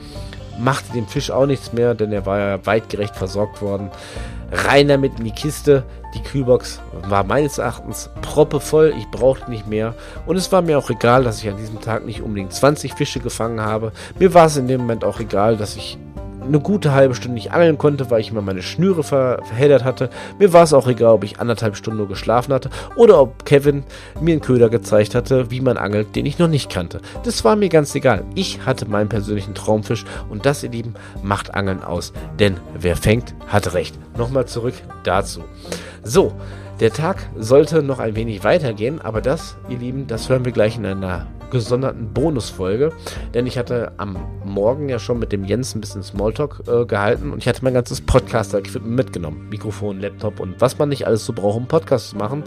Machte 0.59 0.93
dem 0.93 1.07
Fisch 1.07 1.31
auch 1.31 1.47
nichts 1.47 1.73
mehr, 1.73 1.95
denn 1.95 2.11
er 2.11 2.25
war 2.27 2.39
ja 2.39 2.65
weitgerecht 2.65 3.15
versorgt 3.15 3.61
worden. 3.61 3.89
Rein 4.51 4.87
damit 4.87 5.17
in 5.17 5.25
die 5.25 5.31
Kiste. 5.31 5.83
Die 6.17 6.23
Kühlbox 6.23 6.81
war 7.07 7.23
meines 7.23 7.59
Erachtens 7.59 8.09
proppevoll. 8.23 8.91
Ich 8.97 9.07
brauchte 9.11 9.51
nicht 9.51 9.67
mehr. 9.67 9.93
Und 10.25 10.35
es 10.35 10.51
war 10.51 10.63
mir 10.63 10.79
auch 10.79 10.89
egal, 10.89 11.23
dass 11.23 11.43
ich 11.43 11.47
an 11.47 11.57
diesem 11.57 11.79
Tag 11.79 12.05
nicht 12.05 12.21
unbedingt 12.21 12.51
20 12.51 12.95
Fische 12.95 13.19
gefangen 13.19 13.61
habe. 13.61 13.91
Mir 14.17 14.33
war 14.33 14.47
es 14.47 14.57
in 14.57 14.67
dem 14.67 14.81
Moment 14.81 15.03
auch 15.03 15.19
egal, 15.19 15.57
dass 15.57 15.75
ich 15.75 15.99
eine 16.47 16.59
gute 16.59 16.93
halbe 16.93 17.15
Stunde 17.15 17.35
nicht 17.35 17.51
angeln 17.51 17.77
konnte, 17.77 18.09
weil 18.09 18.21
ich 18.21 18.31
immer 18.31 18.41
meine 18.41 18.61
Schnüre 18.61 19.03
ver 19.03 19.39
verheddert 19.43 19.83
hatte. 19.83 20.09
Mir 20.39 20.53
war 20.53 20.63
es 20.63 20.73
auch 20.73 20.87
egal, 20.87 21.13
ob 21.13 21.23
ich 21.23 21.39
anderthalb 21.39 21.75
Stunden 21.75 21.97
nur 21.97 22.07
geschlafen 22.07 22.53
hatte 22.53 22.69
oder 22.95 23.21
ob 23.21 23.45
Kevin 23.45 23.83
mir 24.19 24.33
einen 24.33 24.41
Köder 24.41 24.69
gezeigt 24.69 25.15
hatte, 25.15 25.51
wie 25.51 25.61
man 25.61 25.77
angelt, 25.77 26.15
den 26.15 26.25
ich 26.25 26.39
noch 26.39 26.47
nicht 26.47 26.69
kannte. 26.69 27.01
Das 27.23 27.43
war 27.43 27.55
mir 27.55 27.69
ganz 27.69 27.93
egal. 27.95 28.23
Ich 28.35 28.65
hatte 28.65 28.87
meinen 28.87 29.09
persönlichen 29.09 29.55
Traumfisch 29.55 30.05
und 30.29 30.45
das, 30.45 30.63
ihr 30.63 30.71
Lieben, 30.71 30.93
macht 31.21 31.53
Angeln 31.53 31.83
aus. 31.83 32.13
Denn 32.39 32.57
wer 32.77 32.95
fängt, 32.95 33.35
hat 33.47 33.73
recht. 33.73 33.95
Nochmal 34.17 34.45
zurück 34.45 34.75
dazu. 35.03 35.41
So, 36.03 36.33
der 36.79 36.93
Tag 36.93 37.29
sollte 37.35 37.81
noch 37.81 37.99
ein 37.99 38.15
wenig 38.15 38.43
weitergehen, 38.43 39.01
aber 39.01 39.21
das, 39.21 39.57
ihr 39.67 39.79
Lieben, 39.79 40.07
das 40.07 40.29
hören 40.29 40.45
wir 40.45 40.51
gleich 40.51 40.77
in 40.77 40.85
einer 40.85 41.27
gesonderten 41.49 42.13
Bonusfolge, 42.13 42.91
denn 43.33 43.47
ich 43.47 43.57
hatte 43.57 43.93
am 43.97 44.17
Morgen 44.43 44.89
ja 44.89 44.99
schon 44.99 45.19
mit 45.19 45.31
dem 45.31 45.43
Jens 45.43 45.75
ein 45.75 45.81
bisschen 45.81 46.03
Smalltalk 46.03 46.63
äh, 46.67 46.85
gehalten 46.85 47.31
und 47.31 47.39
ich 47.39 47.47
hatte 47.47 47.63
mein 47.63 47.73
ganzes 47.73 48.01
Podcaster-Equipment 48.01 48.95
mitgenommen. 48.95 49.47
Mikrofon, 49.49 49.99
Laptop 49.99 50.39
und 50.39 50.59
was 50.59 50.77
man 50.77 50.89
nicht 50.89 51.07
alles 51.07 51.25
so 51.25 51.33
braucht, 51.33 51.57
um 51.57 51.67
Podcasts 51.67 52.09
zu 52.09 52.17
machen. 52.17 52.43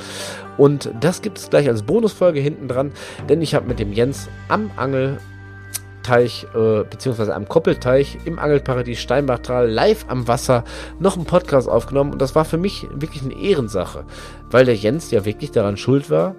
Und 0.56 0.90
das 1.00 1.22
gibt 1.22 1.38
es 1.38 1.50
gleich 1.50 1.68
als 1.68 1.82
Bonusfolge 1.82 2.40
hinten 2.40 2.68
dran, 2.68 2.92
denn 3.28 3.42
ich 3.42 3.54
habe 3.54 3.66
mit 3.66 3.78
dem 3.78 3.92
Jens 3.92 4.28
am 4.48 4.70
Angel 4.76 5.18
Teich, 6.02 6.46
äh, 6.54 6.82
beziehungsweise 6.84 7.34
am 7.34 7.46
Koppelteich 7.46 8.18
im 8.24 8.38
Angelparadies 8.38 8.98
Steinbachtal 8.98 9.68
live 9.68 10.06
am 10.08 10.26
Wasser 10.28 10.64
noch 10.98 11.16
einen 11.16 11.26
Podcast 11.26 11.68
aufgenommen 11.68 12.12
und 12.12 12.22
das 12.22 12.35
war 12.35 12.44
für 12.44 12.56
mich 12.56 12.87
wirklich 12.92 13.22
eine 13.22 13.35
Ehrensache, 13.35 14.04
weil 14.50 14.64
der 14.64 14.75
Jens 14.75 15.10
ja 15.10 15.25
wirklich 15.25 15.50
daran 15.50 15.77
schuld 15.77 16.08
war, 16.10 16.35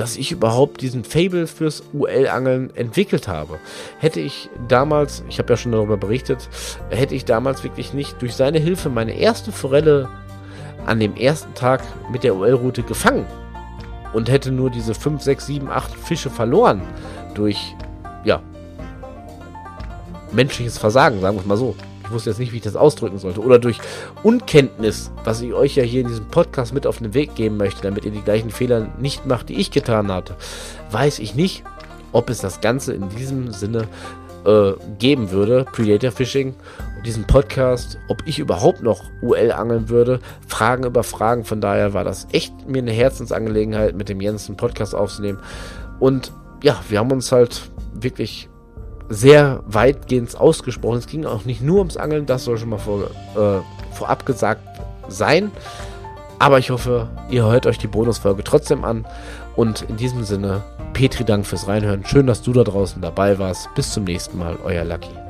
dass 0.00 0.16
ich 0.16 0.32
überhaupt 0.32 0.80
diesen 0.80 1.04
Fable 1.04 1.46
fürs 1.46 1.82
UL-Angeln 1.92 2.74
entwickelt 2.74 3.28
habe. 3.28 3.58
Hätte 3.98 4.18
ich 4.18 4.48
damals, 4.66 5.22
ich 5.28 5.38
habe 5.38 5.52
ja 5.52 5.58
schon 5.58 5.72
darüber 5.72 5.98
berichtet, 5.98 6.48
hätte 6.88 7.14
ich 7.14 7.26
damals 7.26 7.64
wirklich 7.64 7.92
nicht 7.92 8.22
durch 8.22 8.34
seine 8.34 8.58
Hilfe 8.58 8.88
meine 8.88 9.12
erste 9.12 9.52
Forelle 9.52 10.08
an 10.86 11.00
dem 11.00 11.16
ersten 11.16 11.52
Tag 11.52 11.82
mit 12.10 12.24
der 12.24 12.34
UL-Route 12.34 12.82
gefangen 12.82 13.26
und 14.14 14.30
hätte 14.30 14.50
nur 14.50 14.70
diese 14.70 14.94
5, 14.94 15.20
6, 15.20 15.46
7, 15.46 15.68
8 15.68 15.94
Fische 15.94 16.30
verloren 16.30 16.80
durch, 17.34 17.76
ja, 18.24 18.40
menschliches 20.32 20.78
Versagen, 20.78 21.20
sagen 21.20 21.36
wir 21.36 21.42
es 21.42 21.46
mal 21.46 21.58
so. 21.58 21.76
Ich 22.10 22.14
wusste 22.14 22.30
jetzt 22.30 22.40
nicht, 22.40 22.50
wie 22.50 22.56
ich 22.56 22.62
das 22.64 22.74
ausdrücken 22.74 23.18
sollte. 23.18 23.40
Oder 23.40 23.60
durch 23.60 23.78
Unkenntnis, 24.24 25.12
was 25.22 25.40
ich 25.42 25.54
euch 25.54 25.76
ja 25.76 25.84
hier 25.84 26.00
in 26.00 26.08
diesem 26.08 26.26
Podcast 26.26 26.74
mit 26.74 26.84
auf 26.84 26.98
den 26.98 27.14
Weg 27.14 27.36
geben 27.36 27.56
möchte, 27.56 27.82
damit 27.82 28.04
ihr 28.04 28.10
die 28.10 28.20
gleichen 28.20 28.50
Fehler 28.50 28.88
nicht 28.98 29.26
macht, 29.26 29.48
die 29.48 29.60
ich 29.60 29.70
getan 29.70 30.10
hatte, 30.10 30.34
weiß 30.90 31.20
ich 31.20 31.36
nicht, 31.36 31.62
ob 32.10 32.28
es 32.28 32.40
das 32.40 32.60
Ganze 32.60 32.94
in 32.94 33.10
diesem 33.10 33.52
Sinne 33.52 33.86
äh, 34.44 34.72
geben 34.98 35.30
würde, 35.30 35.64
Predator 35.70 36.10
Fishing, 36.10 36.56
diesen 37.06 37.28
Podcast, 37.28 37.96
ob 38.08 38.26
ich 38.26 38.40
überhaupt 38.40 38.82
noch 38.82 39.04
UL 39.22 39.52
angeln 39.52 39.88
würde, 39.88 40.18
Fragen 40.48 40.82
über 40.82 41.04
Fragen. 41.04 41.44
Von 41.44 41.60
daher 41.60 41.94
war 41.94 42.02
das 42.02 42.26
echt 42.32 42.68
mir 42.68 42.82
eine 42.82 42.90
Herzensangelegenheit, 42.90 43.94
mit 43.94 44.08
dem 44.08 44.20
Jens 44.20 44.48
einen 44.48 44.56
Podcast 44.56 44.96
aufzunehmen. 44.96 45.38
Und 46.00 46.32
ja, 46.64 46.82
wir 46.88 46.98
haben 46.98 47.12
uns 47.12 47.30
halt 47.30 47.70
wirklich 47.94 48.49
sehr 49.10 49.62
weitgehend 49.66 50.34
ausgesprochen. 50.40 50.98
Es 50.98 51.06
ging 51.06 51.26
auch 51.26 51.44
nicht 51.44 51.60
nur 51.60 51.78
ums 51.78 51.96
Angeln, 51.96 52.24
das 52.24 52.44
soll 52.44 52.56
schon 52.56 52.70
mal 52.70 52.78
vor, 52.78 53.10
äh, 53.36 53.60
vorab 53.92 54.24
gesagt 54.24 54.62
sein. 55.08 55.50
Aber 56.38 56.58
ich 56.58 56.70
hoffe, 56.70 57.08
ihr 57.28 57.44
hört 57.44 57.66
euch 57.66 57.76
die 57.76 57.88
Bonusfolge 57.88 58.42
trotzdem 58.42 58.84
an. 58.84 59.04
Und 59.56 59.82
in 59.82 59.98
diesem 59.98 60.24
Sinne, 60.24 60.62
Petri, 60.94 61.24
Dank 61.24 61.44
fürs 61.44 61.68
Reinhören. 61.68 62.06
Schön, 62.06 62.26
dass 62.26 62.40
du 62.40 62.52
da 62.52 62.64
draußen 62.64 63.02
dabei 63.02 63.38
warst. 63.38 63.68
Bis 63.74 63.92
zum 63.92 64.04
nächsten 64.04 64.38
Mal, 64.38 64.56
euer 64.64 64.84
Lucky. 64.84 65.29